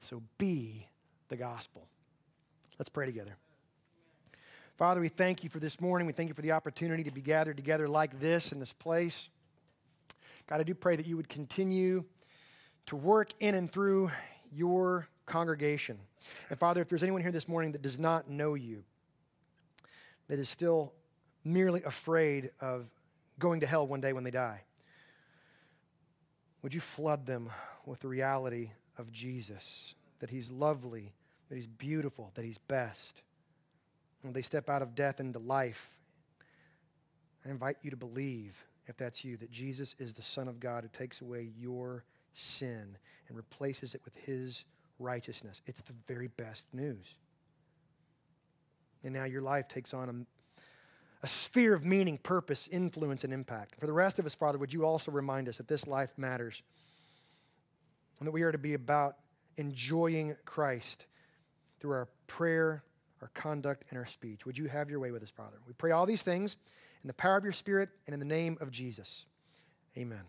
So 0.00 0.22
be 0.38 0.86
the 1.28 1.36
gospel. 1.36 1.86
Let's 2.78 2.88
pray 2.88 3.06
together. 3.06 3.36
Father, 4.76 5.00
we 5.00 5.08
thank 5.08 5.44
you 5.44 5.50
for 5.50 5.58
this 5.58 5.80
morning. 5.80 6.06
We 6.06 6.12
thank 6.12 6.28
you 6.28 6.34
for 6.34 6.42
the 6.42 6.52
opportunity 6.52 7.04
to 7.04 7.12
be 7.12 7.20
gathered 7.20 7.56
together 7.56 7.86
like 7.86 8.18
this 8.20 8.52
in 8.52 8.60
this 8.60 8.72
place. 8.72 9.28
God, 10.50 10.58
I 10.58 10.64
do 10.64 10.74
pray 10.74 10.96
that 10.96 11.06
you 11.06 11.16
would 11.16 11.28
continue 11.28 12.02
to 12.86 12.96
work 12.96 13.30
in 13.38 13.54
and 13.54 13.70
through 13.70 14.10
your 14.52 15.06
congregation. 15.24 15.96
And 16.48 16.58
Father, 16.58 16.82
if 16.82 16.88
there's 16.88 17.04
anyone 17.04 17.22
here 17.22 17.30
this 17.30 17.46
morning 17.46 17.70
that 17.70 17.82
does 17.82 18.00
not 18.00 18.28
know 18.28 18.54
you, 18.54 18.82
that 20.26 20.40
is 20.40 20.48
still 20.48 20.92
merely 21.44 21.84
afraid 21.84 22.50
of 22.60 22.90
going 23.38 23.60
to 23.60 23.66
hell 23.66 23.86
one 23.86 24.00
day 24.00 24.12
when 24.12 24.24
they 24.24 24.32
die, 24.32 24.62
would 26.62 26.74
you 26.74 26.80
flood 26.80 27.26
them 27.26 27.48
with 27.86 28.00
the 28.00 28.08
reality 28.08 28.70
of 28.98 29.12
Jesus, 29.12 29.94
that 30.18 30.30
he's 30.30 30.50
lovely, 30.50 31.12
that 31.48 31.54
he's 31.54 31.68
beautiful, 31.68 32.32
that 32.34 32.44
he's 32.44 32.58
best? 32.58 33.22
When 34.22 34.32
they 34.32 34.42
step 34.42 34.68
out 34.68 34.82
of 34.82 34.96
death 34.96 35.20
into 35.20 35.38
life, 35.38 35.90
I 37.46 37.50
invite 37.50 37.76
you 37.82 37.90
to 37.92 37.96
believe 37.96 38.60
if 38.90 38.96
that's 38.96 39.24
you, 39.24 39.36
that 39.38 39.50
Jesus 39.50 39.94
is 39.98 40.12
the 40.12 40.22
Son 40.22 40.48
of 40.48 40.60
God 40.60 40.84
who 40.84 40.90
takes 40.92 41.20
away 41.20 41.50
your 41.58 42.04
sin 42.32 42.96
and 43.28 43.36
replaces 43.36 43.94
it 43.94 44.02
with 44.04 44.14
his 44.16 44.64
righteousness. 44.98 45.62
It's 45.66 45.80
the 45.80 45.94
very 46.06 46.26
best 46.26 46.64
news. 46.72 47.14
And 49.02 49.14
now 49.14 49.24
your 49.24 49.42
life 49.42 49.68
takes 49.68 49.94
on 49.94 50.08
a, 50.10 51.24
a 51.24 51.28
sphere 51.28 51.74
of 51.74 51.84
meaning, 51.84 52.18
purpose, 52.18 52.68
influence, 52.70 53.24
and 53.24 53.32
impact. 53.32 53.76
For 53.78 53.86
the 53.86 53.92
rest 53.92 54.18
of 54.18 54.26
us, 54.26 54.34
Father, 54.34 54.58
would 54.58 54.72
you 54.72 54.84
also 54.84 55.10
remind 55.10 55.48
us 55.48 55.56
that 55.56 55.68
this 55.68 55.86
life 55.86 56.12
matters 56.18 56.62
and 58.18 58.26
that 58.26 58.32
we 58.32 58.42
are 58.42 58.52
to 58.52 58.58
be 58.58 58.74
about 58.74 59.16
enjoying 59.56 60.36
Christ 60.44 61.06
through 61.78 61.92
our 61.92 62.08
prayer, 62.26 62.82
our 63.22 63.30
conduct, 63.34 63.86
and 63.90 63.98
our 63.98 64.06
speech. 64.06 64.44
Would 64.46 64.58
you 64.58 64.66
have 64.66 64.90
your 64.90 65.00
way 65.00 65.10
with 65.10 65.22
us, 65.22 65.30
Father? 65.30 65.56
We 65.66 65.72
pray 65.72 65.92
all 65.92 66.06
these 66.06 66.22
things 66.22 66.56
in 67.02 67.08
the 67.08 67.14
power 67.14 67.36
of 67.36 67.44
your 67.44 67.52
Spirit 67.52 67.88
and 68.06 68.14
in 68.14 68.20
the 68.20 68.26
name 68.26 68.58
of 68.60 68.70
Jesus. 68.70 69.24
Amen. 69.96 70.24